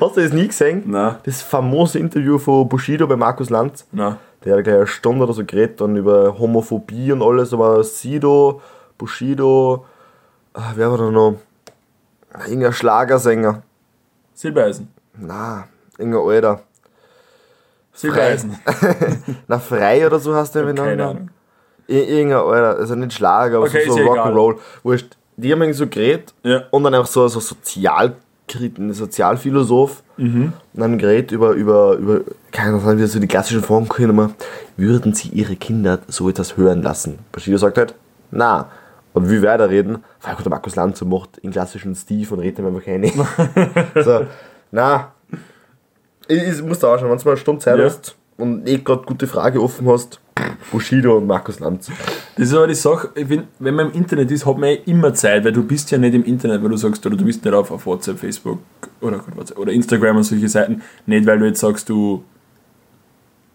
Hast 0.02 0.18
du 0.18 0.22
das 0.22 0.34
nie 0.34 0.48
gesehen? 0.48 0.84
Na, 0.88 1.20
Das 1.24 1.42
famose 1.42 2.00
Interview 2.00 2.38
von 2.40 2.68
Bushido 2.68 3.06
bei 3.08 3.16
Markus 3.16 3.50
Lanz. 3.50 3.86
na. 3.92 4.18
Der 4.44 4.58
hat 4.58 4.64
gleich 4.64 4.76
eine 4.76 4.88
Stunde 4.88 5.24
oder 5.24 5.34
so 5.34 5.44
geredet 5.44 5.82
dann 5.82 5.96
über 5.96 6.38
Homophobie 6.38 7.12
und 7.12 7.22
alles, 7.24 7.54
aber 7.54 7.84
Sido, 7.84 8.62
Bushido, 8.98 9.86
ah, 10.54 10.72
wer 10.76 10.92
war 10.92 10.98
da 10.98 11.12
noch? 11.12 11.36
Ah, 12.34 12.46
Irgendein 12.46 12.74
Schlagersänger. 12.74 13.64
Silbereisen. 14.34 14.90
Na, 15.18 15.68
irgendein 15.98 16.22
Alter. 16.28 16.62
Silbereisen. 17.94 18.60
Na, 19.48 19.58
Frei 19.60 20.06
oder 20.06 20.20
so 20.20 20.32
der 20.34 20.44
Keine 20.46 20.66
miteinander. 20.66 21.10
Ahnung. 21.10 21.30
Ir- 21.88 22.08
Irgendein 22.08 22.40
Alter, 22.40 22.78
also 22.80 22.96
nicht 22.96 23.14
Schlager, 23.14 23.58
aber 23.58 23.66
Okay, 23.66 23.86
so, 23.88 23.98
ist 23.98 24.04
so. 24.06 24.12
Rock'n'Roll. 24.12 24.58
Wurscht. 24.84 25.18
Die 25.38 25.52
haben 25.52 25.62
irgendwie 25.62 25.78
so 25.78 25.88
geredet 25.88 26.34
Ja. 26.44 26.64
und 26.72 26.84
dann 26.84 26.94
einfach 26.94 27.08
so, 27.08 27.28
so 27.28 27.40
Sozialkrit- 27.40 28.14
ein 28.80 28.94
Sozialphilosoph 28.94 30.04
Mhm. 30.20 30.54
und 30.74 30.80
dann 30.82 30.98
geredet 30.98 31.32
über, 31.32 31.52
über, 31.52 31.94
über 31.98 32.22
keine 32.52 32.70
Ahnung, 32.78 32.98
wieder 32.98 33.08
so 33.08 33.20
die 33.20 33.28
klassischen 33.28 33.62
Fragen 33.62 33.88
können 33.88 34.10
immer, 34.12 34.32
würden 34.78 35.14
sie 35.14 35.28
ihre 35.30 35.56
Kinder 35.56 36.00
so 36.08 36.28
etwas 36.28 36.58
hören 36.58 36.82
lassen? 36.82 37.20
Bushido 37.32 37.58
sagt 37.58 37.78
halt, 37.78 37.94
na. 38.32 38.70
Und 39.14 39.30
wie 39.30 39.42
weiterreden, 39.44 40.00
weil 40.22 40.36
gut, 40.36 40.46
der 40.46 40.50
Markus 40.52 40.76
Lanz 40.76 41.02
macht 41.04 41.38
in 41.40 41.52
klassischen 41.52 41.94
Steve 41.96 42.34
und 42.34 42.40
redet 42.40 42.66
einfach 42.66 42.86
rein. 42.88 43.12
so, 44.04 44.26
na. 44.72 45.12
Ich, 46.28 46.42
ich 46.44 46.62
muss 46.64 46.80
da 46.80 46.94
auch 46.94 47.00
schon, 47.00 47.10
wenn 47.10 47.18
du 47.18 47.24
mal 47.26 47.32
eine 47.32 47.38
Stunde 47.40 47.62
Zeit 47.62 47.78
Ja. 47.80 47.86
hast 47.86 48.16
und 48.38 48.68
eh 48.68 48.78
gerade 48.80 49.04
gute 49.06 49.28
Frage 49.28 49.62
offen 49.62 49.88
hast, 49.88 50.20
Bushido 50.72 51.18
und 51.18 51.28
Markus 51.28 51.60
Lanz. 51.60 51.90
Das 52.36 52.48
ist 52.50 52.54
aber 52.54 52.68
die 52.68 52.76
Sache, 52.76 53.10
ich 53.16 53.28
find, 53.28 53.46
wenn 53.60 53.76
man 53.76 53.92
im 53.92 53.94
Internet 53.94 54.32
ist, 54.32 54.46
hat 54.46 54.58
man 54.58 54.70
ja 54.70 54.76
immer 54.86 55.14
Zeit, 55.14 55.46
weil 55.46 55.54
du 55.54 55.64
bist 55.64 55.92
ja 55.92 55.98
nicht 55.98 56.14
im 56.14 56.24
Internet, 56.24 56.62
weil 56.64 56.70
du 56.70 56.78
sagst, 56.78 57.06
oder 57.06 57.16
du 57.16 57.26
bist 57.26 57.44
nicht 57.44 57.54
auf, 57.54 57.72
auf 57.72 57.86
WhatsApp, 57.86 58.20
Facebook 58.20 58.60
oder, 59.02 59.24
oder 59.56 59.72
Instagram 59.72 60.18
und 60.18 60.24
solche 60.24 60.50
Seiten, 60.50 60.82
nicht 61.06 61.26
weil 61.26 61.40
du 61.40 61.46
jetzt 61.46 61.60
sagst, 61.60 61.90
du, 61.90 62.24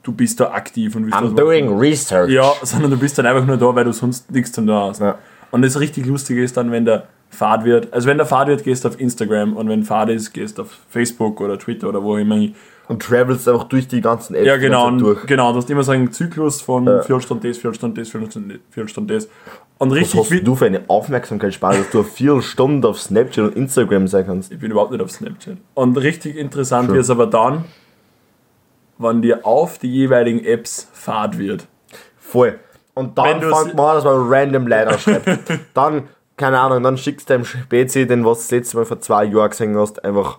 du 0.02 0.12
bist 0.12 0.40
da 0.40 0.50
aktiv 0.52 0.94
und 0.96 1.04
willst 1.04 1.16
was 1.16 1.22
I'm 1.22 1.32
machen. 1.32 1.36
doing 1.36 1.78
research. 1.78 2.30
Ja, 2.30 2.52
sondern 2.62 2.90
du 2.90 2.98
bist 2.98 3.18
dann 3.18 3.26
einfach 3.26 3.46
nur 3.46 3.56
da, 3.56 3.74
weil 3.74 3.84
du 3.84 3.92
sonst 3.92 4.30
nichts 4.30 4.52
zu 4.52 4.60
tun 4.60 4.72
hast. 4.72 5.00
Ja. 5.00 5.18
Und 5.50 5.62
das 5.62 5.78
richtig 5.78 6.06
Lustige 6.06 6.42
ist 6.42 6.56
dann, 6.56 6.70
wenn 6.72 6.84
der 6.84 7.08
Fahrt 7.30 7.64
wird, 7.64 7.92
also 7.92 8.08
wenn 8.08 8.18
der 8.18 8.26
Fahrt 8.26 8.48
wird, 8.48 8.62
gehst 8.62 8.84
du 8.84 8.88
auf 8.88 9.00
Instagram 9.00 9.56
und 9.56 9.68
wenn 9.68 9.84
Fahrt 9.84 10.10
ist, 10.10 10.32
gehst 10.32 10.58
du 10.58 10.62
auf 10.62 10.78
Facebook 10.88 11.40
oder 11.40 11.58
Twitter 11.58 11.88
oder 11.88 12.02
wo 12.02 12.16
immer 12.16 12.36
hin. 12.36 12.54
Und 12.88 13.02
travelst 13.02 13.48
einfach 13.48 13.64
durch 13.64 13.86
die 13.88 14.00
ganzen 14.00 14.34
Apps 14.34 14.46
Ja, 14.46 14.56
genau, 14.56 14.88
und, 14.88 14.98
durch. 14.98 15.24
genau, 15.26 15.52
du 15.52 15.58
hast 15.58 15.70
immer 15.70 15.84
so 15.84 15.92
einen 15.92 16.10
Zyklus 16.12 16.60
von 16.60 16.86
Ja. 16.86 17.02
Viertelstunde 17.02 17.48
das, 17.48 17.58
Viertelstunde 17.58 18.00
das, 18.00 18.08
Viertelstunde 18.10 18.60
Viertelstunde 18.70 19.14
das. 19.14 19.28
Und 19.78 19.90
Was 19.90 19.98
richtig 19.98 20.20
hast 20.20 20.28
viel, 20.28 20.42
du 20.42 20.54
für 20.56 20.66
eine 20.66 20.82
Aufmerksamkeitsspanne, 20.88 21.78
dass 21.78 21.90
du 21.90 22.00
auf 22.00 22.12
vier 22.12 22.42
Stunden 22.42 22.84
auf 22.84 23.00
Snapchat 23.00 23.44
und 23.46 23.56
Instagram 23.56 24.08
sein 24.08 24.26
kannst? 24.26 24.52
Ich 24.52 24.58
bin 24.58 24.70
überhaupt 24.70 24.90
nicht 24.92 25.00
auf 25.02 25.10
Snapchat. 25.10 25.56
Und 25.74 25.96
richtig 25.96 26.36
interessant 26.36 26.88
wird 26.88 27.00
es 27.00 27.10
aber 27.10 27.26
dann, 27.26 27.64
wenn 28.98 29.22
dir 29.22 29.46
auf 29.46 29.78
die 29.78 29.90
jeweiligen 29.90 30.44
Apps 30.44 30.88
Fahrt 30.92 31.38
wird. 31.38 31.66
Voll. 32.18 32.58
Und 32.94 33.16
dann 33.16 33.40
fängt 33.40 33.74
man 33.74 33.86
an, 33.88 33.94
dass 33.96 34.04
man 34.04 34.28
random 34.28 34.66
Leute 34.66 34.98
schreibt. 34.98 35.28
dann, 35.74 36.08
keine 36.36 36.60
Ahnung, 36.60 36.82
dann 36.82 36.98
schickst 36.98 37.28
du 37.30 37.34
dem 37.34 37.44
Spezi, 37.44 38.06
den 38.06 38.24
was 38.24 38.38
du 38.38 38.42
das 38.42 38.50
letzte 38.50 38.76
Mal 38.76 38.84
vor 38.84 39.00
zwei 39.00 39.24
Jahren 39.24 39.50
gesehen 39.50 39.76
hast, 39.76 40.04
einfach 40.04 40.38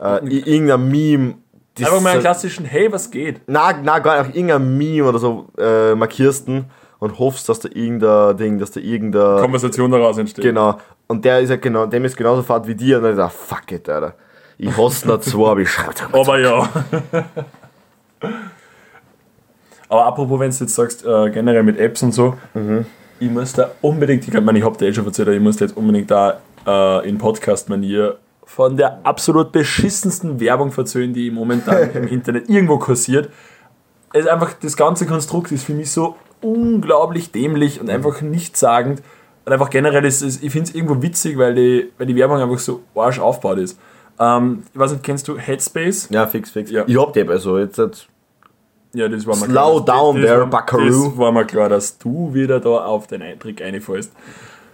äh, 0.00 0.18
irgendein 0.26 0.88
Meme. 0.88 1.34
Einfach 1.86 2.00
mal 2.00 2.12
einen 2.12 2.20
klassischen, 2.20 2.64
hey, 2.64 2.90
was 2.92 3.10
geht? 3.10 3.40
Na, 3.46 3.72
na, 3.82 3.98
gar 3.98 4.22
nicht, 4.22 4.36
irgendein 4.36 4.76
Meme 4.76 5.08
oder 5.08 5.18
so 5.18 5.46
äh, 5.58 5.94
markierst 5.94 6.48
ihn 6.48 6.66
und 6.98 7.18
hoffst, 7.18 7.48
dass 7.48 7.60
da 7.60 7.68
irgendein 7.72 8.36
Ding, 8.36 8.58
dass 8.58 8.70
da 8.70 8.80
irgendein. 8.80 9.40
Konversation 9.40 9.90
daraus 9.90 10.18
entsteht. 10.18 10.44
Genau. 10.44 10.78
Und 11.06 11.24
der 11.24 11.40
ist 11.40 11.50
ja 11.50 11.56
genau, 11.56 11.86
dem 11.86 12.04
ist 12.04 12.16
genauso 12.16 12.42
fad 12.42 12.66
wie 12.66 12.74
dir 12.74 12.98
und 12.98 13.04
dann 13.04 13.12
ist 13.12 13.18
er, 13.18 13.30
fuck 13.30 13.70
it, 13.72 13.88
Alter. 13.88 14.14
Ich 14.58 14.76
hasse 14.76 15.06
noch 15.06 15.20
zwei, 15.20 15.50
aber 15.50 15.60
ich 15.60 15.70
schreibe 15.70 15.92
Aber 16.12 16.38
ja. 16.38 16.68
Aber 19.88 20.04
apropos, 20.04 20.40
wenn 20.40 20.50
du 20.50 20.56
jetzt 20.56 20.74
sagst, 20.74 21.06
äh, 21.06 21.30
generell 21.30 21.62
mit 21.62 21.78
Apps 21.78 22.02
und 22.02 22.12
so, 22.12 22.34
ich 23.20 23.30
muss 23.30 23.52
da 23.52 23.70
unbedingt, 23.80 24.26
ich 24.26 24.40
meine, 24.40 24.58
ich 24.58 24.64
habe 24.64 24.76
dir 24.76 24.88
eh 24.88 24.92
schon 24.92 25.06
erzählt, 25.06 25.28
ich 25.28 25.40
muss 25.40 25.56
da 25.56 25.64
jetzt 25.64 25.76
unbedingt 25.76 26.10
da 26.10 26.40
äh, 26.66 27.08
in 27.08 27.18
Podcast-Manier 27.18 28.16
von 28.48 28.78
der 28.78 29.00
absolut 29.04 29.52
beschissensten 29.52 30.40
Werbung 30.40 30.72
verzöhlen, 30.72 31.12
die 31.12 31.30
momentan 31.30 31.90
im 31.92 32.08
Internet 32.08 32.48
irgendwo 32.48 32.78
kursiert. 32.78 33.28
Es 34.14 34.22
ist 34.22 34.28
einfach, 34.28 34.54
das 34.54 34.74
ganze 34.74 35.04
Konstrukt 35.04 35.52
ist 35.52 35.64
für 35.64 35.74
mich 35.74 35.90
so 35.90 36.16
unglaublich 36.40 37.30
dämlich 37.30 37.78
und 37.78 37.90
einfach 37.90 38.22
nichtssagend. 38.22 39.02
Und 39.44 39.52
einfach 39.52 39.68
generell 39.68 40.02
ist 40.06 40.22
es, 40.22 40.42
ich 40.42 40.50
finde 40.50 40.70
es 40.70 40.74
irgendwo 40.74 41.02
witzig, 41.02 41.36
weil 41.36 41.54
die, 41.54 41.92
weil 41.98 42.06
die 42.06 42.16
Werbung 42.16 42.38
einfach 42.38 42.58
so 42.58 42.80
arsch 42.94 43.20
aufgebaut 43.20 43.58
ist. 43.58 43.78
Ähm, 44.18 44.62
ich 44.72 44.80
weiß 44.80 44.92
nicht, 44.92 45.04
kennst 45.04 45.28
du 45.28 45.36
Headspace? 45.36 46.08
Ja, 46.10 46.26
fix, 46.26 46.50
fix. 46.50 46.70
Ja. 46.70 46.84
Ich 46.86 46.98
hab 46.98 47.12
die 47.12 47.28
also, 47.28 47.58
jetzt, 47.58 47.76
jetzt 47.76 48.08
Ja, 48.94 49.08
das 49.08 49.26
war 49.26 49.36
mir 49.36 49.44
Slow 49.44 49.84
klar. 49.84 49.84
down 49.84 50.16
das, 50.16 50.24
there, 50.24 50.40
war, 50.40 50.46
Buckaroo. 50.46 51.10
Das 51.10 51.18
war 51.18 51.32
mir 51.32 51.44
klar, 51.44 51.68
dass 51.68 51.98
du 51.98 52.32
wieder 52.32 52.60
da 52.60 52.86
auf 52.86 53.08
den 53.08 53.20
Eintrick 53.20 53.60
einfallst. 53.60 54.10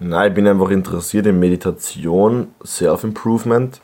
Nein, 0.01 0.29
ich 0.29 0.35
bin 0.35 0.47
einfach 0.47 0.71
interessiert 0.71 1.27
in 1.27 1.39
Meditation, 1.39 2.49
Self-Improvement 2.65 3.81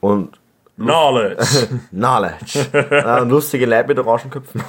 und 0.00 0.38
Knowledge! 0.76 1.44
Knowledge. 1.90 2.66
ah, 3.04 3.18
lustige 3.18 3.66
Leute 3.66 3.88
mit 3.88 3.98
Orangenköpfen. 3.98 4.62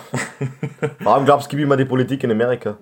Warum 1.00 1.24
glaubst 1.26 1.48
du, 1.48 1.52
gib 1.52 1.60
ich 1.64 1.68
mir 1.70 1.78
die 1.78 1.86
Politik 1.86 2.24
in 2.26 2.32
Amerika? 2.32 2.76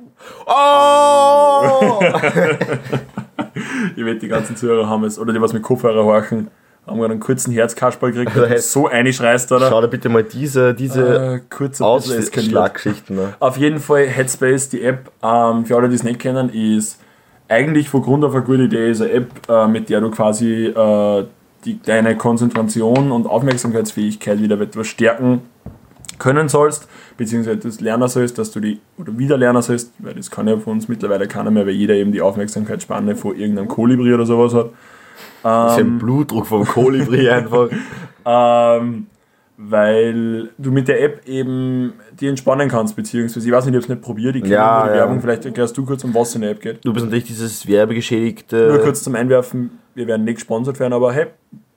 Oh! 0.48 2.00
ich 3.96 4.04
wette, 4.06 4.20
die 4.20 4.28
ganzen 4.30 4.56
Zuhörer 4.56 4.88
haben 4.90 5.04
es, 5.04 5.20
oder 5.20 5.32
die, 5.34 5.42
was 5.42 5.54
mit 5.54 5.62
Kopfhörer 5.62 6.04
horchen, 6.06 6.50
haben 6.88 7.00
gerade 7.00 7.12
einen 7.12 7.20
kurzen 7.20 7.54
Herzkasperl 7.54 8.12
gekriegt, 8.14 8.36
weil 8.36 8.44
du 8.46 8.50
Hey. 8.50 8.58
so 8.60 8.88
einschreist, 8.88 9.52
oder? 9.52 9.70
Schau 9.70 9.82
dir 9.82 9.90
bitte 9.90 10.10
mal 10.10 10.24
diese, 10.24 10.74
diese 10.74 11.36
Äh, 11.36 11.40
kurz 11.56 11.80
ein 11.82 11.96
bisschen 11.98 12.18
eskaliert. 12.20 12.56
Ausschlaggeschichten. 12.56 13.16
Ne? 13.16 13.34
Auf 13.40 13.58
jeden 13.58 13.80
Fall 13.80 14.08
Headspace, 14.08 14.70
die 14.70 14.82
App, 14.84 15.12
ähm, 15.22 15.66
für 15.66 15.76
alle, 15.78 15.88
die 15.90 15.96
es 15.96 16.04
nicht 16.04 16.20
kennen, 16.20 16.50
ist 16.50 17.00
eigentlich 17.50 17.90
von 17.90 18.04
Grund 18.04 18.24
auf 18.24 18.34
eine 18.34 18.44
gute 18.44 18.64
Idee, 18.64 18.92
ist 18.92 19.02
eine 19.02 19.12
App, 19.12 19.32
äh, 19.50 19.68
mit 19.68 19.90
der 19.90 20.00
du 20.02 20.12
quasi 20.12 20.68
äh, 20.68 21.26
die, 21.66 21.82
deine 21.82 22.16
Konzentration 22.16 23.12
und 23.12 23.28
Aufmerksamkeitsfähigkeit 23.28 24.42
wieder 24.42 24.62
etwas 24.62 24.88
stärken 24.88 25.42
können 26.20 26.50
sollst, 26.50 26.88
beziehungsweise 27.18 27.58
das 27.58 27.82
lernen 27.82 28.08
sollst, 28.08 28.38
dass 28.38 28.52
du 28.52 28.60
die, 28.60 28.80
oder 28.98 29.18
wieder 29.18 29.38
lernen 29.38 29.62
sollst, 29.62 29.94
weil 30.00 30.14
das 30.14 30.30
kann 30.30 30.48
ja 30.48 30.58
von 30.58 30.74
uns 30.74 30.88
mittlerweile 30.88 31.28
keiner 31.28 31.50
mehr, 31.50 31.66
weil 31.66 31.74
jeder 31.74 31.96
eben 31.96 32.12
die 32.12 32.22
Aufmerksamkeitsspanne 32.22 33.16
von 33.16 33.36
irgendeinem 33.36 33.68
Kolibri 33.68 34.14
oder 34.14 34.26
sowas 34.26 34.54
hat. 34.54 34.70
Das 35.42 35.74
ist 35.74 35.80
ein 35.80 35.98
Blutdruck 35.98 36.46
vom 36.46 36.66
Kolibri 36.66 37.30
einfach. 37.30 37.70
Ähm, 38.26 39.08
weil 39.62 40.52
du 40.58 40.72
mit 40.72 40.88
der 40.88 41.04
App 41.04 41.28
eben 41.28 41.92
die 42.18 42.28
entspannen 42.28 42.70
kannst, 42.70 42.96
beziehungsweise 42.96 43.46
ich 43.46 43.54
weiß 43.54 43.66
nicht, 43.66 43.74
ich 43.74 43.76
habe 43.76 43.84
es 43.84 43.90
nicht 43.90 44.02
probiert, 44.02 44.38
ich 44.38 44.44
kenne 44.44 44.56
Ja, 44.56 44.84
die 44.84 44.90
ja. 44.92 44.96
Werbung, 44.96 45.20
vielleicht 45.20 45.44
erklärst 45.44 45.78
du 45.78 45.86
kurz, 45.86 46.02
um 46.06 46.14
was 46.16 46.30
es 46.30 46.36
in 46.36 46.42
der 46.42 46.52
App 46.52 46.62
geht. 46.62 46.80
Du 46.86 46.94
bist 46.94 47.06
natürlich 47.06 47.26
dieses 47.26 47.68
werbegeschädigte. 47.68 48.70
Nur 48.70 48.80
kurz 48.80 49.04
zum 49.04 49.16
Einwerfen, 49.16 49.80
wir 49.96 50.08
werden 50.08 50.24
nicht 50.24 50.36
gesponsert 50.36 50.80
werden, 50.80 50.94
aber 50.94 51.12
hey, 51.12 51.28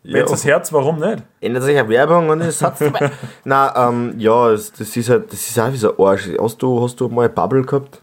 Ja. 0.04 0.14
wenn 0.20 0.26
das 0.26 0.44
Herz, 0.44 0.72
warum 0.72 1.00
nicht? 1.00 1.24
ändert 1.40 1.64
sich 1.64 1.76
eine 1.76 1.88
Werbung 1.88 2.28
und 2.28 2.40
Satz 2.52 2.78
dabei. 2.78 3.10
Nein, 3.44 3.70
ähm, 3.74 4.14
ja, 4.18 4.52
es, 4.52 4.70
das 4.70 4.96
ist 4.96 5.10
halt, 5.10 5.32
das 5.32 5.48
ist 5.48 5.58
auch 5.58 5.72
wie 5.72 5.76
so 5.76 5.96
ein 5.96 6.04
Arsch. 6.04 6.28
Hast 6.40 6.62
du, 6.62 6.80
hast 6.84 7.00
du 7.00 7.08
mal 7.08 7.28
Bubble 7.28 7.62
gehabt? 7.62 8.00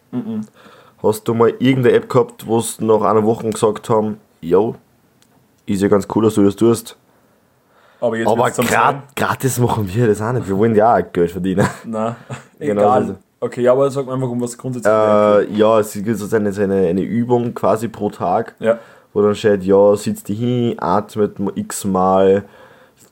Hast 1.02 1.26
du 1.26 1.34
mal 1.34 1.54
irgendeine 1.60 1.96
App 1.96 2.10
gehabt, 2.10 2.46
wo 2.46 2.60
sie 2.60 2.84
nach 2.84 3.02
einer 3.04 3.24
Woche 3.24 3.50
gesagt 3.50 3.90
haben, 3.90 4.18
yo, 4.42 4.76
ist 5.66 5.82
ja 5.82 5.88
ganz 5.88 6.06
cool, 6.14 6.26
dass 6.26 6.34
du 6.36 6.44
das 6.44 6.58
tust. 6.58 6.98
Aber 8.02 8.18
jetzt 8.18 8.28
Aber 8.28 8.50
grad, 8.50 9.16
gratis 9.16 9.60
machen 9.60 9.90
wir 9.94 10.08
das 10.08 10.22
auch 10.22 10.32
nicht. 10.32 10.48
Wir 10.48 10.58
wollen 10.58 10.76
ja 10.76 10.96
auch 10.96 11.04
Geld 11.12 11.32
verdienen. 11.32 11.68
Na, 11.86 12.16
Genau 12.60 12.82
egal. 12.82 13.06
so. 13.08 13.16
Okay, 13.42 13.62
ja, 13.62 13.72
aber 13.72 13.90
sag 13.90 14.06
mir 14.06 14.14
einfach, 14.14 14.30
um 14.30 14.42
was 14.42 14.58
grundsätzlich 14.58 14.92
geht. 14.94 15.50
Äh, 15.56 15.58
ja, 15.58 15.80
es 15.80 15.94
gibt 15.94 16.18
so 16.18 16.36
eine, 16.36 16.52
so 16.52 16.62
eine, 16.62 16.88
eine 16.88 17.02
Übung 17.02 17.54
quasi 17.54 17.88
pro 17.88 18.10
Tag, 18.10 18.56
Ja. 18.60 18.80
wo 19.14 19.22
dann 19.22 19.34
steht, 19.36 19.64
ja, 19.64 19.96
sitzt 19.96 20.28
die 20.28 20.34
hin, 20.36 20.76
atmet 20.78 21.40
mal 21.40 21.54
x-mal 21.56 22.44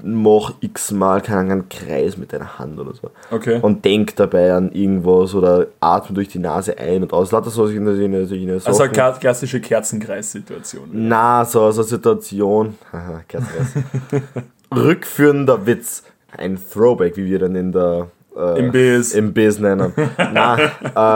mach 0.04 0.54
x-mal 0.60 1.22
keinen 1.22 1.70
Kreis 1.70 2.18
mit 2.18 2.32
deiner 2.32 2.60
Hand 2.60 2.80
oder 2.80 2.94
so. 2.94 3.10
Okay. 3.32 3.58
Und 3.64 3.84
denk 3.84 4.16
dabei 4.16 4.54
an 4.54 4.72
irgendwas 4.72 5.34
oder 5.34 5.66
atme 5.80 6.14
durch 6.14 6.28
die 6.28 6.38
Nase 6.38 6.78
ein 6.78 7.02
und 7.02 7.12
aus. 7.14 7.32
Lauter 7.32 7.50
so 7.50 7.66
in 7.66 7.84
der 7.84 7.96
Sinne, 7.96 8.26
solche 8.28 8.52
Also 8.54 8.68
eine 8.68 8.76
Sachen. 8.76 8.92
kla- 8.92 9.18
klassische 9.20 9.60
Kerzenkreis-Situation. 9.60 10.90
Na, 10.92 11.44
so, 11.46 11.72
so 11.72 11.82
eine 11.82 11.88
Situation. 11.90 12.76
Haha, 12.94 13.22
Kerzenkreis. 13.28 13.74
Rückführender 14.76 15.66
Witz. 15.66 16.04
Ein 16.36 16.60
Throwback, 16.72 17.18
wie 17.18 17.26
wir 17.26 17.40
dann 17.40 17.56
in 17.56 17.72
der. 17.72 18.08
Äh, 18.36 18.60
Im 18.60 18.72
Biz. 18.72 19.14
Im 19.14 19.34
Biz 19.34 19.60
nennen. 19.60 19.94
Na, 20.18 20.58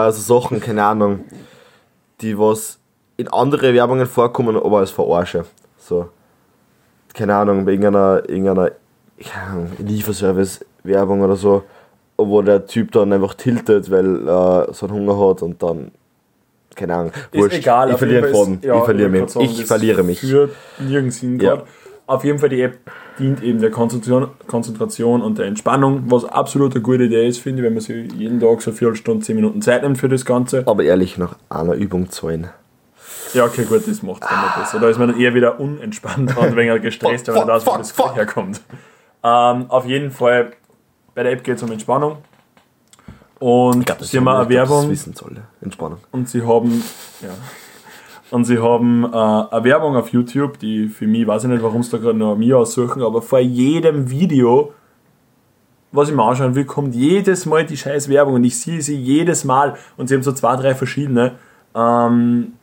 äh, 0.08 0.12
so 0.12 0.40
Sachen, 0.40 0.60
keine 0.60 0.84
Ahnung, 0.84 1.26
die 2.22 2.38
was 2.38 2.80
in 3.18 3.28
andere 3.28 3.74
Werbungen 3.74 4.08
vorkommen, 4.08 4.56
aber 4.58 4.80
als 4.80 4.92
Verarsche. 4.92 5.46
So. 5.78 6.10
Keine 7.14 7.36
Ahnung, 7.36 7.66
bei 7.66 7.72
irgendeiner, 7.72 8.24
irgendeiner 8.28 8.72
Lieferservice-Werbung 9.80 11.22
oder 11.22 11.36
so, 11.36 11.64
wo 12.18 12.42
der 12.42 12.66
Typ 12.66 12.92
dann 12.94 13.12
einfach 13.14 13.34
tiltet, 13.34 13.92
weil 13.92 14.28
er 14.28 14.70
so 14.74 14.88
einen 14.88 14.96
Hunger 14.96 15.30
hat 15.30 15.42
und 15.42 15.62
dann. 15.62 15.92
Keine 16.74 16.96
Ahnung. 16.96 17.12
Ist 17.32 17.52
egal. 17.54 17.92
Ich 17.92 17.98
verliere 17.98 18.22
den 18.28 18.34
Faden. 18.34 18.60
ja, 18.64 18.78
ich 18.78 18.84
verliere 18.86 19.10
mich. 19.10 19.30
sagen, 19.30 19.46
Ich 19.46 19.66
verliere 19.66 20.04
mich. 20.04 20.20
Führt 20.22 20.52
nirgends 20.80 21.18
hin 21.18 21.38
Ja. 21.40 21.56
gerade. 21.56 21.68
Auf 22.08 22.24
jeden 22.24 22.40
Fall, 22.40 22.50
die 22.50 22.62
App 22.62 22.80
dient 23.20 23.42
eben 23.42 23.60
der 23.60 23.72
Konzentration, 23.72 24.30
Konzentration 24.48 25.22
und 25.22 25.38
der 25.38 25.46
Entspannung, 25.46 26.04
was 26.08 26.26
absolut 26.26 26.74
eine 26.74 26.82
gute 26.82 27.04
Idee 27.04 27.28
ist, 27.28 27.40
finde 27.40 27.62
ich, 27.62 27.66
wenn 27.66 27.74
man 27.74 27.82
sich 27.82 28.12
jeden 28.14 28.40
Tag 28.40 28.62
so 28.62 28.72
vier 28.72 28.96
Stunden, 28.96 29.22
zehn 29.22 29.36
Minuten 29.36 29.62
Zeit 29.62 29.84
nimmt 29.84 29.98
für 29.98 30.10
das 30.10 30.26
Ganze. 30.26 30.64
Aber 30.66 30.84
ehrlich, 30.84 31.18
nach 31.18 31.36
einer 31.50 31.74
Übung 31.74 32.10
zahlen. 32.10 32.50
Ja, 33.34 33.46
okay, 33.46 33.64
gut, 33.64 33.88
das 33.88 34.04
macht 34.04 34.24
es 34.24 34.30
dann 34.30 34.42
nicht 34.42 34.56
besser. 34.58 34.80
Da 34.80 34.90
ist 34.90 34.98
man 34.98 35.10
dann 35.10 35.20
eher 35.20 35.34
wieder 35.34 35.60
unentspannt 35.60 36.36
und 36.36 36.44
ein 36.44 36.56
wenig 36.56 36.82
gestresst, 36.82 37.28
wenn 37.28 37.36
man 37.36 37.48
weiß, 37.48 37.66
wo 37.66 37.78
das 37.78 37.92
fuck. 37.92 38.16
herkommt. 38.16 38.62
Ähm, 39.24 39.70
auf 39.70 39.86
jeden 39.86 40.12
Fall, 40.12 40.52
bei 41.16 41.24
der 41.24 41.32
App 41.34 41.44
geht 41.44 41.56
es 41.58 41.64
um 41.64 41.72
Entspannung. 41.72 42.18
Und 43.40 43.88
sie 44.02 44.18
haben 44.18 44.28
eine 44.28 44.46
glaub, 44.46 44.50
Werbung 44.50 44.96
soll. 44.96 45.38
Entspannung. 45.62 45.98
und 46.12 46.30
sie 46.30 46.44
haben 46.44 46.84
ja, 47.22 47.30
und 48.32 48.46
sie 48.46 48.60
haben 48.60 49.04
äh, 49.04 49.16
eine 49.16 49.64
Werbung 49.64 49.96
auf 49.96 50.10
YouTube, 50.10 50.58
die 50.58 50.88
für 50.88 51.06
mich, 51.06 51.28
weiß 51.28 51.44
ich 51.44 51.50
nicht, 51.50 51.64
warum 51.64 51.84
sie 51.84 51.92
da 51.92 51.98
gerade 51.98 52.18
noch 52.18 52.36
mir 52.36 52.58
aussuchen, 52.58 53.04
aber 53.04 53.22
vor 53.22 53.40
jedem 53.40 54.10
Video, 54.10 54.74
was 55.92 56.10
ich 56.10 56.16
mir 56.16 56.24
anschauen 56.24 56.56
will, 56.56 56.66
kommt 56.66 56.96
jedes 56.96 57.46
Mal 57.46 57.66
die 57.66 57.78
scheiß 57.78 58.10
Werbung 58.10 58.36
und 58.36 58.44
ich 58.44 58.58
sehe 58.60 58.82
sie 58.82 58.96
jedes 58.96 59.44
Mal 59.44 59.76
und 59.98 60.08
sie 60.08 60.16
haben 60.16 60.24
so 60.24 60.32
zwei, 60.32 60.56
drei 60.56 60.74
verschiedene 60.74 61.34
ähm, 61.76 62.54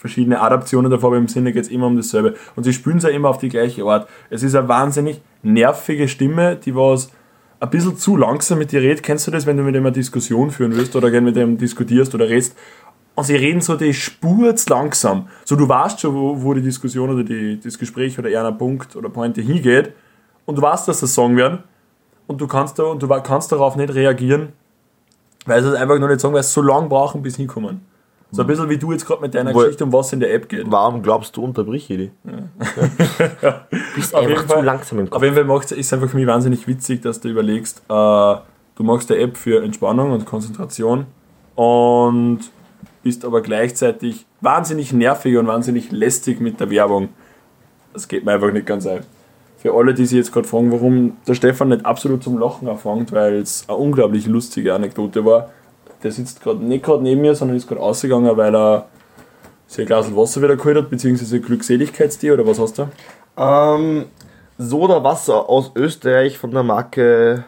verschiedene 0.00 0.40
Adaptionen 0.40 0.90
davon, 0.90 1.08
aber 1.08 1.16
im 1.18 1.28
Sinne 1.28 1.52
geht 1.52 1.64
es 1.64 1.70
immer 1.70 1.86
um 1.86 1.96
dasselbe. 1.96 2.34
Und 2.56 2.64
sie 2.64 2.72
spielen 2.72 2.96
es 2.96 3.02
ja 3.02 3.10
immer 3.10 3.28
auf 3.28 3.38
die 3.38 3.50
gleiche 3.50 3.84
Art. 3.84 4.08
Es 4.30 4.42
ist 4.42 4.54
eine 4.54 4.66
wahnsinnig 4.66 5.20
nervige 5.42 6.08
Stimme, 6.08 6.56
die 6.56 6.74
was 6.74 7.12
ein 7.60 7.68
bisschen 7.68 7.98
zu 7.98 8.16
langsam 8.16 8.58
mit 8.58 8.72
dir 8.72 8.80
redet. 8.80 9.02
Kennst 9.02 9.26
du 9.26 9.30
das, 9.30 9.44
wenn 9.44 9.58
du 9.58 9.62
mit 9.62 9.74
dem 9.74 9.84
eine 9.84 9.92
Diskussion 9.92 10.50
führen 10.50 10.74
willst 10.74 10.96
oder 10.96 11.10
gerne 11.10 11.26
mit 11.26 11.36
dem 11.36 11.58
diskutierst 11.58 12.14
oder 12.14 12.28
redest? 12.28 12.56
Und 13.16 13.24
sie 13.24 13.36
reden 13.36 13.60
so 13.60 13.76
die 13.76 13.92
Spur 13.92 14.54
zu 14.56 14.70
langsam. 14.70 15.28
So, 15.44 15.56
du 15.56 15.68
weißt 15.68 16.00
schon, 16.00 16.14
wo, 16.14 16.42
wo 16.42 16.54
die 16.54 16.62
Diskussion 16.62 17.10
oder 17.10 17.22
die, 17.24 17.60
das 17.60 17.78
Gespräch 17.78 18.18
oder 18.18 18.30
eher 18.30 18.46
ein 18.46 18.56
Punkt 18.56 18.96
oder 18.96 19.08
Pointe 19.10 19.42
hingeht. 19.42 19.92
Und 20.46 20.56
du 20.56 20.62
weißt, 20.62 20.88
dass 20.88 21.00
das 21.00 21.14
sagen 21.14 21.36
werden. 21.36 21.58
Und 22.26 22.40
du 22.40 22.46
kannst, 22.46 22.78
da, 22.78 22.84
und 22.84 23.02
du 23.02 23.08
kannst 23.08 23.50
darauf 23.52 23.76
nicht 23.76 23.92
reagieren, 23.92 24.50
weil 25.46 25.62
sie 25.62 25.68
es 25.70 25.74
einfach 25.74 25.98
nur 25.98 26.08
nicht 26.08 26.20
sagen, 26.20 26.32
weil 26.34 26.42
sie 26.44 26.52
so 26.52 26.62
lange 26.62 26.88
brauchen, 26.88 27.22
bis 27.22 27.36
hinkommen. 27.36 27.82
So 28.32 28.42
ein 28.42 28.46
bisschen 28.46 28.68
wie 28.70 28.78
du 28.78 28.92
jetzt 28.92 29.04
gerade 29.04 29.20
mit 29.20 29.34
deiner 29.34 29.52
Wohl- 29.52 29.64
Geschichte, 29.64 29.82
um 29.84 29.92
was 29.92 30.12
in 30.12 30.20
der 30.20 30.32
App 30.32 30.48
geht. 30.48 30.70
Warum 30.70 31.02
glaubst 31.02 31.36
du, 31.36 31.42
unterbrich 31.42 31.90
ich 31.90 31.96
die? 31.96 32.10
Bist 33.96 34.14
Auf 34.14 34.24
einfach 34.24 34.42
zu 34.42 34.48
Fall- 34.48 34.64
langsam 34.64 34.98
im 35.00 35.04
Auf 35.06 35.10
Kopf. 35.10 35.22
jeden 35.24 35.34
Fall 35.34 35.44
macht's, 35.44 35.72
ist 35.72 35.86
es 35.86 35.92
einfach 35.92 36.08
für 36.08 36.16
mich 36.16 36.26
wahnsinnig 36.28 36.66
witzig, 36.68 37.02
dass 37.02 37.20
du 37.20 37.28
überlegst, 37.28 37.80
äh, 37.88 37.92
du 37.92 38.82
machst 38.84 39.10
eine 39.10 39.20
App 39.20 39.36
für 39.36 39.62
Entspannung 39.64 40.12
und 40.12 40.24
Konzentration 40.26 41.06
und 41.56 42.38
bist 43.02 43.24
aber 43.24 43.40
gleichzeitig 43.40 44.26
wahnsinnig 44.40 44.92
nervig 44.92 45.36
und 45.36 45.46
wahnsinnig 45.46 45.90
lästig 45.90 46.40
mit 46.40 46.60
der 46.60 46.70
Werbung. 46.70 47.08
Das 47.92 48.08
geht 48.08 48.24
mir 48.24 48.32
einfach 48.32 48.52
nicht 48.52 48.66
ganz 48.66 48.86
ein. 48.86 49.00
Für 49.58 49.74
alle, 49.74 49.92
die 49.94 50.06
sich 50.06 50.16
jetzt 50.16 50.32
gerade 50.32 50.48
fragen, 50.48 50.72
warum 50.72 51.16
der 51.26 51.34
Stefan 51.34 51.68
nicht 51.68 51.84
absolut 51.84 52.22
zum 52.22 52.38
Lachen 52.38 52.68
anfängt, 52.68 53.12
weil 53.12 53.36
es 53.36 53.64
eine 53.68 53.76
unglaublich 53.76 54.26
lustige 54.26 54.74
Anekdote 54.74 55.24
war. 55.24 55.50
Der 56.02 56.12
sitzt 56.12 56.42
gerade 56.42 56.64
nicht 56.64 56.84
gerade 56.84 57.02
neben 57.02 57.20
mir, 57.20 57.34
sondern 57.34 57.56
ist 57.56 57.68
gerade 57.68 57.82
ausgegangen, 57.82 58.36
weil 58.36 58.54
er 58.54 58.86
sich 59.66 59.86
Glas 59.86 60.14
Wasser 60.16 60.42
wieder 60.42 60.56
geholt 60.56 60.76
hat, 60.76 60.90
beziehungsweise 60.90 61.40
Glückseligkeitstee 61.40 62.32
oder 62.32 62.46
was 62.46 62.58
hast 62.58 62.78
du? 62.78 62.88
Ähm, 63.36 64.06
Soda 64.56 65.04
Wasser 65.04 65.48
aus 65.48 65.72
Österreich 65.74 66.38
von 66.38 66.50
der 66.50 66.62
Marke 66.62 67.44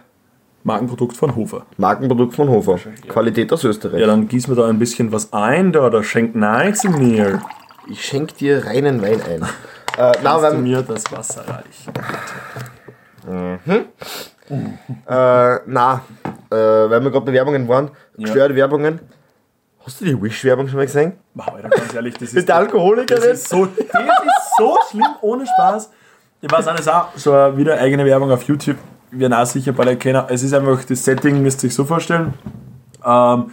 Markenprodukt 0.65 1.17
von 1.17 1.35
Hofer. 1.35 1.67
Markenprodukt 1.77 2.35
von 2.35 2.49
Hofer. 2.49 2.79
Qualität 3.09 3.53
aus 3.53 3.65
Österreich. 3.65 4.01
Ja, 4.01 4.07
dann 4.07 4.29
gieß 4.29 4.49
mir 4.49 4.55
da 4.55 4.67
ein 4.69 4.79
bisschen 4.79 5.13
was 5.13 5.33
ein, 5.33 5.73
da, 5.73 5.91
da 5.91 6.03
schenkt 6.03 6.37
nein 6.37 6.75
zu 6.75 6.91
mir. 6.91 7.43
Ich 7.89 8.05
schenk 8.05 8.37
dir 8.37 8.65
reinen 8.65 9.03
Wein 9.03 9.21
ein. 9.23 9.43
äh, 9.99 10.13
na, 10.23 10.37
du 10.37 10.43
wenn, 10.43 10.63
mir 10.63 10.83
das 10.83 11.11
Wasser 11.11 11.45
reichen? 11.49 11.93
äh, 15.07 15.59
na 15.67 16.03
äh, 16.53 16.91
weil 16.91 17.03
wir 17.03 17.11
gerade 17.11 17.27
bei 17.27 17.33
Werbungen 17.33 17.67
waren, 17.69 17.91
gestörte 18.17 18.55
Werbungen. 18.55 19.01
Hast 19.85 20.01
du 20.01 20.05
die 20.05 20.23
Wish-Werbung 20.23 20.69
schon 20.69 20.77
mal 20.77 20.87
gesehen? 20.87 21.15
Wow, 21.35 21.55
Alter, 21.55 21.71
ganz 21.71 21.95
ehrlich, 21.95 22.15
das 22.15 22.23
ist, 22.29 22.35
Mit 22.35 22.49
der 22.49 22.57
Alkoholikerin? 22.57 23.23
das 23.23 23.41
ist, 23.41 23.49
so, 23.49 23.67
das 23.67 23.85
ist 23.85 24.57
so 24.59 24.79
schlimm, 24.91 25.07
ohne 25.23 25.47
Spaß. 25.47 25.91
Ich 26.41 26.51
weiß 26.51 26.67
ist 26.79 26.89
auch 26.89 27.09
so 27.17 27.33
eine 27.33 27.57
wieder 27.57 27.79
eigene 27.79 28.05
Werbung 28.05 28.31
auf 28.31 28.43
YouTube. 28.45 28.77
Wir 29.13 29.21
werden 29.21 29.35
auch 29.35 29.47
sicher 29.47 29.73
bald 29.73 29.91
erkennen. 29.91 30.25
Es 30.29 30.43
ist 30.43 30.55
einfach, 30.55 30.83
das 30.85 31.05
Setting 31.05 31.43
müsst 31.43 31.63
ihr 31.63 31.69
euch 31.69 31.75
so 31.75 31.85
vorstellen. 31.85 32.33
Ähm, 33.05 33.51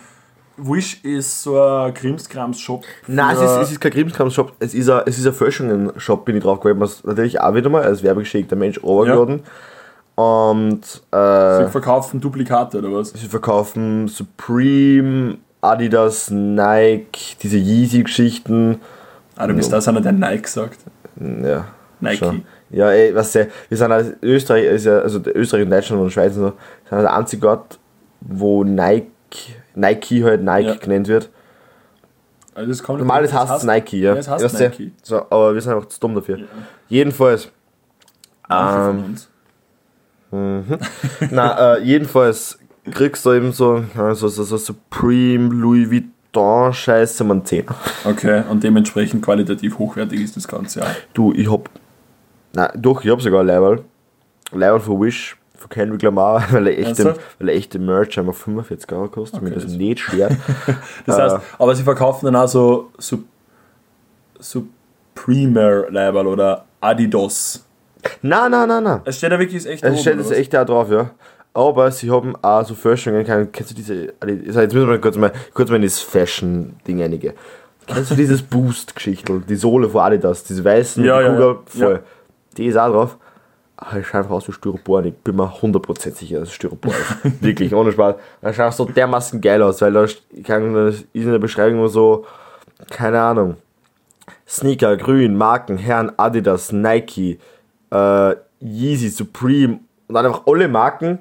Wish 0.56 1.04
ist 1.04 1.44
so 1.44 1.62
ein 1.62 1.94
Krimskrams-Shop. 1.94 2.84
Nein, 3.08 3.36
es 3.36 3.42
ist, 3.42 3.58
es 3.58 3.72
ist 3.72 3.82
kein 3.82 3.92
Krimskrams-Shop, 3.92 4.54
es 4.60 4.74
ist 4.74 4.90
ein, 4.90 5.02
es 5.06 5.18
ist 5.18 5.28
ein 5.28 5.34
Fälschungen-Shop, 5.34 6.26
bin 6.26 6.38
ich 6.38 6.44
drauf 6.44 6.60
gekommen. 6.60 6.82
Was 6.82 7.04
natürlich 7.04 7.40
auch 7.42 7.54
wieder 7.54 7.70
mal 7.70 7.84
als 7.84 8.04
werbegeschickter 8.04 8.56
Mensch 8.56 8.82
runtergeladen. 8.82 9.44
Und 10.16 10.82
äh, 11.12 11.66
Sie 11.66 11.72
verkaufen 11.72 12.20
Duplikate 12.20 12.78
oder 12.78 12.92
was? 12.92 13.12
sie 13.12 13.28
verkaufen 13.28 14.10
Supreme, 14.10 15.38
Adidas, 15.62 16.30
Nike, 16.30 17.38
diese 17.42 17.58
Yeezy-Geschichten. 17.58 18.80
Ah, 19.36 19.48
du 19.48 19.54
bist 19.54 19.72
da, 19.72 19.80
einer, 19.80 20.02
der 20.02 20.12
Nike 20.12 20.48
sagt. 20.48 20.80
Ja. 21.18 21.66
Nike. 22.02 22.18
schon. 22.18 22.44
Ja, 22.72 22.92
ey, 22.92 23.14
was 23.16 23.32
der, 23.32 23.48
wir 23.68 23.78
sind 23.78 23.92
als 23.92 24.14
Österreich, 24.22 24.66
ist 24.66 24.86
ja, 24.86 25.00
also 25.00 25.20
Österreich 25.34 25.64
und 25.64 25.72
Deutschland 25.72 26.02
und 26.04 26.12
Schweiz 26.12 26.36
und 26.36 26.42
so, 26.44 26.54
sind 26.90 27.02
der 27.02 27.14
einzige 27.16 27.48
Ort, 27.50 27.80
wo 28.22 28.64
Nike, 28.64 29.56
Nike 29.76 30.24
halt 30.24 30.44
Nike 30.44 30.68
Ja. 30.68 30.76
genannt 30.76 31.08
wird. 31.08 31.30
Also 32.54 32.70
das 32.70 32.84
kommt 32.84 33.00
Normales 33.00 33.32
das 33.32 33.50
heißt 33.50 33.64
Nike, 33.66 34.02
ja. 34.02 34.14
Ja, 34.14 34.20
es 34.20 34.28
heißt 34.28 34.44
Weißt 34.44 34.60
du? 34.60 34.64
Nike. 34.66 34.92
So, 35.02 35.18
aber 35.18 35.54
wir 35.54 35.62
sind 35.62 35.74
einfach 35.74 35.88
zu 35.88 36.00
dumm 36.00 36.14
dafür. 36.16 36.40
Ja. 36.40 36.46
Jedenfalls, 36.90 37.52
Ähm, 38.52 39.04
uns. 39.06 39.30
na, 41.32 41.76
äh, 41.76 41.84
jedenfalls 41.84 42.60
kriegst 42.92 43.26
du 43.26 43.34
eben 43.34 43.52
so, 43.52 43.84
ja, 43.96 44.14
so, 44.16 44.28
so, 44.28 44.44
so 44.44 44.58
Supreme, 44.58 45.50
Louis 45.54 45.90
Vuitton, 45.90 46.74
Scheiße, 46.74 47.24
man 47.24 47.46
10. 47.46 47.66
Okay, 48.06 48.44
und 48.50 48.64
dementsprechend 48.64 49.24
qualitativ 49.24 49.80
hochwertig 49.80 50.22
ist 50.22 50.36
das 50.36 50.48
Ganze 50.48 50.84
auch. 50.84 50.88
Du, 51.14 51.34
ich 51.34 51.50
hab, 51.52 51.70
na, 52.54 52.72
doch, 52.76 53.04
ich 53.04 53.10
hab 53.12 53.22
sogar 53.22 53.42
ein 53.42 53.48
Leiberl. 53.48 53.84
Leiberl 54.52 54.80
von 54.80 55.00
Wish, 55.02 55.38
von 55.58 55.70
Kendrick 55.70 56.02
Lamar, 56.02 56.44
weil 56.52 56.68
er 56.68 56.80
echte, 56.80 57.16
weil 57.40 57.50
er 57.50 57.56
echte 57.56 57.78
Merch 57.80 58.18
einfach 58.20 58.34
45 58.34 58.92
Euro 58.94 59.08
kostet, 59.10 59.42
mir 59.42 59.50
Okay, 59.50 59.56
das 59.56 59.66
das- 59.66 59.74
nicht 59.74 60.00
schwer. 60.00 60.30
Das 61.06 61.18
Äh. 61.18 61.22
heißt, 61.22 61.38
aber 61.60 61.76
sie 61.76 61.84
verkaufen 61.84 62.26
dann 62.26 62.36
auch 62.36 62.48
so, 62.48 62.90
so 62.98 63.20
Supremer 64.40 65.90
Label 65.90 66.28
oder 66.28 66.66
Adidas. 66.82 67.66
na, 68.22 68.48
na, 68.50 68.66
na, 68.66 68.80
na. 68.82 69.02
Es 69.06 69.18
steht 69.18 69.32
da 69.32 69.40
wirklich 69.40 69.66
echt 69.66 69.84
Es 69.84 69.92
oben, 69.92 70.00
steht 70.00 70.14
oder 70.14 70.22
jetzt 70.22 70.32
was? 70.32 70.38
echt 70.38 70.54
da 70.54 70.64
drauf, 70.66 70.90
ja. 70.90 71.12
Aber 71.54 71.92
sie 71.92 72.10
haben 72.10 72.36
auch 72.42 72.64
so 72.66 72.76
Fälschungen, 72.76 73.26
kennst 73.52 73.72
du 73.72 73.76
diese, 73.76 74.14
also 74.20 74.62
jetzt 74.62 74.74
müssen 74.74 74.88
wir 74.90 75.00
kurz 75.02 75.18
mal, 75.18 75.32
kurz 75.54 75.70
mal 75.70 75.76
in 75.78 75.82
das 75.82 76.00
Fashion-Ding 76.00 77.02
einige. 77.02 77.34
Kennst 77.88 78.12
du 78.12 78.16
dieses 78.16 78.42
Boost-Geschichtel, 78.44 79.42
die 79.50 79.56
Sohle 79.56 79.90
von 79.90 80.02
Adidas, 80.02 80.44
diese 80.44 80.64
weißen, 80.64 81.04
Ja, 81.04 81.20
die 81.20 81.26
ja, 81.26 81.32
Kugel, 81.34 81.58
ja. 81.94 82.00
Die 82.58 82.66
ist 82.66 82.78
auch 82.78 82.92
drauf. 82.92 83.18
Aber 83.82 83.98
es 83.98 84.08
schaut 84.08 84.16
einfach 84.16 84.32
aus 84.32 84.48
wie 84.48 84.52
Styropor 84.52 85.00
und 85.00 85.06
ich 85.06 85.16
bin 85.16 85.38
mir 85.38 85.50
100% 85.50 86.12
sicher, 86.14 86.40
dass 86.40 86.50
es 86.50 86.56
Styropor 86.56 86.92
ist. 86.92 87.42
Wirklich, 87.42 87.74
ohne 87.74 87.94
Spaß. 87.94 88.16
Das 88.42 88.56
schaut 88.56 88.74
so 88.74 88.86
dermaßen 88.86 89.40
geil 89.40 89.62
aus, 89.62 89.82
weil 89.82 89.94
da 89.94 90.04
ist 90.04 90.22
in 90.34 91.32
der 91.32 91.40
Beschreibung 91.40 91.78
nur 91.78 91.90
so, 91.90 92.26
keine 92.90 93.22
Ahnung, 93.22 93.56
Sneaker, 94.46 94.98
Grün, 94.98 95.38
Marken, 95.38 95.78
Herren, 95.78 96.12
Adidas, 96.18 96.74
Nike, 96.74 97.40
äh, 97.92 98.36
Yeezy, 98.60 99.10
Supreme 99.10 99.80
und 100.08 100.16
dann 100.16 100.26
einfach 100.26 100.46
alle 100.46 100.68
Marken 100.68 101.20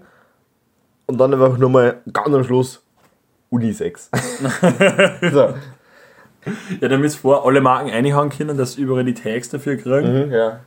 und 1.06 1.18
dann 1.18 1.32
einfach 1.32 1.58
nochmal 1.58 2.00
ganz 2.12 2.34
am 2.34 2.42
Schluss 2.42 2.82
Unisex. 3.50 4.10
so. 5.32 5.54
Ja, 6.80 6.88
damit 6.88 7.12
vor 7.12 7.46
alle 7.46 7.60
Marken 7.60 7.90
einhauen 7.90 8.30
können, 8.30 8.56
dass 8.56 8.72
sie 8.72 8.82
überall 8.82 9.04
die 9.04 9.14
Tags 9.14 9.48
dafür 9.48 9.76
kriegen. 9.76 10.32
ja. 10.32 10.60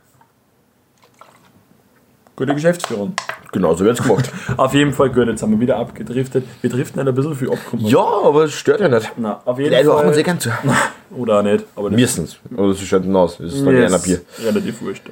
Gute 2.42 2.56
Geschäftsführung. 2.56 3.14
Genau, 3.52 3.76
so 3.76 3.86
wird's 3.86 4.02
gemacht. 4.02 4.32
Auf 4.58 4.74
jeden 4.74 4.94
Fall 4.94 5.12
gut, 5.12 5.28
jetzt 5.28 5.44
haben 5.44 5.52
wir 5.52 5.60
wieder 5.60 5.78
abgedriftet. 5.78 6.44
Wir 6.62 6.72
driften 6.72 6.98
halt 6.98 7.08
ein 7.08 7.14
bisschen 7.14 7.36
viel 7.36 7.52
ab. 7.52 7.60
man- 7.72 7.86
ja, 7.86 8.00
aber 8.00 8.46
es 8.46 8.54
stört 8.54 8.80
ja 8.82 8.88
nicht. 8.90 9.12
Na, 9.18 9.42
auf 9.46 9.60
jeden 9.60 9.72
Leute 9.72 9.88
machen 9.90 10.08
uns 10.08 10.18
eh 10.18 10.24
Fall. 10.24 10.24
gern 10.24 10.40
zu. 10.40 10.50
Oder 11.16 11.38
auch 11.38 11.44
nicht. 11.44 11.66
Aber 11.76 11.92
das 11.92 12.00
Müssen's. 12.00 12.40
Oder 12.58 12.70
es 12.70 12.82
schaut 12.82 13.06
dann 13.06 13.16
aus. 13.16 13.40
Es 13.40 13.54
ist 13.54 13.68
einer 13.68 13.86
ist 13.86 14.04
Bier. 14.04 14.22
Relativ 14.44 14.82
wurscht. 14.82 15.04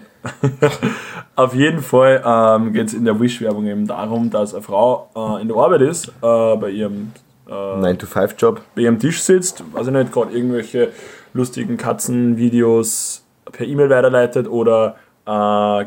Auf 1.35 1.53
jeden 1.53 1.83
Fall 1.83 2.23
ähm, 2.25 2.73
geht 2.73 2.87
es 2.87 2.93
in 2.95 3.05
der 3.05 3.19
Wish-Werbung 3.19 3.67
eben 3.67 3.85
darum, 3.85 4.31
dass 4.31 4.55
eine 4.55 4.63
Frau 4.63 5.09
äh, 5.15 5.41
in 5.43 5.49
der 5.49 5.57
Arbeit 5.57 5.81
ist, 5.81 6.07
äh, 6.07 6.11
bei, 6.21 6.71
ihrem, 6.71 7.11
äh, 7.47 7.51
9-to-5-Job. 7.51 8.61
bei 8.73 8.81
ihrem 8.81 8.97
Tisch 8.97 9.21
sitzt, 9.21 9.63
weiß 9.71 9.85
ich 9.85 9.93
nicht, 9.93 10.11
gerade 10.11 10.31
irgendwelche 10.35 10.89
lustigen 11.33 11.77
Katzenvideos 11.77 13.23
per 13.51 13.67
E-Mail 13.67 13.91
weiterleitet 13.91 14.47
oder 14.47 14.95
äh, 15.27 15.85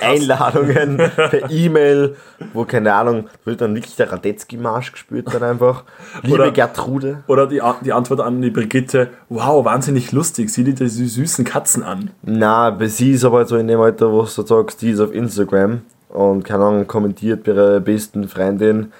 Einladungen 0.00 0.96
per 1.16 1.50
E-Mail, 1.50 2.16
wo, 2.52 2.64
keine 2.64 2.92
Ahnung, 2.94 3.28
wird 3.44 3.60
dann 3.60 3.74
wirklich 3.74 3.96
der 3.96 4.12
Radetzky-Marsch 4.12 4.92
gespielt 4.92 5.26
dann 5.32 5.42
einfach. 5.42 5.84
Liebe 6.22 6.34
Oder- 6.34 6.50
Gertrude. 6.50 7.22
Oder 7.26 7.46
die, 7.46 7.60
die 7.84 7.92
Antwort 7.92 8.20
an 8.20 8.42
die 8.42 8.50
Brigitte, 8.50 9.08
wow, 9.28 9.64
wahnsinnig 9.64 10.12
lustig, 10.12 10.50
sieh 10.50 10.64
dir 10.64 10.74
die 10.74 10.84
sü- 10.84 11.08
süßen 11.08 11.44
Katzen 11.44 11.82
an. 11.82 12.10
Na, 12.22 12.70
bei 12.70 12.86
sie 12.88 13.12
ist 13.12 13.24
aber 13.24 13.44
so 13.46 13.56
in 13.56 13.68
dem 13.68 13.80
Alter, 13.80 14.10
wo 14.12 14.22
du 14.22 14.26
sagst, 14.42 14.82
die 14.82 14.90
ist 14.90 15.00
auf 15.00 15.12
Instagram 15.12 15.82
und 16.08 16.44
keine 16.44 16.64
Ahnung, 16.64 16.86
kommentiert 16.86 17.44
bei 17.44 17.52
ihrer 17.52 17.80
besten 17.80 18.28
Freundin 18.28 18.92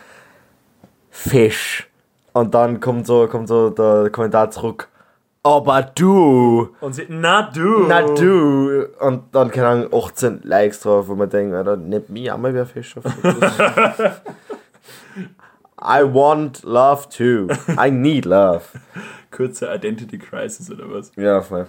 Fisch. 1.11 1.89
Und 2.33 2.55
dann 2.55 2.81
kommt 2.81 3.07
so, 3.07 3.27
kommt 3.27 3.49
so 3.49 3.71
der 3.71 4.11
Kommentar 4.11 4.51
zurück. 4.51 4.89
Aber 5.47 5.83
du, 5.95 6.71
Und 6.81 6.95
sie, 6.97 7.07
na 7.09 7.43
du. 7.43 7.87
na 7.87 8.03
du. 8.03 8.87
Und 8.99 9.23
dann, 9.33 9.49
keine 9.53 9.69
Ahnung, 9.69 9.95
18 9.95 10.41
Likes 10.43 10.81
drauf, 10.81 11.07
wo 11.07 11.15
man 11.15 11.31
denkt, 11.31 11.55
Alter, 11.55 11.77
nicht 11.77 12.09
mich 12.11 12.33
einmal 12.33 12.53
wer 12.53 12.67
Fisch 12.67 12.97
auf. 12.97 13.05
I 15.81 16.03
want 16.03 16.65
love 16.65 17.09
too. 17.11 17.47
I 17.79 17.91
need 17.93 18.25
love. 18.25 18.63
Kurze 19.31 19.67
Identity 19.73 20.19
Crisis 20.19 20.69
oder 20.69 20.91
was? 20.91 21.13
Ja, 21.15 21.41
voll. 21.43 21.69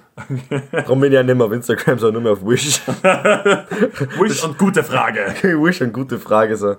Darum 0.71 0.99
bin 0.99 1.11
ich 1.11 1.15
ja 1.15 1.21
nicht 1.21 1.35
mehr 1.35 1.45
auf 1.45 1.51
Instagram, 1.51 1.99
sondern 1.99 2.23
nur 2.23 2.33
mehr 2.33 2.41
auf 2.41 2.43
Wish. 2.49 2.81
Wish 4.19 4.43
und 4.43 4.57
gute 4.57 4.83
Frage. 4.83 5.35
Wish 5.43 5.83
eine 5.83 5.91
gute 5.91 6.17
Frage 6.17 6.57
so. 6.57 6.77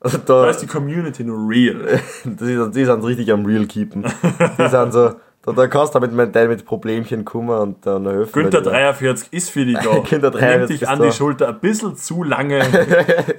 Also 0.00 0.18
da, 0.18 0.42
Da 0.44 0.50
ist 0.50 0.62
die 0.62 0.66
Community 0.66 1.22
nur 1.22 1.48
real. 1.48 2.00
die, 2.24 2.70
die 2.72 2.84
sind 2.84 3.04
richtig 3.04 3.30
am 3.30 3.44
Real 3.44 3.66
keepen. 3.66 4.02
Die 4.58 4.68
sind 4.68 4.92
so, 4.92 5.12
da, 5.42 5.52
da 5.52 5.66
kannst 5.68 5.94
du 5.94 6.00
mit, 6.00 6.12
mit, 6.12 6.34
mit 6.34 6.64
Problemchen 6.66 7.24
kommen 7.24 7.48
und 7.58 7.86
dann 7.86 8.06
helfen. 8.06 8.32
Günther 8.32 8.60
dir. 8.60 8.70
43 8.70 9.32
ist 9.32 9.50
für 9.50 9.64
dich 9.64 9.78
da. 9.78 9.98
Günther 10.10 10.26
Er 10.26 10.30
43 10.30 10.58
nimmt 10.58 10.70
dich 10.70 10.88
an 10.88 10.98
da. 10.98 11.04
die 11.06 11.12
Schulter 11.12 11.48
ein 11.48 11.60
bisschen 11.60 11.96
zu 11.96 12.22
lange, 12.22 12.60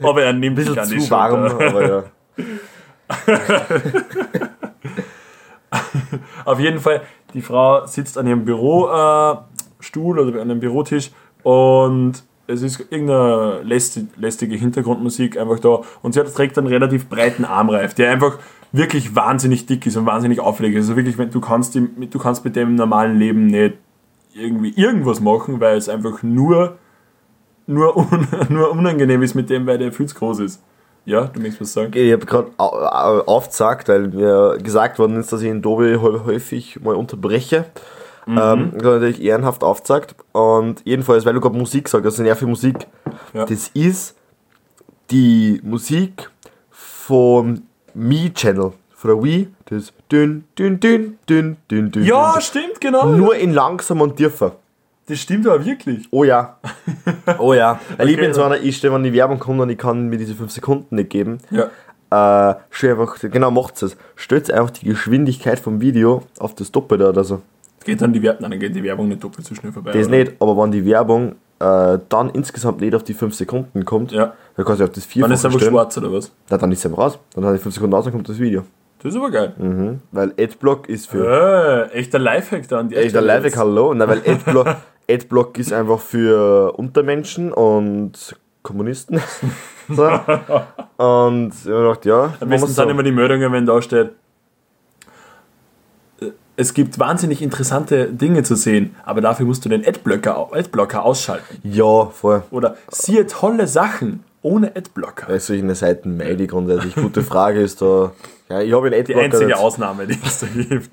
aber 0.02 0.24
er 0.24 0.34
nimmt 0.34 0.58
Ein 0.60 0.66
dich 0.66 0.76
bisschen 0.76 0.80
an 0.80 0.90
die 0.90 0.98
zu 0.98 1.08
Schulter. 1.08 1.16
warm, 1.16 1.44
aber 1.46 1.88
ja. 1.90 2.04
Auf 6.46 6.60
jeden 6.60 6.80
Fall, 6.80 7.02
die 7.34 7.42
Frau 7.42 7.86
sitzt 7.86 8.18
an 8.18 8.28
ihrem 8.28 8.46
Bürostuhl 8.46 10.18
äh, 10.18 10.22
oder 10.22 10.42
an 10.42 10.52
einem 10.52 10.60
Bürotisch 10.60 11.12
und 11.44 12.14
es 12.48 12.62
ist 12.62 12.80
irgendeine 12.90 13.62
lästige, 13.64 14.08
lästige 14.18 14.56
Hintergrundmusik 14.56 15.38
einfach 15.38 15.60
da 15.60 15.82
und 16.02 16.14
sie 16.14 16.20
hat, 16.20 16.34
trägt 16.34 16.58
einen 16.58 16.68
relativ 16.68 17.08
breiten 17.08 17.46
Armreif, 17.46 17.94
der 17.94 18.12
einfach 18.12 18.38
wirklich 18.72 19.16
wahnsinnig 19.16 19.66
dick 19.66 19.86
ist 19.86 19.98
und 19.98 20.06
wahnsinnig 20.06 20.40
auffällig 20.40 20.76
ist. 20.76 20.86
Also 20.86 20.96
wirklich, 20.96 21.18
wenn, 21.18 21.30
du, 21.30 21.42
kannst 21.42 21.76
du 21.76 22.20
kannst 22.20 22.46
mit 22.46 22.56
dem 22.56 22.76
normalen 22.76 23.18
Leben 23.18 23.48
nicht 23.48 23.76
irgendwie 24.34 24.74
irgendwas 24.76 25.20
machen, 25.20 25.60
weil 25.60 25.78
es 25.78 25.90
einfach 25.90 26.24
nur, 26.24 26.78
nur, 27.68 27.98
un, 27.98 28.28
nur 28.50 28.72
unangenehm 28.72 29.22
ist 29.22 29.36
mit 29.36 29.50
dem, 29.50 29.66
weil 29.66 29.78
der 29.78 29.92
viel 29.92 30.06
zu 30.08 30.16
groß 30.16 30.40
ist. 30.40 30.62
Ja, 31.04 31.26
du 31.26 31.40
möchtest 31.40 31.62
was 31.62 31.74
sagen? 31.74 31.92
Ich 31.96 32.12
habe 32.14 32.26
gerade 32.26 32.48
aufgesagt, 32.58 33.90
weil 33.90 34.10
mir 34.10 34.58
gesagt 34.62 35.00
worden 35.00 35.20
ist, 35.20 35.34
dass 35.34 35.42
ich 35.42 35.50
in 35.50 35.62
Dobi 35.62 35.98
hä- 35.98 36.26
häufig 36.26 36.80
mal 36.82 36.96
unterbreche. 36.96 37.66
Mhm. 38.28 38.38
Ähm, 38.38 38.72
ich 38.78 38.84
habe 38.86 38.94
natürlich 39.00 39.22
ehrenhaft 39.22 39.64
aufgesagt. 39.64 40.16
Und 40.32 40.82
jedenfalls, 40.86 41.26
weil 41.26 41.34
du 41.34 41.42
gerade 41.42 41.58
Musik 41.58 41.90
sagst, 41.90 42.20
ja 42.20 42.36
viel 42.36 42.48
Musik. 42.48 42.86
Ja. 43.34 43.46
Das 43.46 43.70
ist 43.74 44.16
die 45.10 45.60
Musik 45.64 46.30
vom 46.70 47.64
Me-Channel. 47.94 48.74
Von 48.96 49.10
der 49.10 49.24
Wii. 49.24 49.48
Das 49.66 49.84
ist 49.84 49.94
dünn, 50.12 50.44
dünn, 50.58 50.80
dünn, 50.80 51.18
dünn, 51.28 51.58
dünn, 51.70 51.92
dünn. 51.92 52.04
Ja, 52.04 52.34
dünn. 52.34 52.42
stimmt, 52.42 52.82
genau. 52.82 53.08
Nur 53.08 53.36
in 53.36 53.54
langsam 53.54 54.02
und 54.02 54.16
tiefer. 54.18 54.56
Das 55.08 55.20
stimmt 55.20 55.48
aber 55.48 55.66
wirklich. 55.66 56.08
Oh 56.12 56.24
ja. 56.24 56.58
Oh 57.40 57.54
ja. 57.54 57.80
Weil 57.98 58.10
ich 58.10 58.16
Okay, 58.16 58.26
bin 58.28 58.34
so 58.34 58.44
einer, 58.44 58.60
ich 58.62 58.78
stehe, 58.78 58.94
wenn 58.94 59.04
die 59.04 59.14
Werbung 59.14 59.40
kommt 59.40 59.60
und 59.60 59.70
ich 59.70 59.78
kann 59.78 60.08
mir 60.08 60.18
diese 60.18 60.36
5 60.36 60.52
Sekunden 60.52 60.96
nicht 60.96 61.10
geben. 61.10 61.40
Ja. 61.50 61.70
Äh, 62.12 62.56
einfach, 62.88 63.18
genau, 63.20 63.52
macht's 63.52 63.82
es. 63.82 63.98
Stellt 64.16 64.52
einfach 64.52 64.70
die 64.72 64.86
Geschwindigkeit 64.86 65.60
vom 65.60 65.82
Video 65.82 66.24
auf 66.40 66.54
das 66.56 66.72
Doppelte 66.72 67.10
oder 67.10 67.24
so. 67.24 67.42
Geht 67.84 68.02
dann 68.02 68.14
die 68.14 68.22
Werbung, 68.22 68.42
nein, 68.44 68.52
dann 68.52 68.60
geht 68.60 68.76
die 68.76 68.84
Werbung 68.84 69.08
nicht 69.08 69.24
doppelt 69.24 69.48
so 69.48 69.56
schnell 69.56 69.72
vorbei. 69.72 69.92
Das 69.92 70.08
oder? 70.08 70.18
nicht, 70.18 70.34
aber 70.40 70.56
wenn 70.62 70.72
die 70.72 70.86
Werbung 70.86 71.36
äh, 71.62 72.00
dann 72.10 72.30
insgesamt 72.32 72.82
nicht 72.82 72.96
auf 72.96 73.04
die 73.04 73.14
5 73.14 73.34
Sekunden 73.36 73.86
kommt, 73.86 74.12
Ja. 74.12 74.34
dann 74.56 74.66
kannst 74.66 74.80
du 74.82 74.86
auf 74.86 74.90
das 74.92 75.04
Dann 75.04 75.12
Vierfache 75.12 75.34
ist 75.34 75.46
einfach 75.46 75.60
stellen. 75.60 75.72
schwarz 75.74 75.98
oder 75.98 76.12
was? 76.14 76.32
Na, 76.50 76.58
dann 76.58 76.72
ist 76.72 76.86
einfach 76.86 76.98
raus. 77.00 77.20
Dann 77.36 77.46
hat 77.46 77.54
die 77.56 77.60
5 77.60 77.76
Sekunden 77.76 77.94
raus, 77.96 78.04
dann 78.06 78.14
kommt 78.14 78.28
das 78.30 78.40
Video. 78.40 78.64
Das 79.04 79.14
ist 79.14 79.18
aber 79.20 79.32
geil. 79.32 79.54
Mhm. 79.58 80.00
Weil 80.12 80.34
Adblock 80.40 80.88
ist 80.90 81.08
für. 81.10 81.90
Äh, 81.92 81.98
echter 81.98 82.20
Lifehack 82.20 82.68
da 82.68 82.80
an 82.80 82.90
die 82.90 82.96
Echt 82.96 83.06
der 83.16 83.22
Stelle 83.22 83.26
Lifehack, 83.28 83.58
hallo. 83.58 83.94
Na, 83.96 84.08
weil 84.08 84.22
Adblock, 84.28 84.76
Adblock 85.10 85.58
ist 85.58 85.74
einfach 85.74 86.00
für 86.00 86.74
Untermenschen 86.78 87.52
und 87.52 88.36
Kommunisten. 88.62 89.20
so. 89.90 90.08
Und 90.98 91.52
ich 91.56 91.64
gedacht, 91.64 92.06
ja, 92.06 92.34
Am 92.40 92.50
besten 92.50 92.68
sind 92.68 92.76
so. 92.76 92.90
immer 92.90 93.02
die 93.04 93.12
Meldungen, 93.12 93.52
wenn 93.52 93.66
da 93.66 93.82
steht, 93.82 94.12
es 96.62 96.74
gibt 96.74 97.00
wahnsinnig 97.00 97.42
interessante 97.42 98.08
Dinge 98.08 98.44
zu 98.44 98.56
sehen, 98.56 98.96
aber 99.04 99.20
dafür 99.22 99.46
musst 99.46 99.66
du 99.66 99.70
den 99.70 99.86
Adblocker, 99.86 100.50
Adblocker 100.54 101.04
ausschalten. 101.04 101.58
Ja, 101.64 102.06
voll. 102.08 102.44
Oder 102.52 102.76
siehe 102.90 103.28
tolle 103.28 103.68
Sachen 103.68 104.24
ohne 104.42 104.76
Adblocker. 104.76 105.28
Bei 105.28 105.40
solchen 105.40 105.74
Seiten 105.76 106.18
meide 106.18 106.44
ich 106.44 106.50
grundsätzlich. 106.50 106.96
Gute 106.96 107.22
Frage 107.24 107.62
ist 107.62 107.82
da. 107.82 108.12
Ja, 108.50 108.62
ich 108.62 108.74
habe 108.74 108.88
einen 108.88 108.94
Die 108.96 109.00
Adblocker. 109.02 109.22
einzige 109.26 109.50
jetzt- 109.50 109.60
Ausnahme, 109.60 110.08
die 110.08 110.18
es 110.26 110.40
da 110.40 110.48
gibt. 110.48 110.90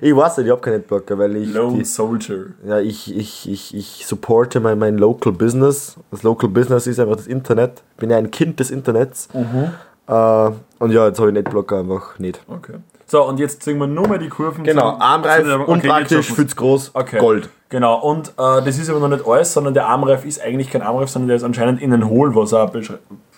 Ich 0.00 0.14
weiß 0.16 0.38
nicht, 0.38 0.46
ich 0.46 0.50
habe 0.50 0.60
keinen 0.60 0.80
Adblocker, 0.80 1.16
weil 1.18 1.36
ich. 1.36 1.52
Lone 1.54 1.78
Die, 1.78 1.84
Soldier. 1.84 2.46
ja, 2.66 2.80
ich, 2.80 3.16
ich, 3.16 3.48
ich, 3.48 3.74
ich 3.76 4.04
supporte 4.06 4.58
mein, 4.60 4.76
mein 4.78 4.98
Local 4.98 5.32
Business. 5.32 5.96
Das 6.10 6.24
Local 6.24 6.48
Business 6.48 6.86
ist 6.88 6.98
einfach 6.98 7.16
das 7.16 7.28
Internet. 7.28 7.82
Ich 7.92 8.00
bin 8.00 8.10
ja 8.10 8.16
ein 8.18 8.30
Kind 8.32 8.58
des 8.58 8.70
Internets. 8.72 9.28
Mhm. 9.32 9.70
Äh, 10.08 10.50
und 10.80 10.90
ja, 10.90 11.06
jetzt 11.06 11.18
habe 11.20 11.30
ich 11.30 11.36
einen 11.36 11.46
Adblocker 11.46 11.78
einfach 11.78 12.18
nicht. 12.18 12.40
Okay. 12.48 12.74
So, 13.06 13.22
und 13.24 13.38
jetzt 13.38 13.62
ziehen 13.62 13.78
wir 13.78 13.86
nur 13.86 14.08
mal 14.08 14.18
die 14.18 14.28
Kurven. 14.28 14.64
Genau, 14.64 14.96
Armreif, 14.98 15.46
okay, 15.46 15.70
unpraktisch, 15.70 16.34
zu 16.34 16.46
groß, 16.46 16.92
Okay. 16.94 17.18
Gold. 17.18 17.50
Genau, 17.68 18.00
und 18.00 18.28
äh, 18.30 18.62
das 18.62 18.78
ist 18.78 18.88
aber 18.88 19.00
noch 19.00 19.08
nicht 19.08 19.26
alles, 19.26 19.52
sondern 19.52 19.74
der 19.74 19.86
Armreif 19.86 20.24
ist 20.24 20.40
eigentlich 20.40 20.70
kein 20.70 20.82
Armreif, 20.82 21.10
sondern 21.10 21.28
der 21.28 21.36
ist 21.36 21.44
anscheinend 21.44 21.82
innen 21.82 22.08
hohl, 22.08 22.34
was 22.34 22.52
auch 22.54 22.72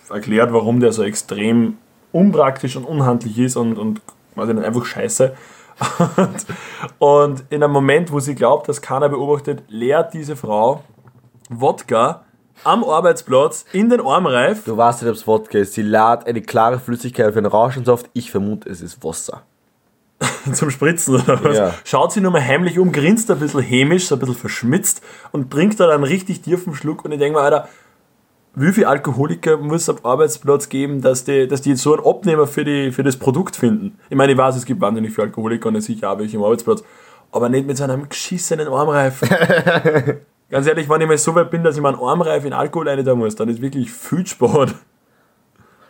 erklärt, 0.09 0.53
warum 0.53 0.79
der 0.79 0.93
so 0.93 1.03
extrem 1.03 1.77
unpraktisch 2.11 2.75
und 2.75 2.85
unhandlich 2.85 3.37
ist 3.39 3.55
und, 3.55 3.77
und 3.77 4.01
weiß 4.35 4.49
ich 4.49 4.55
nicht, 4.55 4.65
einfach 4.65 4.85
scheiße. 4.85 5.33
Und, 6.17 6.45
und 6.99 7.43
in 7.49 7.63
einem 7.63 7.73
Moment, 7.73 8.11
wo 8.11 8.19
sie 8.19 8.35
glaubt, 8.35 8.69
dass 8.69 8.81
keiner 8.81 9.09
beobachtet, 9.09 9.63
leert 9.67 10.13
diese 10.13 10.35
Frau 10.35 10.83
Wodka 11.49 12.23
am 12.63 12.83
Arbeitsplatz 12.83 13.65
in 13.73 13.89
den 13.89 14.01
Armreif. 14.01 14.63
Du 14.65 14.75
weißt 14.75 15.01
nicht, 15.01 15.09
ob 15.09 15.15
es 15.15 15.27
Wodka 15.27 15.59
ist. 15.59 15.73
Sie 15.73 15.83
lädt 15.83 16.25
eine 16.25 16.41
klare 16.41 16.79
Flüssigkeit 16.79 17.29
auf 17.29 17.37
einen 17.37 17.47
Orangensaft. 17.47 18.09
Ich 18.13 18.31
vermute, 18.31 18.69
es 18.69 18.81
ist 18.81 19.03
Wasser. 19.03 19.43
zum 20.53 20.69
Spritzen 20.69 21.15
oder 21.15 21.43
was. 21.43 21.57
Ja. 21.57 21.73
Schaut 21.83 22.11
sie 22.11 22.21
nur 22.21 22.31
mal 22.31 22.43
heimlich 22.45 22.79
um, 22.79 22.91
grinst 22.91 23.29
ein 23.31 23.39
bisschen 23.39 23.61
hämisch, 23.61 24.07
so 24.07 24.15
ein 24.15 24.19
bisschen 24.19 24.35
verschmitzt 24.35 25.01
und 25.31 25.51
trinkt 25.51 25.79
dann 25.79 25.89
einen 25.89 26.03
richtig 26.03 26.41
tiefen 26.41 26.73
Schluck 26.73 27.05
und 27.05 27.11
ich 27.11 27.19
denke 27.19 27.39
mir, 27.39 27.43
Alter, 27.43 27.67
wie 28.59 28.71
viel 28.71 28.85
Alkoholiker 28.85 29.57
muss 29.57 29.83
es 29.83 29.89
am 29.89 29.97
Arbeitsplatz 30.01 30.67
geben, 30.69 31.01
dass 31.01 31.23
die, 31.23 31.47
dass 31.47 31.61
die 31.61 31.69
jetzt 31.71 31.83
so 31.83 31.95
einen 31.95 32.05
Abnehmer 32.05 32.47
für, 32.47 32.65
die, 32.65 32.91
für 32.91 33.03
das 33.03 33.17
Produkt 33.17 33.55
finden? 33.55 33.99
Ich 34.09 34.15
meine, 34.17 34.31
ich 34.31 34.37
weiß, 34.37 34.55
es 34.55 34.65
gibt 34.65 34.81
wahnsinnig 34.81 35.13
viele 35.13 35.27
Alkoholiker 35.27 35.69
und 35.69 35.79
sicher 35.81 36.11
auch 36.11 36.17
welche 36.17 36.37
am 36.37 36.43
Arbeitsplatz, 36.43 36.83
aber 37.31 37.49
nicht 37.49 37.67
mit 37.67 37.77
so 37.77 37.83
einem 37.83 38.09
geschissenen 38.09 38.67
Armreif. 38.67 39.21
Ganz 40.49 40.65
ehrlich, 40.65 40.89
wenn 40.89 41.01
ich 41.01 41.07
mal 41.07 41.17
so 41.17 41.35
weit 41.35 41.51
bin, 41.51 41.63
dass 41.63 41.75
ich 41.75 41.81
meinen 41.83 41.99
Armreif 41.99 42.45
in 42.45 42.53
Alkohol 42.53 42.89
rein 42.89 43.03
da 43.05 43.13
muss, 43.13 43.35
dann 43.35 43.49
ist 43.49 43.61
wirklich 43.61 43.91
viel 43.91 44.25
Sport. 44.25 44.73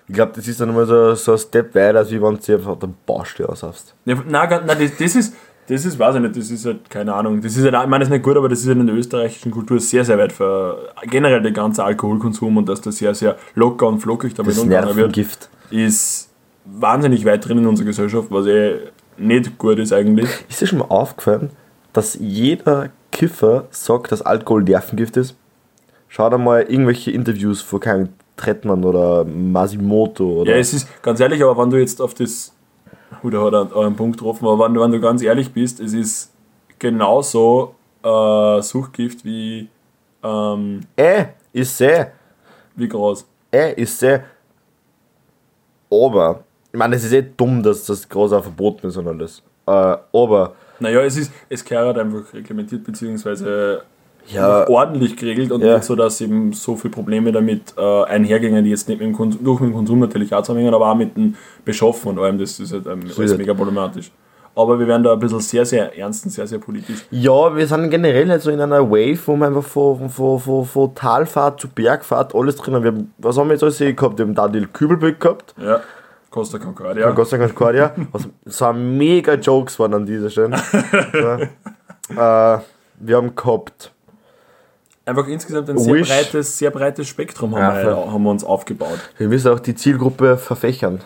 Ich 0.08 0.14
glaube, 0.14 0.32
das 0.36 0.48
ist 0.48 0.62
dann 0.62 0.74
mal 0.74 0.86
so, 0.86 1.16
so 1.16 1.34
ein 1.34 1.38
Step 1.38 1.76
weiter, 1.76 2.00
als 2.00 2.12
wie 2.12 2.22
wenn 2.22 2.38
du 2.38 2.54
einfach 2.54 2.80
den 2.80 2.96
Baustelle 3.06 3.50
aushast. 3.50 3.94
Ja, 4.06 4.16
nein, 4.28 4.50
nein, 4.66 4.78
das, 4.80 4.98
das 4.98 5.16
ist, 5.16 5.36
das 5.68 5.84
ist, 5.86 6.00
weiß 6.00 6.16
ich 6.16 6.22
nicht, 6.22 6.38
das 6.38 6.50
ist 6.50 6.66
halt, 6.66 6.90
keine 6.90 7.14
Ahnung, 7.14 7.42
das 7.42 7.58
ist 7.58 7.64
halt, 7.64 7.74
ich 7.74 7.90
meine, 7.90 8.00
das 8.00 8.08
ist 8.08 8.14
nicht 8.14 8.24
gut, 8.24 8.38
aber 8.38 8.48
das 8.48 8.60
ist 8.62 8.68
halt 8.68 8.78
in 8.78 8.88
der 8.88 8.96
österreichischen 8.96 9.52
Kultur 9.52 9.80
sehr, 9.82 10.06
sehr 10.06 10.18
weit 10.18 10.32
für 10.32 10.94
generell 11.04 11.42
der 11.42 11.52
ganze 11.52 11.84
Alkoholkonsum 11.84 12.56
und 12.56 12.70
dass 12.70 12.80
das 12.80 12.98
sehr, 12.98 13.14
sehr 13.14 13.36
locker 13.56 13.88
und 13.88 14.00
flockig 14.00 14.34
damit 14.34 14.54
Das 14.54 14.60
umgegangen 14.60 14.88
wird, 14.96 14.98
Nervengift. 15.18 15.50
ist 15.72 16.30
wahnsinnig 16.64 17.26
weit 17.26 17.46
drin 17.46 17.58
in 17.58 17.66
unserer 17.68 17.88
Gesellschaft, 17.88 18.28
was 18.32 18.46
eh 18.46 18.76
nicht 19.18 19.58
gut 19.58 19.78
ist 19.80 19.92
eigentlich. 19.92 20.30
Ist 20.48 20.62
dir 20.62 20.68
schon 20.68 20.80
mal 20.80 20.86
aufgefallen, 20.86 21.50
dass 21.92 22.16
jeder 22.20 22.90
Kiffer 23.12 23.66
sagt, 23.72 24.12
dass 24.14 24.22
Alkohol 24.22 24.64
Nervengift 24.64 25.18
ist? 25.18 25.36
Schau 26.08 26.30
dir 26.30 26.38
mal 26.38 26.62
irgendwelche 26.62 27.12
Interviews 27.12 27.62
von 27.62 27.82
keinem 27.82 28.10
Trettmann 28.38 28.84
oder 28.86 29.26
Masimoto 29.26 30.42
oder. 30.42 30.52
Ja, 30.52 30.58
es 30.58 30.74
ist 30.74 30.88
ganz 31.02 31.20
ehrlich, 31.20 31.44
aber 31.44 31.62
wenn 31.62 31.70
du 31.70 31.78
jetzt 31.78 32.02
auf 32.02 32.14
das, 32.14 32.54
oder 33.24 33.42
hat 33.42 33.76
einen 33.76 33.96
Punkt 33.96 34.18
getroffen, 34.18 34.48
aber 34.48 34.66
wenn 34.66 34.74
du, 34.74 34.82
wenn 34.82 34.92
du 34.92 35.00
ganz 35.00 35.22
ehrlich 35.22 35.52
bist, 35.52 35.80
es 35.80 35.94
ist 35.94 36.32
genauso 36.80 37.76
äh, 38.04 38.62
Suchtgift 38.62 39.26
wie, 39.26 39.68
ähm, 40.24 40.82
äh, 40.96 41.26
ist 41.52 41.78
sehr, 41.78 42.14
wie 42.76 42.88
groß. 42.88 43.26
äh, 43.52 43.74
ist 43.82 44.00
sehr. 44.00 44.24
Aber, 45.90 46.44
ich 46.72 46.78
meine, 46.78 46.96
es 46.96 47.04
ist 47.04 47.14
eh 47.14 47.26
dumm, 47.36 47.64
dass 47.64 47.86
das 47.86 48.08
groß 48.08 48.34
auch 48.34 48.44
verboten 48.44 48.88
ist 48.88 48.98
und 48.98 49.08
alles. 49.08 49.42
Äh, 49.66 49.72
aber, 49.72 50.54
Naja, 50.80 51.02
es 51.02 51.18
ist, 51.18 51.32
es 51.50 51.64
gehört 51.64 51.98
einfach 51.98 52.34
reglementiert, 52.34 52.84
beziehungsweise 52.84 53.84
ja, 54.28 54.68
ordentlich 54.68 55.16
geregelt 55.16 55.52
und 55.52 55.62
Ja. 55.62 55.76
nicht 55.76 55.84
so, 55.86 55.96
dass 55.96 56.22
eben 56.22 56.54
so 56.54 56.76
viele 56.76 56.92
Probleme 56.92 57.32
damit 57.32 57.74
äh, 57.78 58.04
einhergehen, 58.04 58.64
die 58.64 58.70
jetzt 58.70 58.88
nicht 58.90 59.00
mit 59.00 59.08
dem 59.08 59.16
Konsum, 59.16 59.44
durch 59.44 59.60
mit 59.62 59.70
dem 59.70 59.76
Konsum 59.76 60.00
natürlich 60.00 60.34
auch 60.34 60.42
zusammenhängen, 60.42 60.74
aber 60.74 60.92
auch 60.92 60.96
mit 60.96 61.16
dem 61.16 61.36
Beschaffen 61.64 62.10
und 62.12 62.20
allem, 62.20 62.38
das 62.38 62.60
ist 62.60 62.74
halt 62.74 62.86
ähm, 62.88 63.02
alles 63.04 63.32
es. 63.32 63.38
mega 63.38 63.54
problematisch. 63.54 64.12
Aber 64.56 64.80
wir 64.80 64.88
werden 64.88 65.04
da 65.04 65.14
ein 65.14 65.20
bisschen 65.20 65.40
sehr, 65.40 65.66
sehr 65.68 65.96
ernst 65.96 66.26
und 66.26 66.32
sehr, 66.32 66.48
sehr 66.48 66.58
politisch. 66.58 67.06
ja, 67.12 67.56
wir 67.56 67.68
sind 67.68 67.92
generell 67.92 68.28
halt 68.28 68.42
so 68.42 68.50
in 68.50 68.60
einer 68.60 68.90
Wave, 68.90 69.20
wo 69.28 69.36
wir 69.36 69.46
einfach 69.46 69.64
von, 69.64 70.10
von, 70.10 70.40
von, 70.40 70.66
von 70.66 70.96
Talfahrt 70.96 71.62
zu 71.62 71.68
Bergfahrt 71.70 72.34
alles 72.34 72.56
drin 72.56 72.74
haben. 72.74 72.84
Wir 72.84 72.92
haben. 72.92 73.14
Was 73.20 73.38
haben 73.38 73.50
wir 73.50 73.54
jetzt 73.54 73.62
alles 73.64 73.78
gehabt? 73.78 74.18
Wir 74.18 74.26
haben 74.26 74.34
da 74.34 74.48
die 74.48 74.66
Kübelböck 74.66 75.20
gehabt. 75.20 75.54
Ja, 75.62 75.82
Costa 76.32 76.58
Concordia. 76.58 77.12
Dank 77.12 77.30
Concordia. 77.30 77.94
Was 78.12 78.28
so 78.46 78.74
mega 78.74 79.36
Jokes 79.36 79.78
waren 79.80 79.94
an 79.94 80.06
dieser 80.08 80.32
Stelle. 80.32 80.58
ja. 82.16 82.56
äh, 82.56 82.60
wir 83.00 83.16
haben 83.16 83.36
gehabt. 83.36 83.92
Einfach 85.08 85.28
insgesamt 85.28 85.70
ein 85.70 85.78
sehr 85.78 85.94
Wish. 85.94 86.08
breites, 86.10 86.58
sehr 86.58 86.70
breites 86.70 87.08
Spektrum 87.08 87.56
haben, 87.56 87.78
Ja, 87.78 87.84
wir, 87.86 87.96
voll. 87.96 88.12
haben 88.12 88.24
wir 88.24 88.30
uns 88.32 88.44
aufgebaut. 88.44 89.00
Wir 89.18 89.28
müssen 89.30 89.52
auch 89.52 89.60
die 89.60 89.74
Zielgruppe 89.74 90.38
verfächern. 90.38 91.00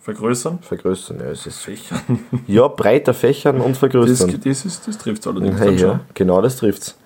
Vergrößern? 0.00 0.58
Vergrößern, 0.62 1.18
ja. 1.20 1.26
Es 1.26 1.46
ist 1.46 1.58
Fächern. 1.58 2.00
ja, 2.46 2.66
breiter 2.66 3.14
fächern 3.14 3.60
und 3.60 3.72
Das, 3.72 3.78
vergrößern. 3.78 4.40
das, 4.42 4.64
ist, 4.64 4.88
das 4.88 4.98
trifft 4.98 5.20
es 5.22 5.26
allerdings 5.28 5.60
hey, 5.60 5.66
dann 5.68 5.78
schon. 5.78 5.88
ja, 5.90 6.00
genau 6.14 6.40
das 6.40 6.56
trifft's. 6.56 6.96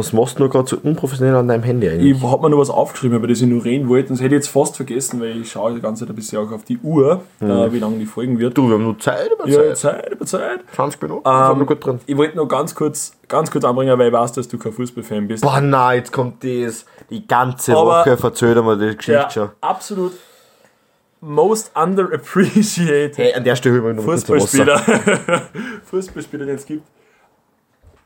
Was 0.00 0.12
machst 0.14 0.38
du 0.38 0.44
nur 0.44 0.50
gerade 0.50 0.66
so 0.68 0.76
unprofessionell 0.82 1.34
an 1.36 1.46
deinem 1.46 1.62
Handy 1.62 1.88
eigentlich? 1.88 2.16
Ich 2.16 2.22
habe 2.22 2.42
mir 2.42 2.50
noch 2.50 2.58
was 2.58 2.70
aufgeschrieben, 2.70 3.18
über 3.18 3.26
das 3.28 3.40
ich 3.40 3.46
nur 3.46 3.64
reden 3.64 3.88
wollte. 3.88 4.08
Und 4.08 4.16
das 4.18 4.20
hätte 4.24 4.34
ich 4.34 4.40
jetzt 4.40 4.48
fast 4.48 4.76
vergessen, 4.76 5.20
weil 5.20 5.40
ich 5.42 5.50
schaue 5.52 5.74
die 5.74 5.80
ganze 5.80 6.04
Zeit 6.04 6.10
ein 6.10 6.16
bisschen 6.16 6.38
auch 6.38 6.50
auf 6.52 6.64
die 6.64 6.78
Uhr, 6.78 7.20
äh, 7.40 7.44
wie 7.72 7.78
lange 7.78 7.98
die 7.98 8.06
folgen 8.06 8.38
wird. 8.38 8.56
du, 8.56 8.66
wir 8.68 8.74
haben 8.76 8.84
nur 8.84 8.98
Zeit 8.98 9.30
über 9.32 9.46
ja, 9.46 9.74
Zeit. 9.74 9.76
Zeit 9.76 10.12
über 10.12 10.24
Zeit. 10.26 10.60
20 10.74 11.02
Minuten. 11.02 11.28
Ähm, 11.28 11.34
Ähm, 11.52 11.58
wir 11.58 11.66
gut 11.66 11.84
drin. 11.84 12.00
Ich 12.06 12.16
wollte 12.16 12.36
noch 12.36 12.46
ganz 12.48 12.74
kurz, 12.74 13.12
ganz 13.28 13.50
kurz 13.50 13.64
anbringen, 13.64 13.98
weil 13.98 14.08
ich 14.08 14.12
weiß, 14.14 14.32
dass 14.32 14.48
du 14.48 14.56
kein 14.58 14.72
Fußballfan 14.72 15.28
bist. 15.28 15.42
Boah, 15.44 15.60
nein, 15.60 15.98
jetzt 15.98 16.12
kommt 16.12 16.42
das. 16.42 16.86
Die 17.10 17.26
ganze 17.28 17.76
Aber- 17.76 18.00
Woche 18.00 18.16
verzögert 18.16 18.56
er 18.56 18.62
mir 18.62 18.76
die 18.78 18.96
Geschichte 18.96 19.26
schon. 19.30 19.48
absolut 19.60 20.12
most 21.20 21.70
underappreciated 21.74 23.18
Hey, 23.18 23.34
an 23.34 23.44
der 23.44 23.54
Stelle 23.56 23.84
wir. 23.84 24.02
Fußballspieler, 24.02 24.80
Fußballspieler, 25.90 26.46
den 26.46 26.54
es 26.56 26.64
gibt. 26.64 26.82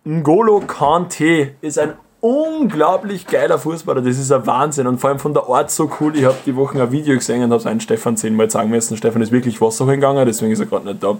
N'Golo 0.06 0.60
Kante 0.66 1.54
ist 1.62 1.78
ein 1.78 1.94
unglaublich 2.20 3.26
geiler 3.26 3.58
Fußballer. 3.58 4.02
Das 4.02 4.18
ist 4.18 4.30
ein 4.30 4.46
Wahnsinn 4.46 4.86
und 4.86 4.98
vor 4.98 5.08
allem 5.08 5.18
von 5.18 5.32
der 5.32 5.48
Art 5.48 5.70
so 5.70 5.90
cool. 5.98 6.14
Ich 6.14 6.24
habe 6.24 6.36
die 6.44 6.54
Woche 6.56 6.80
ein 6.80 6.92
Video 6.92 7.14
gesehen 7.14 7.42
und 7.42 7.50
habe 7.50 7.60
es 7.60 7.66
einen 7.66 7.80
Stefan 7.80 8.18
zehnmal 8.18 8.50
sagen 8.50 8.68
müssen. 8.68 8.98
Stefan 8.98 9.22
ist 9.22 9.32
wirklich 9.32 9.62
Wasser 9.62 9.86
holen 9.86 9.96
gegangen, 9.96 10.26
deswegen 10.26 10.52
ist 10.52 10.60
er 10.60 10.66
gerade 10.66 10.86
nicht 10.86 11.02
da. 11.02 11.16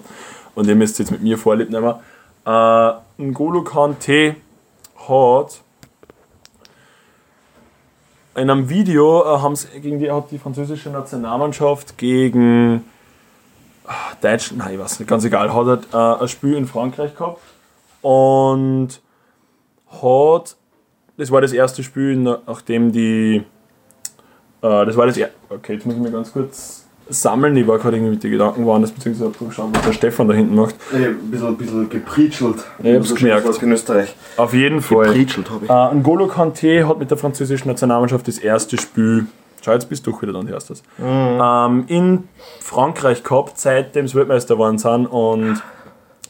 Und 0.55 0.69
ihr 0.69 0.75
müsst 0.75 0.99
jetzt 0.99 1.11
mit 1.11 1.23
mir 1.23 1.39
vorlieb 1.39 1.71
nehmen. 1.71 1.95
Äh, 2.45 2.51
N'Golo 2.51 3.65
Kante 3.65 4.37
hat 5.09 5.63
in 8.37 8.51
einem 8.51 8.69
Video 8.69 9.23
äh, 9.23 9.39
haben's 9.39 9.67
gegen 9.81 9.99
die, 9.99 10.11
hat 10.11 10.31
die 10.31 10.39
französische 10.39 10.91
Nationalmannschaft 10.91 11.97
gegen 11.97 12.85
ah, 13.87 13.93
Deutschland, 14.21 14.59
nein, 14.59 14.75
ich 14.75 14.81
weiß 14.81 15.01
nicht, 15.01 15.09
ganz 15.09 15.25
egal, 15.25 15.55
hat 15.55 15.67
halt, 15.67 15.87
äh, 15.95 16.23
ein 16.23 16.29
Spiel 16.29 16.55
in 16.55 16.67
Frankreich 16.67 17.17
gehabt 17.17 17.41
und 18.05 19.01
hat, 20.03 20.57
das 21.17 21.31
war 21.31 21.41
das 21.41 21.53
erste 21.53 21.83
Spiel, 21.83 22.17
nachdem 22.17 22.93
die, 22.93 23.37
äh, 24.61 24.87
das 24.87 24.97
war 24.97 25.07
das, 25.07 25.17
er 25.17 25.31
okay, 25.49 25.75
jetzt 25.75 25.87
muss 25.87 25.95
ich 25.95 26.01
mir 26.03 26.11
ganz 26.11 26.33
kurz 26.33 26.85
sammeln, 27.09 27.57
ich 27.57 27.67
war 27.67 27.79
gerade 27.79 27.97
irgendwie 27.97 28.13
mit 28.13 28.23
den 28.23 28.33
Gedanken 28.33 28.67
woanders, 28.67 28.93
beziehungsweise 28.93 29.31
geschaut, 29.31 29.71
was 29.73 29.83
der 29.83 29.93
Stefan 29.95 30.29
da 30.29 30.35
hinten 30.35 30.55
macht. 30.55 30.75
Ein 30.93 31.31
bisschen, 31.31 31.49
ein 31.49 31.57
bisschen 31.57 31.89
geprietschelt. 31.89 32.57
Ja, 32.83 32.91
ich 32.91 32.97
hab's 32.97 33.15
gemerkt. 33.15 33.63
in 33.63 33.73
Österreich. 33.73 34.15
Auf 34.37 34.53
jeden 34.53 34.83
Fall. 34.83 35.07
Geprietschelt 35.07 35.51
habe 35.51 35.65
ich. 35.65 35.71
Äh, 35.71 35.73
N'Golo 35.73 36.31
Kanté 36.31 36.87
hat 36.87 36.99
mit 36.99 37.11
der 37.11 37.19
französischen 37.19 37.69
Nationalmannschaft 37.69 38.29
das 38.29 38.39
erste 38.39 38.77
Spiel, 38.79 39.27
schau 39.63 39.73
jetzt 39.73 39.89
bist 39.89 40.07
du 40.07 40.21
wieder 40.21 40.35
dann 40.35 40.47
hörst 40.49 40.69
das, 40.69 40.83
ähm, 41.03 41.85
in 41.87 42.29
Frankreich 42.61 43.23
gehabt, 43.23 43.59
seitdem 43.59 44.09
sie 44.09 44.15
Weltmeister 44.15 44.57
geworden 44.57 44.77
sind 44.77 45.07
und 45.07 45.63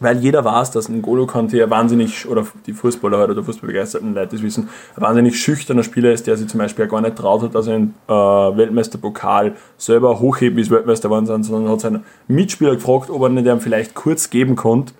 weil 0.04 0.18
jeder 0.18 0.44
weiß, 0.44 0.70
dass 0.70 0.88
N'Golo 0.88 1.26
Kanté 1.26 1.64
ein 1.64 1.70
wahnsinnig, 1.70 2.28
oder 2.28 2.46
die 2.66 2.72
Fußballer 2.72 3.18
halt 3.18 3.30
oder 3.30 3.42
fußballbegeisterten 3.42 4.14
Leute 4.14 4.36
das 4.36 4.42
wissen, 4.42 4.68
ein 4.94 5.02
wahnsinnig 5.02 5.40
schüchterner 5.40 5.82
Spieler 5.82 6.12
ist, 6.12 6.26
der 6.26 6.36
sich 6.36 6.48
zum 6.48 6.58
Beispiel 6.58 6.86
auch 6.86 6.90
gar 6.90 7.00
nicht 7.00 7.16
traut 7.16 7.42
hat, 7.42 7.54
dass 7.54 7.66
er 7.66 7.74
einen 7.74 7.94
äh, 8.06 8.12
Weltmeisterpokal 8.12 9.54
selber 9.76 10.20
hochheben, 10.20 10.56
bis 10.56 10.70
Weltmeister 10.70 11.08
geworden 11.08 11.26
sind, 11.26 11.42
sondern 11.42 11.72
hat 11.72 11.80
seinen 11.80 12.04
Mitspieler 12.28 12.74
gefragt, 12.74 13.10
ob 13.10 13.22
er 13.22 13.30
nicht 13.30 13.46
ihm 13.46 13.60
vielleicht 13.60 13.94
kurz 13.94 14.30
geben 14.30 14.54
konnte 14.54 14.94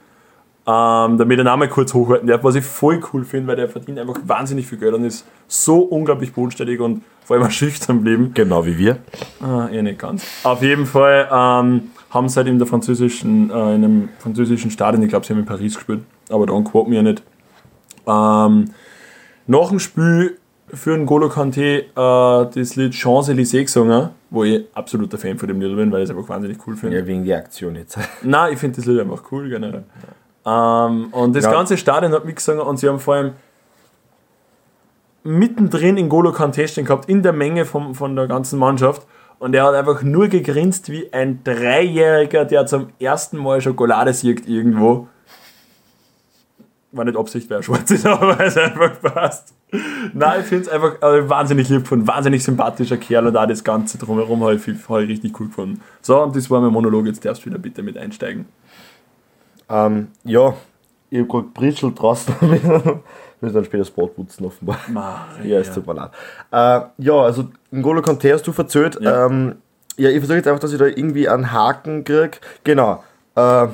ähm, 0.66 1.18
damit 1.18 1.38
er 1.38 1.44
Name 1.44 1.68
kurz 1.68 1.92
hochhalten 1.92 2.26
darf, 2.26 2.42
was 2.42 2.54
ich 2.54 2.64
voll 2.64 3.00
cool 3.12 3.24
finde, 3.24 3.48
weil 3.48 3.56
der 3.56 3.68
verdient 3.68 3.98
einfach 3.98 4.16
wahnsinnig 4.24 4.66
viel 4.66 4.78
Geld 4.78 4.94
und 4.94 5.04
ist 5.04 5.26
so 5.46 5.80
unglaublich 5.80 6.32
bodenständig 6.32 6.80
und 6.80 7.02
vor 7.22 7.36
allem 7.36 7.50
schüchtern 7.50 7.98
geblieben. 7.98 8.30
Genau 8.32 8.64
wie 8.64 8.78
wir. 8.78 8.98
Ah, 9.42 9.68
eh 9.70 9.82
nicht 9.82 9.98
ganz. 9.98 10.24
Auf 10.42 10.62
jeden 10.62 10.86
Fall 10.86 11.28
ähm, 11.30 11.90
haben 12.14 12.28
sie 12.28 12.36
halt 12.36 12.46
in 12.48 12.58
der 12.58 12.66
französischen, 12.66 13.50
äh, 13.50 13.74
in 13.74 13.84
einem 13.84 14.08
französischen 14.18 14.70
Stadion, 14.70 15.02
ich 15.02 15.08
glaube, 15.10 15.26
sie 15.26 15.32
haben 15.34 15.40
in 15.40 15.46
Paris 15.46 15.74
gespielt, 15.74 16.02
aber 16.30 16.46
dann 16.46 16.64
quote 16.64 16.88
mir 16.88 17.02
nicht. 17.02 17.22
Ähm, 18.06 18.70
nach 19.46 19.68
dem 19.68 19.78
Spiel 19.80 20.38
für 20.68 20.94
einen 20.94 21.06
Golo 21.06 21.28
Kanté 21.28 21.80
äh, 21.80 22.50
das 22.54 22.76
Lied 22.76 22.92
Champs-Élysées 22.94 23.64
gesungen, 23.64 24.10
wo 24.30 24.44
ich 24.44 24.64
absoluter 24.74 25.18
Fan 25.18 25.38
von 25.38 25.48
dem 25.48 25.60
Lied 25.60 25.76
bin, 25.76 25.92
weil 25.92 26.02
ich 26.02 26.10
es 26.10 26.16
einfach 26.16 26.28
wahnsinnig 26.28 26.58
cool 26.66 26.76
finde. 26.76 26.96
Ja, 26.98 27.06
wegen 27.06 27.24
der 27.24 27.38
Aktion 27.38 27.76
jetzt. 27.76 27.98
Nein, 28.22 28.52
ich 28.54 28.58
finde 28.58 28.76
das 28.76 28.86
Lied 28.86 29.00
einfach 29.00 29.22
cool 29.30 29.48
generell. 29.48 29.84
Ähm, 30.46 31.08
und 31.12 31.34
das 31.36 31.44
Ja. 31.44 31.52
ganze 31.52 31.76
Stadion 31.76 32.12
hat 32.12 32.24
mitgesungen 32.24 32.62
und 32.62 32.78
sie 32.78 32.88
haben 32.88 32.98
vor 33.00 33.14
allem 33.14 33.32
mittendrin 35.22 35.96
in 35.96 36.08
Golo 36.08 36.30
Kanté 36.30 36.66
stehen 36.68 36.84
gehabt, 36.84 37.08
in 37.08 37.22
der 37.22 37.32
Menge 37.32 37.64
vom, 37.64 37.94
von 37.94 38.14
der 38.14 38.26
ganzen 38.26 38.58
Mannschaft. 38.58 39.06
Und 39.44 39.54
er 39.54 39.64
hat 39.64 39.74
einfach 39.74 40.02
nur 40.02 40.28
gegrinst 40.28 40.88
wie 40.90 41.12
ein 41.12 41.44
Dreijähriger, 41.44 42.46
der 42.46 42.64
zum 42.64 42.88
ersten 42.98 43.36
Mal 43.36 43.60
Schokolade 43.60 44.14
siegt 44.14 44.48
irgendwo. 44.48 45.06
War 46.92 47.04
nicht 47.04 47.18
Absicht, 47.18 47.50
wer 47.50 47.62
schwarz 47.62 47.90
ist, 47.90 48.06
aber 48.06 48.40
es 48.40 48.56
einfach 48.56 48.98
passt. 49.02 49.52
Nein, 50.14 50.40
ich 50.40 50.46
finde 50.46 50.62
es 50.62 50.68
einfach 50.70 50.94
äh, 51.02 51.28
wahnsinnig 51.28 51.68
lieb 51.68 51.86
von 51.86 52.06
wahnsinnig 52.06 52.42
sympathischer 52.42 52.96
Kerl 52.96 53.26
und 53.26 53.36
auch 53.36 53.46
das 53.46 53.62
Ganze 53.62 53.98
drumherum 53.98 54.42
habe 54.42 54.54
ich, 54.54 54.66
hab 54.66 55.00
ich 55.00 55.08
richtig 55.10 55.38
cool 55.38 55.48
gefunden. 55.48 55.82
So, 56.00 56.22
und 56.22 56.34
das 56.34 56.50
war 56.50 56.62
mein 56.62 56.72
Monolog, 56.72 57.04
jetzt 57.04 57.22
darfst 57.22 57.44
du 57.44 57.50
wieder 57.50 57.58
bitte 57.58 57.82
mit 57.82 57.98
einsteigen. 57.98 58.46
Ähm, 59.68 60.08
ja, 60.24 60.54
ich 61.10 61.18
habe 61.18 61.28
gerade 61.28 61.44
geprietschelt 61.48 62.00
draußen. 62.00 62.34
Müssen 63.44 63.54
dann 63.54 63.64
später 63.64 63.84
das 63.84 63.90
putzen, 63.90 64.46
offenbar. 64.46 64.78
Ja, 65.42 65.58
es 65.58 65.70
tut 65.70 65.86
mir 65.86 65.94
leid. 65.94 66.10
Äh, 66.50 66.86
ja, 66.98 67.14
also 67.14 67.48
N'Golo 67.72 68.00
Kanté 68.00 68.32
hast 68.32 68.46
du 68.46 68.52
verzählt. 68.52 68.98
Ja. 69.00 69.26
Ähm, 69.26 69.56
ja, 69.96 70.08
ich 70.08 70.18
versuche 70.18 70.36
jetzt 70.36 70.48
einfach, 70.48 70.60
dass 70.60 70.72
ich 70.72 70.78
da 70.78 70.86
irgendwie 70.86 71.28
einen 71.28 71.52
Haken 71.52 72.04
kriege. 72.04 72.38
Genau. 72.64 73.04
Äh, 73.34 73.40
du 73.40 73.72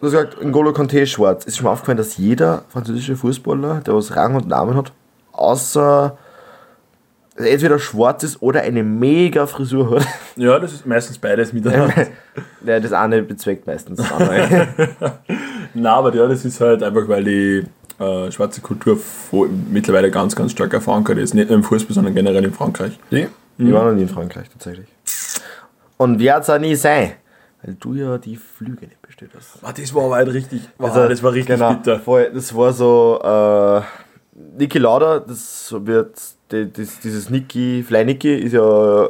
gesagt, 0.00 0.38
N'Golo 0.38 0.72
ist 0.72 1.10
schwarz. 1.10 1.44
Ist 1.44 1.58
schon 1.58 1.64
mal 1.64 1.72
aufgefallen, 1.72 1.98
dass 1.98 2.16
jeder 2.16 2.62
französische 2.68 3.16
Fußballer, 3.16 3.82
der 3.86 3.94
was 3.94 4.16
Rang 4.16 4.34
und 4.36 4.48
Namen 4.48 4.74
hat, 4.74 4.92
außer 5.32 6.16
entweder 7.36 7.78
schwarz 7.78 8.22
ist 8.24 8.42
oder 8.42 8.62
eine 8.62 8.82
mega 8.82 9.46
Frisur 9.46 10.00
hat. 10.00 10.06
Ja, 10.36 10.58
das 10.58 10.72
ist 10.72 10.86
meistens 10.86 11.18
beides 11.18 11.52
miteinander. 11.52 12.06
ja, 12.64 12.78
das 12.80 12.92
eine 12.92 13.22
bezweckt 13.22 13.66
meistens 13.66 13.98
das 13.98 14.12
andere. 14.12 14.68
Nein, 15.74 15.86
aber 15.86 16.14
ja, 16.14 16.26
das 16.26 16.44
ist 16.44 16.60
halt 16.60 16.82
einfach, 16.82 17.08
weil 17.08 17.24
die 17.24 17.64
äh, 17.98 18.30
schwarze 18.30 18.60
Kultur 18.60 18.98
mittlerweile 19.70 20.10
ganz, 20.10 20.36
ganz 20.36 20.52
stark 20.52 20.80
verankert 20.82 21.18
ist. 21.18 21.34
Nicht 21.34 21.48
nur 21.48 21.58
im 21.58 21.64
Fußball, 21.64 21.94
sondern 21.94 22.14
generell 22.14 22.44
in 22.44 22.52
Frankreich. 22.52 22.98
Die 23.10 23.72
waren 23.72 23.88
noch 23.88 23.94
nie 23.94 24.02
in 24.02 24.08
Frankreich 24.08 24.48
tatsächlich. 24.50 24.86
Und 25.96 26.20
wird 26.20 26.42
es 26.42 26.50
auch 26.50 26.60
nie 26.60 26.76
sein, 26.76 27.12
weil 27.62 27.74
du 27.74 27.94
ja 27.94 28.18
die 28.18 28.36
Flüge 28.36 28.86
nicht 28.86 29.02
bestellt 29.02 29.32
hast. 29.36 29.58
Ah, 29.62 29.72
das 29.72 29.92
war 29.94 30.04
aber 30.04 30.14
halt 30.16 30.32
richtig, 30.32 30.62
wow, 30.78 30.90
Also, 30.90 31.08
das 31.08 31.22
war 31.22 31.32
richtig 31.32 31.56
genau, 31.56 31.74
bitter. 31.74 31.98
Voll, 31.98 32.30
das 32.32 32.54
war 32.54 32.72
so, 32.72 33.20
äh, 33.22 33.82
Niki 34.58 34.78
Lauda, 34.78 35.18
das 35.18 35.74
wird, 35.76 36.16
das, 36.48 37.00
dieses 37.02 37.30
Niki, 37.30 37.82
Fly 37.82 38.04
Niki 38.04 38.32
ist 38.32 38.52
ja 38.52 39.08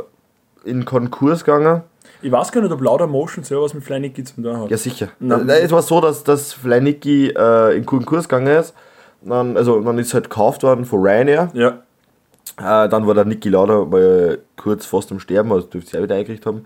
in 0.64 0.86
Konkurs 0.86 1.44
gegangen. 1.44 1.82
Ich 2.22 2.32
weiß 2.32 2.50
gar 2.52 2.60
nicht, 2.62 2.72
ob 2.72 2.80
Lauder 2.82 3.06
Motion 3.06 3.44
selber 3.44 3.64
was 3.64 3.74
mit 3.74 3.84
Fly 3.84 4.00
Niki 4.00 4.24
zu 4.24 4.34
tun 4.42 4.56
hat. 4.58 4.70
Ja, 4.70 4.76
sicher. 4.76 5.08
Äh, 5.20 5.60
es 5.62 5.70
war 5.70 5.82
so, 5.82 6.00
dass 6.00 6.24
das 6.24 6.52
Fly 6.52 6.80
Niki 6.80 7.28
äh, 7.36 7.76
in 7.76 7.86
Konkurs 7.86 8.28
gegangen 8.28 8.48
ist. 8.48 8.74
Dann, 9.22 9.56
also, 9.56 9.80
dann 9.80 9.98
ist 9.98 10.14
halt 10.14 10.30
gekauft 10.30 10.62
worden 10.62 10.84
von 10.84 11.00
Ryanair. 11.00 11.50
Ja. 11.54 11.68
Äh, 12.58 12.88
dann 12.88 13.06
war 13.06 13.14
der 13.14 13.24
Niki 13.24 13.48
Lauda 13.50 13.84
mal 13.84 14.38
kurz 14.56 14.86
fast 14.86 15.12
am 15.12 15.20
Sterben, 15.20 15.52
also 15.52 15.66
dürfte 15.66 15.90
sie 15.90 15.98
auch 15.98 16.02
wieder 16.02 16.14
eingekriegt 16.16 16.44
haben. 16.46 16.64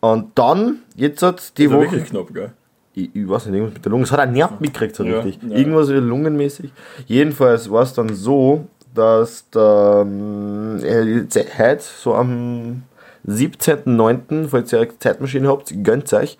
Und 0.00 0.30
dann, 0.36 0.80
jetzt 0.96 1.22
hat 1.22 1.56
die 1.58 1.64
Das 1.64 1.72
Woche. 1.72 1.82
wirklich 1.92 2.04
knapp, 2.10 2.32
gell? 2.34 2.52
Ich, 2.94 3.10
ich 3.14 3.28
weiß 3.28 3.46
nicht, 3.46 3.54
irgendwas 3.54 3.74
mit 3.74 3.84
der 3.84 3.90
Lunge. 3.90 4.04
Es 4.04 4.12
hat 4.12 4.20
auch 4.20 4.26
nicht 4.30 4.60
mitgekriegt 4.60 4.96
so 4.96 5.04
Ja, 5.04 5.20
richtig. 5.20 5.48
ja. 5.50 5.56
Irgendwas 5.56 5.88
wieder 5.88 6.00
lungenmäßig. 6.00 6.72
Jedenfalls 7.06 7.70
war 7.70 7.82
es 7.82 7.94
dann 7.94 8.12
so, 8.14 8.66
dass 8.94 9.48
der, 9.50 10.02
ähm, 10.06 10.78
äh, 10.84 11.26
ze- 11.28 11.46
heute, 11.56 11.82
so 11.82 12.14
am 12.14 12.82
17.09., 13.26 14.48
falls 14.48 14.72
ihr 14.72 14.80
eine 14.80 14.98
Zeitmaschine 14.98 15.48
habt, 15.48 15.72
gönnt 15.84 16.12
euch. 16.12 16.38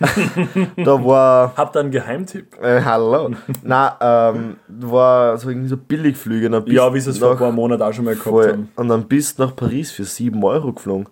da 0.76 1.04
war. 1.04 1.52
Habt 1.56 1.76
ihr 1.76 1.80
einen 1.80 1.90
Geheimtipp? 1.90 2.60
Äh, 2.62 2.82
hallo. 2.82 3.30
Nein, 3.62 3.90
ähm, 4.00 4.56
war 4.68 5.36
so 5.38 5.48
irgendwie 5.48 5.68
so 5.68 5.76
Billigflüge. 5.76 6.48
Dann 6.48 6.64
bist 6.64 6.76
Ja, 6.76 6.92
wie 6.94 7.00
sie 7.00 7.10
es 7.10 7.18
vor 7.18 7.32
ein 7.32 7.38
paar 7.38 7.52
Monaten 7.52 7.82
auch 7.82 7.92
schon 7.92 8.04
mal 8.04 8.14
gehabt 8.14 8.28
voll, 8.28 8.52
haben. 8.52 8.68
Und 8.76 8.88
dann 8.88 9.08
bist 9.08 9.38
du 9.38 9.44
nach 9.44 9.56
Paris 9.56 9.90
für 9.90 10.04
7 10.04 10.42
Euro 10.44 10.72
geflogen. 10.72 11.06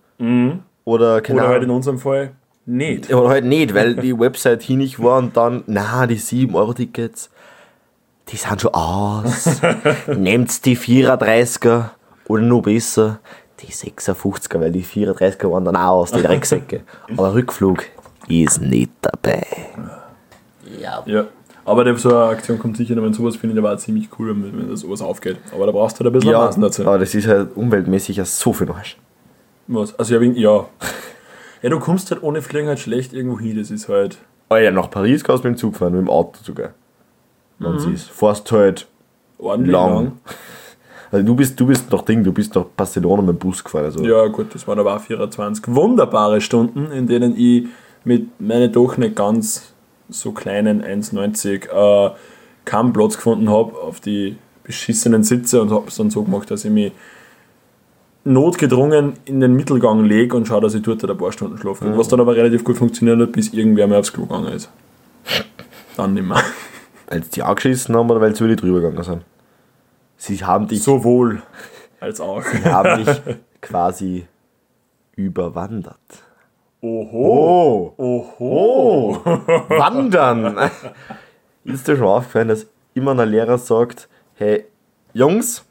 Oder, 0.84 1.20
keine 1.20 1.40
Oder 1.40 1.48
halt 1.48 1.62
in 1.62 1.70
unserem 1.70 1.98
Fall 1.98 2.32
nicht. 2.66 3.12
Oder 3.12 3.28
halt 3.28 3.44
nicht, 3.44 3.74
weil 3.74 3.96
die 3.96 4.18
Website 4.18 4.62
hinig 4.62 5.02
war 5.02 5.18
und 5.18 5.36
dann, 5.36 5.64
na, 5.66 6.06
die 6.06 6.18
7-Euro-Tickets, 6.18 7.30
die 8.28 8.36
sind 8.36 8.61
schon 8.61 8.74
aus. 8.74 9.61
Nehmt 10.16 10.64
die 10.64 10.76
34er 10.76 11.90
oder 12.28 12.42
noch 12.42 12.62
besser, 12.62 13.20
die 13.62 13.72
56er, 13.72 14.61
weil 14.61 14.72
die 14.72 14.84
34er 14.84 15.50
waren 15.50 15.64
dann 15.64 15.76
auch 15.76 16.00
aus, 16.02 16.12
die 16.12 16.22
Drecksäcke. 16.22 16.82
Aber 17.16 17.34
Rückflug 17.34 17.84
ist 18.28 18.61
nicht 18.61 18.90
dabei. 19.02 19.44
Ja. 20.80 21.02
Ja. 21.06 21.24
Aber 21.64 21.84
der- 21.84 21.96
so 21.98 22.08
eine 22.08 22.24
Aktion 22.30 22.58
kommt 22.58 22.76
sicher 22.76 22.96
wenn 22.96 23.12
sowas 23.12 23.36
finde 23.36 23.54
ich 23.54 23.58
aber 23.64 23.74
auch 23.74 23.78
ziemlich 23.78 24.08
cool, 24.18 24.30
wenn, 24.30 24.58
wenn 24.58 24.70
das 24.70 24.80
sowas 24.80 25.02
aufgeht. 25.02 25.36
Aber 25.54 25.66
da 25.66 25.72
brauchst 25.72 25.98
du 26.00 26.04
halt 26.04 26.12
ein 26.12 26.12
bisschen 26.18 26.32
Ja, 26.32 26.38
Maßen 26.46 26.62
dazu. 26.62 26.82
aber 26.86 26.98
das 26.98 27.14
ist 27.14 27.26
halt 27.28 27.56
umweltmäßig 27.56 28.16
ja 28.16 28.24
so 28.24 28.52
viel 28.52 28.70
Arsch. 28.70 28.96
Was? 29.66 29.96
Also 29.98 30.14
ja, 30.14 30.20
wegen, 30.20 30.34
ja. 30.36 30.66
Ja, 31.62 31.68
du 31.70 31.78
kommst 31.78 32.11
halt 32.11 32.22
ohne 32.22 32.40
Fliegen 32.42 32.66
halt 32.68 32.78
schlecht 32.80 33.12
irgendwo 33.12 33.38
hin, 33.38 33.58
das 33.58 33.70
ist 33.70 33.88
halt. 33.88 34.18
Oh 34.48 34.56
ja, 34.56 34.70
nach 34.70 34.90
Paris 34.90 35.22
kannst 35.22 35.44
du 35.44 35.48
mit 35.48 35.58
dem 35.58 35.61
Zug 35.61 35.76
fahren, 35.76 35.92
mit 35.92 36.00
dem 36.00 36.08
Auto 36.11 36.38
sogar. 36.42 36.70
Man 37.58 37.78
siehst, 37.78 38.11
fährst 38.11 38.50
halt 38.52 38.88
ordentlich 39.38 39.72
lang. 39.72 39.92
lang. 39.94 40.12
Also 41.12 41.26
du 41.26 41.34
bist, 41.34 41.58
du 41.58 41.66
bist 41.66 41.90
nach 41.90 42.02
Ding, 42.02 42.22
du 42.22 42.32
bist 42.32 42.54
nach 42.54 42.64
Barcelona 42.64 43.22
mit 43.22 43.36
dem 43.36 43.38
Bus 43.38 43.64
gefahren. 43.64 43.86
Also. 43.86 44.04
Ja, 44.04 44.26
gut, 44.28 44.54
das 44.54 44.66
waren 44.68 44.78
aber 44.78 44.96
auch 44.96 45.00
24 45.00 45.64
wunderbare 45.68 46.40
Stunden, 46.40 46.92
in 46.92 47.06
denen 47.06 47.36
ich 47.36 47.66
mit 48.04 48.40
meinen 48.40 48.72
doch 48.72 48.96
nicht 48.96 49.16
ganz 49.16 49.72
so 50.08 50.32
kleinen 50.32 50.82
1,90 50.82 51.68
äh, 51.68 52.14
keinen 52.64 52.92
Platz 52.92 53.16
gefunden 53.16 53.50
habe 53.50 53.76
auf 53.76 54.00
die 54.00 54.36
beschissenen 54.64 55.24
Sitze 55.24 55.61
und 55.61 55.70
habe 55.70 55.88
es 55.88 55.96
dann 55.96 56.11
so 56.11 56.22
gemacht, 56.22 56.50
dass 56.50 56.64
ich 56.64 56.70
mich 56.70 56.92
notgedrungen 58.24 59.14
in 59.24 59.40
den 59.40 59.54
Mittelgang 59.54 60.04
lege 60.04 60.36
und 60.36 60.46
schaue, 60.46 60.61
dass 60.61 60.74
ich 60.74 60.82
dort 60.82 61.04
ein 61.08 61.16
paar 61.16 61.32
Stunden 61.32 61.58
schlafe. 61.58 61.96
Was 61.96 62.08
dann 62.08 62.20
aber 62.20 62.36
relativ 62.36 62.64
gut 62.64 62.76
funktioniert 62.76 63.18
hat, 63.18 63.32
bis 63.32 63.52
irgendwer 63.52 63.86
mehr 63.86 63.98
aufs 63.98 64.12
Klo 64.12 64.26
gegangen 64.26 64.52
ist. 64.52 64.70
Dann 65.96 66.14
nicht 66.14 66.26
mehr. 66.26 66.42
Weil 67.08 67.24
sie 67.24 67.30
die 67.30 67.42
angeschissen 67.42 67.96
haben 67.96 68.11
oder 68.11 68.20
weil 68.20 68.34
sie 68.34 68.44
über 68.44 68.54
die 68.54 68.61
drüber 68.61 68.80
gegangen 68.80 69.02
sind? 69.02 69.22
Sie 70.20 70.44
haben 70.44 70.68
dich, 70.68 70.82
Sowohl 70.82 71.40
als 71.98 72.20
auch. 72.20 72.44
haben 72.64 73.04
dich 73.04 73.22
quasi 73.62 74.26
überwandert. 75.16 75.96
Oho. 76.82 77.94
Oh, 77.96 78.02
Oho. 78.38 79.24
wandern! 79.24 80.70
Ist 81.64 81.88
dir 81.88 81.96
schon 81.96 82.06
aufgefallen, 82.06 82.48
dass 82.48 82.66
immer 82.92 83.18
ein 83.18 83.30
Lehrer 83.30 83.56
sagt, 83.56 84.10
hey, 84.34 84.66
Jungs, 85.14 85.64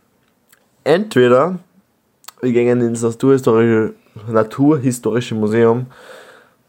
entweder 0.83 1.59
wir 2.41 2.51
gehen 2.51 2.81
ins 2.81 3.03
Naturhistorische, 3.03 3.93
Naturhistorische 4.27 5.35
Museum 5.35 5.85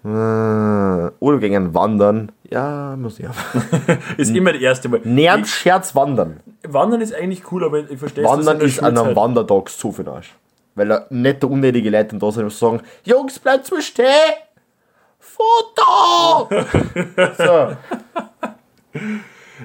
äh, 0.04 0.08
oder 0.08 1.40
wir 1.40 1.48
gehen 1.48 1.72
wandern. 1.74 2.30
Ja, 2.50 2.96
Museum. 2.98 3.30
Ist 4.16 4.34
immer 4.34 4.52
die 4.52 4.62
erste 4.62 4.88
Mal. 4.88 5.00
Nährt 5.04 5.46
Scherz 5.46 5.94
wandern. 5.94 6.40
Wandern 6.66 7.00
ist 7.00 7.14
eigentlich 7.14 7.50
cool, 7.52 7.64
aber 7.64 7.88
ich 7.88 7.98
verstehe 7.98 8.24
Wandern 8.24 8.54
in 8.54 8.58
der 8.60 8.68
ist 8.68 8.80
an 8.80 8.86
einem 8.88 8.96
Schulzeit- 8.96 9.16
Wandertag 9.16 9.68
so 9.70 9.92
viel 9.92 10.08
Arsch. 10.08 10.34
Weil 10.74 10.88
da 10.88 11.06
nicht 11.10 11.42
der 11.42 11.50
unnötige 11.50 11.90
Leute 11.90 12.16
da 12.16 12.30
sind 12.32 12.44
und 12.44 12.52
sagen, 12.52 12.80
Jungs, 13.04 13.38
bleibt 13.38 13.70
mal 13.70 13.80
stehen! 13.80 14.06
Foto! 15.18 16.48
so. 17.38 17.76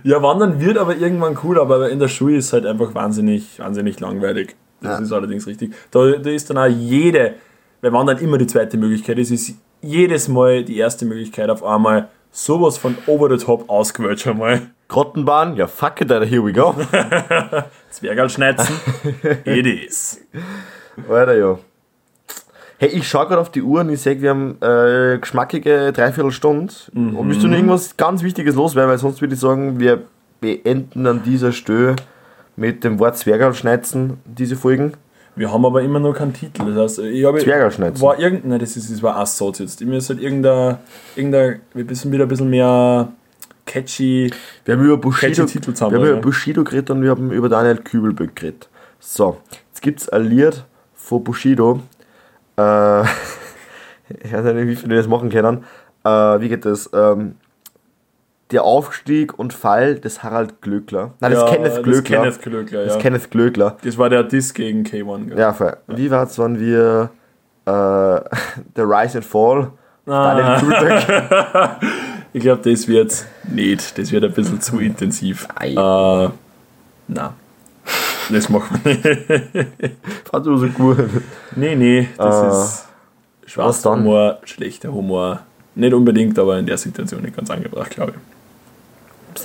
Ja, 0.04 0.22
Wandern 0.22 0.60
wird 0.60 0.78
aber 0.78 0.96
irgendwann 0.96 1.38
cool, 1.44 1.60
aber 1.60 1.90
in 1.90 2.00
der 2.00 2.08
Schule 2.08 2.38
ist 2.38 2.46
es 2.48 2.54
halt 2.54 2.66
einfach 2.66 2.94
wahnsinnig, 2.94 3.60
wahnsinnig 3.60 4.00
langweilig. 4.00 4.56
Das 4.82 5.00
Ja. 5.00 5.06
ist 5.06 5.12
allerdings 5.12 5.48
richtig. 5.48 5.74
Da, 5.92 6.12
da 6.18 6.30
ist 6.30 6.50
dann 6.50 6.58
auch 6.58 6.68
jede, 6.68 7.36
weil 7.82 7.94
Wandern 7.94 8.18
immer 8.20 8.38
die 8.38 8.48
zweite 8.48 8.78
Möglichkeit 8.78 9.18
ist, 9.18 9.32
ist 9.32 9.56
jedes 9.82 10.28
Mal 10.28 10.64
die 10.64 10.78
erste 10.78 11.06
Möglichkeit 11.06 11.50
auf 11.50 11.64
einmal 11.64 12.10
sowas 12.36 12.78
von 12.78 12.98
over 13.08 13.30
the 13.30 13.44
top 13.44 13.70
ausgewählt 13.70 14.20
schon 14.20 14.38
mal. 14.38 14.62
Grottenbahn, 14.88 15.56
ja 15.56 15.68
fuck 15.68 16.02
it, 16.02 16.12
Alter, 16.12 16.26
here 16.26 16.44
we 16.44 16.54
go. 16.54 16.76
Zwergal 17.90 18.30
schneiden. 18.30 18.66
It 19.46 19.66
is. 19.66 20.22
Alter, 21.10 21.36
ja. 21.36 21.58
Hey, 22.78 22.90
ich 22.90 23.08
schau 23.08 23.26
gerade 23.26 23.40
auf 23.40 23.50
die 23.50 23.64
Uhr 23.64 23.80
und 23.80 23.90
ich 23.90 24.02
sehe, 24.02 24.22
wir 24.22 24.32
haben 24.32 24.58
äh, 24.62 25.18
geschmackige 25.18 25.94
Dreiviertelstunde. 25.94 26.74
Und 26.94 27.30
willst 27.30 27.42
du 27.42 27.48
noch 27.48 27.56
irgendwas 27.56 27.96
ganz 27.96 28.22
Wichtiges 28.22 28.54
loswerden? 28.56 28.92
Weil 28.92 28.98
sonst 28.98 29.22
würde 29.22 29.34
ich 29.34 29.40
sagen, 29.40 29.80
wir 29.80 30.04
beenden 30.42 31.08
an 31.08 31.24
dieser 31.24 31.54
Stelle 31.54 31.96
mit 32.58 32.84
dem 32.84 33.00
Wort 33.00 33.18
Zwergalschneizen 33.18 34.20
diese 34.26 34.58
Folgen. 34.58 34.94
Wir 35.36 35.52
haben 35.52 35.66
aber 35.66 35.82
immer 35.82 36.00
noch 36.00 36.14
keinen 36.14 36.34
Titel. 36.34 36.74
Das 36.74 36.98
heißt, 36.98 37.00
ich 37.00 37.26
habe. 37.26 37.40
Zwergalschneizen. 37.40 38.02
War 38.02 38.20
irgendein, 38.20 38.52
nein, 38.52 38.60
das 38.60 38.78
ist, 38.78 38.92
das 38.92 39.04
war 39.04 39.18
Assot 39.18 39.60
jetzt. 39.60 39.82
Mir 39.82 39.98
ist 39.98 40.10
halt 40.10 40.22
irgendein, 40.22 40.78
irgendein, 41.16 41.62
wir 41.74 41.86
müssen 41.86 42.12
wieder 42.12 42.24
ein 42.24 42.30
bisschen 42.30 42.50
mehr 42.50 43.10
catchy. 43.66 44.32
Wir 44.64 44.76
haben 44.76 44.86
über 44.86 44.98
Bushido, 44.98 45.46
Titel 45.46 45.68
wir 45.68 45.76
zusammen, 45.76 45.96
haben 45.96 46.08
über. 46.08 46.22
Bushido 46.22 46.64
geredet 46.64 46.90
und 46.90 47.02
wir 47.02 47.10
haben 47.10 47.32
über 47.32 47.50
Daniel 47.50 47.78
Kübelböck 47.78 48.36
geredet. 48.36 48.70
So, 49.00 49.38
jetzt 49.68 49.82
gibt 49.82 50.02
es 50.02 50.10
ein 50.10 50.24
Lied 50.24 50.64
von 50.94 51.24
Bushido. 51.24 51.82
Äh, 52.58 53.02
ich 53.04 54.32
weiß 54.32 54.54
nicht, 54.54 54.68
wie 54.68 54.76
viele 54.76 54.96
das 54.96 55.08
machen 55.08 55.30
können. 55.30 55.66
Äh, 56.04 56.10
wie 56.10 56.50
geht 56.50 56.66
das? 56.66 56.90
Ähm, 56.94 57.36
der 58.52 58.64
Aufstieg 58.64 59.38
und 59.40 59.54
Fall 59.54 59.96
des 59.96 60.22
Harald 60.24 60.62
Glöckler. 60.62 61.14
Nein, 61.20 61.32
das 61.32 61.42
Ja, 61.42 61.48
ist 61.48 61.54
Kenneth 61.56 61.84
Glöckler. 61.84 62.18
Kenneth 62.22 62.42
Glöckler, 62.42 62.80
Das 62.84 62.90
ja. 62.92 62.98
ist 62.98 63.02
Kenneth 63.02 63.32
Glöckler. 63.32 63.78
Das 63.84 63.98
war 63.98 64.10
der 64.10 64.24
Diss 64.24 64.54
gegen 64.54 64.84
K1. 64.84 65.30
gell? 65.30 65.40
Ja, 65.40 65.54
voll. 65.54 65.76
Wie 65.88 66.12
war 66.12 66.24
es, 66.24 66.38
wenn 66.38 66.60
wir 66.60 67.10
äh, 67.66 67.72
The 68.76 68.82
Rise 68.82 69.18
and 69.18 69.26
Fall, 69.26 69.72
Ah. 70.08 70.36
Daniel 70.36 70.60
Kübelböck, 70.60 71.72
Ich 72.34 72.42
glaube, 72.44 72.70
das 72.70 72.88
wird 72.88 73.26
nicht. 73.52 73.98
Das 73.98 74.12
wird 74.12 74.24
ein 74.24 74.34
bisschen 74.34 74.62
zu 74.62 74.78
intensiv. 74.80 75.48
Ei. 75.56 75.70
Äh, 75.72 76.30
na. 77.08 77.34
Das 78.32 78.50
machen 78.50 78.80
wir 78.84 78.94
nicht. 78.94 79.04
fand 80.32 80.46
ich 80.48 80.60
so 80.60 80.68
gut. 80.68 80.98
Nee, 81.56 81.76
nee, 81.76 82.10
das 82.18 82.42
Äh, 82.44 82.48
ist 82.50 82.86
schwarzer? 83.52 83.92
Humor, 83.94 84.38
schlechter 84.44 84.92
Humor. 84.94 85.40
Nicht 85.74 85.94
unbedingt, 85.94 86.38
aber 86.38 86.60
in 86.60 86.68
der 86.68 86.78
Situation 86.78 87.22
nicht 87.24 87.36
ganz 87.36 87.50
angebracht, 87.50 87.90
glaube 87.92 88.12
ich. 88.16 88.35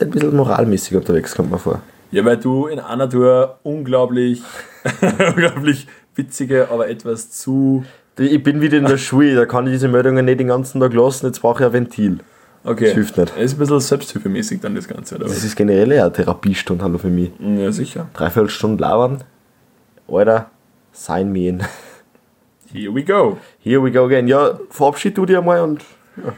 Ein 0.01 0.11
bisschen 0.11 0.35
moralmäßig 0.35 0.97
unterwegs, 0.97 1.35
kommt 1.35 1.51
mir 1.51 1.59
vor. 1.59 1.83
Ja, 2.11 2.25
weil 2.25 2.39
du 2.39 2.67
in 2.67 2.81
einer 2.81 3.09
Tour 3.09 3.59
unglaublich, 3.63 4.43
unglaublich 5.29 5.87
witzige, 6.15 6.69
aber 6.71 6.89
etwas 6.89 7.31
zu. 7.31 7.85
Ich 8.19 8.43
bin 8.43 8.61
wieder 8.61 8.79
in 8.79 8.87
der 8.87 8.99
Schule, 8.99 9.35
da 9.35 9.47
kann 9.47 9.67
ich 9.67 9.75
diese 9.75 9.89
Meldungen 9.89 10.25
nicht 10.25 10.41
den 10.41 10.49
ganzen 10.49 10.81
Tag 10.81 10.93
lassen, 10.93 11.27
jetzt 11.27 11.41
brauche 11.41 11.63
ich 11.63 11.67
ein 11.67 11.73
Ventil. 11.73 12.19
Okay. 12.65 12.87
Das 12.87 12.95
hilft 12.95 13.17
nicht. 13.17 13.33
Es 13.37 13.53
ist 13.53 13.53
ein 13.55 13.59
bisschen 13.61 13.81
selbsthilfemäßig 13.81 14.61
dann 14.61 14.75
das 14.75 14.89
Ganze, 14.89 15.15
oder? 15.17 15.25
Das 15.25 15.45
ist 15.45 15.57
generell 15.57 15.93
ja 15.93 16.03
eine 16.05 16.13
Therapiestunde, 16.13 16.85
hallo 16.85 16.99
für 16.99 17.09
mich. 17.09 17.31
Ja, 17.39 17.73
sicher. 17.73 18.09
Dreiviertel 18.13 18.51
Stunden 18.51 18.79
labern. 18.79 19.25
Alter, 20.09 20.51
sign 20.93 21.33
me 21.33 21.49
in. 21.49 21.63
Here 22.73 22.95
we 22.95 23.03
go. 23.03 23.39
Here 23.61 23.83
we 23.83 23.91
go 23.91 24.05
again. 24.05 24.29
Ja, 24.29 24.59
verabschied 24.69 25.17
du 25.17 25.25
dich 25.25 25.37
einmal 25.37 25.61
und 25.63 25.83
Ja, 26.17 26.33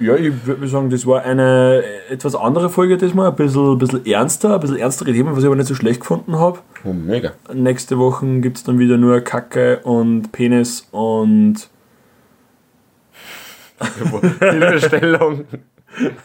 ich 0.00 0.46
würde 0.46 0.68
sagen, 0.68 0.90
das 0.90 1.06
war 1.06 1.22
eine 1.22 1.82
etwas 2.08 2.34
andere 2.34 2.70
Folge 2.70 2.96
diesmal, 2.98 3.28
ein 3.30 3.36
bisschen, 3.36 3.72
ein 3.72 3.78
bisschen 3.78 4.06
ernster, 4.06 4.54
ein 4.54 4.60
bisschen 4.60 4.76
ernstere 4.76 5.12
Themen, 5.12 5.32
was 5.32 5.40
ich 5.40 5.46
aber 5.46 5.56
nicht 5.56 5.66
so 5.66 5.74
schlecht 5.74 6.00
gefunden 6.00 6.38
habe. 6.38 6.60
oh, 6.84 6.92
mega. 6.92 7.32
Nächste 7.52 7.98
Woche 7.98 8.26
gibt 8.40 8.58
es 8.58 8.64
dann 8.64 8.78
wieder 8.78 8.96
nur 8.96 9.20
Kacke 9.20 9.80
und 9.80 10.30
Penis 10.30 10.86
und 10.92 11.68
Hilfestellung. 14.40 15.44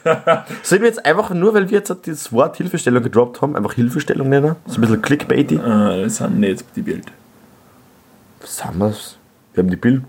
Sollen 0.61 0.81
wir 0.81 0.87
jetzt 0.89 1.05
einfach 1.05 1.31
nur, 1.31 1.53
weil 1.53 1.69
wir 1.69 1.79
jetzt 1.79 1.95
das 2.05 2.31
Wort 2.31 2.57
Hilfestellung 2.57 3.01
gedroppt 3.01 3.41
haben, 3.41 3.55
einfach 3.55 3.73
Hilfestellung 3.73 4.29
nennen? 4.29 4.55
So 4.67 4.75
ein 4.75 4.81
bisschen 4.81 5.01
clickbaity. 5.01 5.55
äh, 5.55 6.03
das 6.03 6.17
sind 6.17 6.39
nicht 6.39 6.63
die 6.75 6.81
Bild. 6.81 7.05
Sind 8.41 8.77
wir's? 8.77 9.17
Wir 9.53 9.63
haben 9.63 9.69
die 9.69 9.77
Bild 9.77 10.03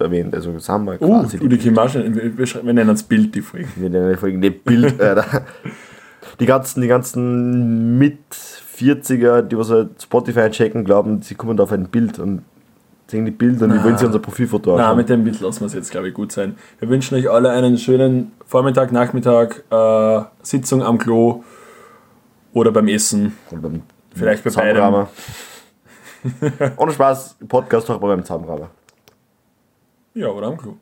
erwähnt, 0.00 0.34
also 0.34 0.58
sind 0.58 0.84
wir 0.84 1.00
Uh, 1.00 1.22
quasi 1.22 1.38
du, 1.38 1.48
die 1.48 1.58
Kim 1.58 1.74
Marschall, 1.74 2.14
wir, 2.14 2.36
wir, 2.36 2.72
nennen 2.72 2.90
es 2.90 3.02
Bild, 3.02 3.34
die 3.34 3.42
Folge. 3.42 3.68
Wir 3.76 3.90
nennen 3.90 4.10
die 4.10 4.16
Folge 4.16 4.38
nicht 4.38 4.64
Bild, 4.64 5.00
Alter. 5.00 5.42
Die 6.40 6.44
ganzen, 6.44 6.82
die 6.82 6.88
ganzen 6.88 7.96
mit 7.96 8.18
40er, 8.78 9.40
die 9.42 9.56
was 9.56 9.70
halt 9.70 10.02
Spotify 10.02 10.50
checken, 10.50 10.84
glauben, 10.84 11.22
sie 11.22 11.34
kommen 11.34 11.56
da 11.56 11.62
auf 11.62 11.72
ein 11.72 11.88
Bild 11.88 12.18
und 12.18 12.42
sehen 13.06 13.24
die 13.24 13.30
Bilder 13.30 13.66
und 13.66 13.72
die 13.72 13.82
wollen 13.82 13.96
sich 13.96 14.06
unser 14.06 14.18
Profilfoto 14.18 14.72
Na, 14.72 14.82
anschauen. 14.82 14.96
mit 14.98 15.08
dem 15.08 15.24
Bild 15.24 15.40
lassen 15.40 15.60
wir 15.60 15.66
es 15.66 15.74
jetzt, 15.74 15.90
glaube 15.90 16.08
ich, 16.08 16.14
gut 16.14 16.32
sein. 16.32 16.56
Wir 16.78 16.88
wünschen 16.88 17.14
euch 17.16 17.30
alle 17.30 17.50
einen 17.50 17.78
schönen 17.78 18.32
Vormittag, 18.44 18.92
Nachmittag, 18.92 19.62
äh, 19.70 20.20
Sitzung 20.42 20.82
am 20.82 20.98
Klo 20.98 21.44
oder 22.52 22.72
beim 22.72 22.88
Essen. 22.88 23.36
Und 23.50 23.62
beim 23.62 23.82
Vielleicht 24.14 24.42
bei 24.44 24.50
Zahnrahmen. 24.50 25.06
Ohne 26.76 26.92
Spaß, 26.92 27.36
Podcast 27.46 27.90
auch 27.90 27.98
beim 27.98 28.24
Zahnrahmen. 28.24 28.66
Ja, 30.16 30.28
oder 30.30 30.46
am 30.46 30.56
Klo. 30.56 30.78